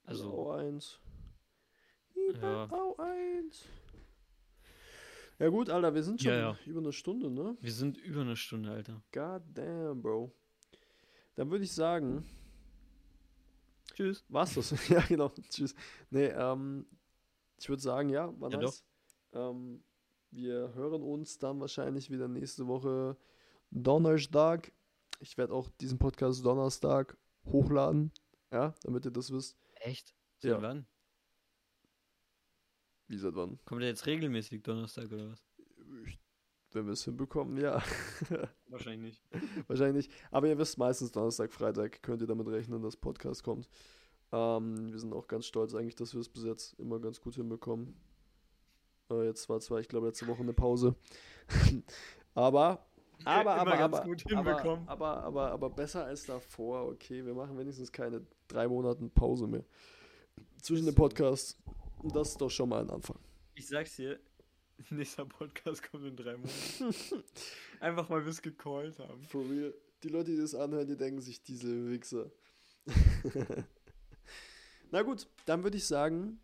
Also, 0.04 0.32
Auch 0.32 0.52
eins. 0.56 1.00
Ja. 2.40 2.70
Auch 2.70 2.98
eins. 2.98 3.64
Ja 5.38 5.48
gut, 5.48 5.68
Alter, 5.68 5.94
wir 5.94 6.02
sind 6.02 6.22
schon 6.22 6.32
Ja, 6.32 6.38
ja. 6.38 6.58
über 6.64 6.80
eine 6.80 6.92
Stunde, 6.92 7.30
ne? 7.30 7.56
wir 7.60 7.72
sind 7.72 7.98
über 7.98 8.22
eine 8.22 8.36
Stunde, 8.36 8.70
Alter. 8.70 9.02
God 9.12 9.42
damn, 9.52 10.00
Bro. 10.00 10.32
Dann 11.34 11.50
würde 11.50 11.64
ich 11.64 11.72
sagen, 11.72 12.24
Tschüss. 13.94 14.24
war's 14.28 14.54
das? 14.54 14.70
ja, 14.88 15.00
genau. 15.00 15.28
Tschüss. 15.50 15.74
Nee, 16.10 16.26
ähm, 16.26 16.86
ich 17.58 17.68
würde 17.68 17.82
sagen, 17.82 18.08
ja, 18.08 18.32
war 18.40 18.50
Ja, 18.50 18.58
nice. 18.58 18.84
Ähm, 19.32 19.82
wir 20.30 20.72
hören 20.74 21.02
uns 21.02 21.38
dann 21.38 21.60
wahrscheinlich 21.60 22.10
wieder 22.10 22.28
nächste 22.28 22.66
Woche 22.66 23.16
Donnerstag. 23.70 24.72
Ich 25.20 25.36
werde 25.38 25.52
auch 25.54 25.68
diesen 25.80 25.98
Podcast 25.98 26.44
Donnerstag 26.44 27.16
hochladen, 27.46 28.12
ja, 28.50 28.74
damit 28.82 29.04
ihr 29.04 29.10
das 29.10 29.32
wisst. 29.32 29.56
Echt? 29.80 30.14
Seit 30.38 30.52
Ja. 30.52 30.62
wann? 30.62 30.86
Wie 33.08 33.18
seit 33.18 33.34
wann? 33.36 33.58
Kommt 33.64 33.82
der 33.82 33.88
jetzt 33.88 34.06
regelmäßig 34.06 34.62
Donnerstag 34.62 35.10
oder 35.12 35.30
was? 35.30 35.44
Ich, 36.06 36.18
wenn 36.72 36.86
wir 36.86 36.92
es 36.92 37.04
hinbekommen, 37.04 37.56
ja. 37.56 37.82
Wahrscheinlich 38.68 39.22
nicht. 39.32 39.68
Wahrscheinlich 39.68 40.08
nicht. 40.08 40.20
Aber 40.30 40.48
ihr 40.48 40.58
wisst, 40.58 40.76
meistens 40.76 41.12
Donnerstag, 41.12 41.52
Freitag 41.52 42.02
könnt 42.02 42.20
ihr 42.20 42.26
damit 42.26 42.48
rechnen, 42.48 42.82
dass 42.82 42.96
Podcast 42.96 43.44
kommt. 43.44 43.68
Ähm, 44.32 44.90
wir 44.92 44.98
sind 44.98 45.12
auch 45.14 45.28
ganz 45.28 45.46
stolz 45.46 45.74
eigentlich, 45.74 45.94
dass 45.94 46.12
wir 46.14 46.20
es 46.20 46.28
bis 46.28 46.44
jetzt 46.44 46.78
immer 46.80 46.98
ganz 46.98 47.20
gut 47.20 47.36
hinbekommen. 47.36 47.94
Äh, 49.08 49.24
jetzt 49.26 49.48
war 49.48 49.60
zwar, 49.60 49.78
ich 49.78 49.88
glaube, 49.88 50.08
letzte 50.08 50.26
Woche 50.26 50.42
eine 50.42 50.52
Pause. 50.52 50.96
aber, 52.34 52.84
aber, 53.24 53.54
aber, 53.54 53.72
aber, 53.78 54.02
aber, 54.34 54.82
aber, 54.86 55.24
aber, 55.24 55.50
aber 55.50 55.70
besser 55.70 56.04
als 56.04 56.26
davor. 56.26 56.88
Okay, 56.88 57.24
wir 57.24 57.34
machen 57.34 57.56
wenigstens 57.58 57.90
keine 57.90 58.26
drei 58.48 58.68
Monate 58.68 59.08
Pause 59.08 59.46
mehr 59.46 59.64
zwischen 60.60 60.86
den 60.86 60.94
Podcasts. 60.94 61.56
Und 61.98 62.14
das 62.14 62.30
ist 62.30 62.40
doch 62.40 62.50
schon 62.50 62.68
mal 62.68 62.82
ein 62.82 62.90
Anfang. 62.90 63.18
Ich 63.54 63.66
sag's 63.66 63.96
dir, 63.96 64.18
nächster 64.90 65.24
Podcast 65.24 65.82
kommt 65.90 66.04
in 66.04 66.16
drei 66.16 66.36
Monaten. 66.36 66.94
Einfach 67.80 68.08
mal 68.08 68.22
bis 68.22 68.42
gecallt 68.42 68.98
haben. 68.98 69.24
For 69.24 69.42
real. 69.48 69.74
Die 70.02 70.08
Leute, 70.08 70.32
die 70.32 70.36
das 70.36 70.54
anhören, 70.54 70.86
die 70.86 70.96
denken 70.96 71.20
sich, 71.20 71.42
diese 71.42 71.88
Wichser. 71.88 72.30
Na 74.90 75.02
gut, 75.02 75.26
dann 75.46 75.64
würde 75.64 75.78
ich 75.78 75.86
sagen, 75.86 76.38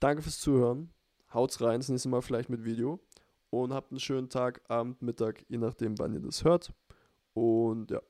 danke 0.00 0.22
fürs 0.22 0.40
Zuhören. 0.40 0.90
Haut's 1.32 1.60
rein, 1.60 1.80
das 1.80 1.90
nächste 1.90 2.08
Mal 2.08 2.22
vielleicht 2.22 2.48
mit 2.48 2.64
Video. 2.64 2.98
Und 3.52 3.74
habt 3.74 3.90
einen 3.90 4.00
schönen 4.00 4.30
Tag, 4.30 4.62
Abend, 4.70 5.02
Mittag, 5.02 5.44
je 5.46 5.58
nachdem, 5.58 5.98
wann 5.98 6.14
ihr 6.14 6.20
das 6.20 6.42
hört. 6.42 6.72
Und 7.34 7.90
ja, 7.90 8.00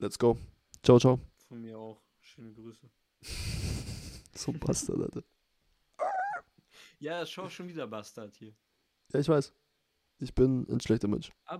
let's 0.00 0.18
go. 0.18 0.36
Ciao, 0.82 0.98
ciao. 0.98 1.20
Von 1.46 1.60
mir 1.60 1.78
auch. 1.78 2.02
Schöne 2.20 2.52
Grüße. 2.52 2.90
So 4.36 4.50
ein 4.50 4.58
Bastard, 4.58 5.00
Alter. 5.00 5.22
Ja, 6.98 7.24
schau 7.24 7.48
schon 7.48 7.68
wieder 7.68 7.86
Bastard 7.86 8.34
hier. 8.34 8.52
Ja, 9.12 9.20
ich 9.20 9.28
weiß. 9.28 9.54
Ich 10.18 10.34
bin 10.34 10.66
ein 10.68 10.80
schlechter 10.80 11.06
Mensch. 11.06 11.30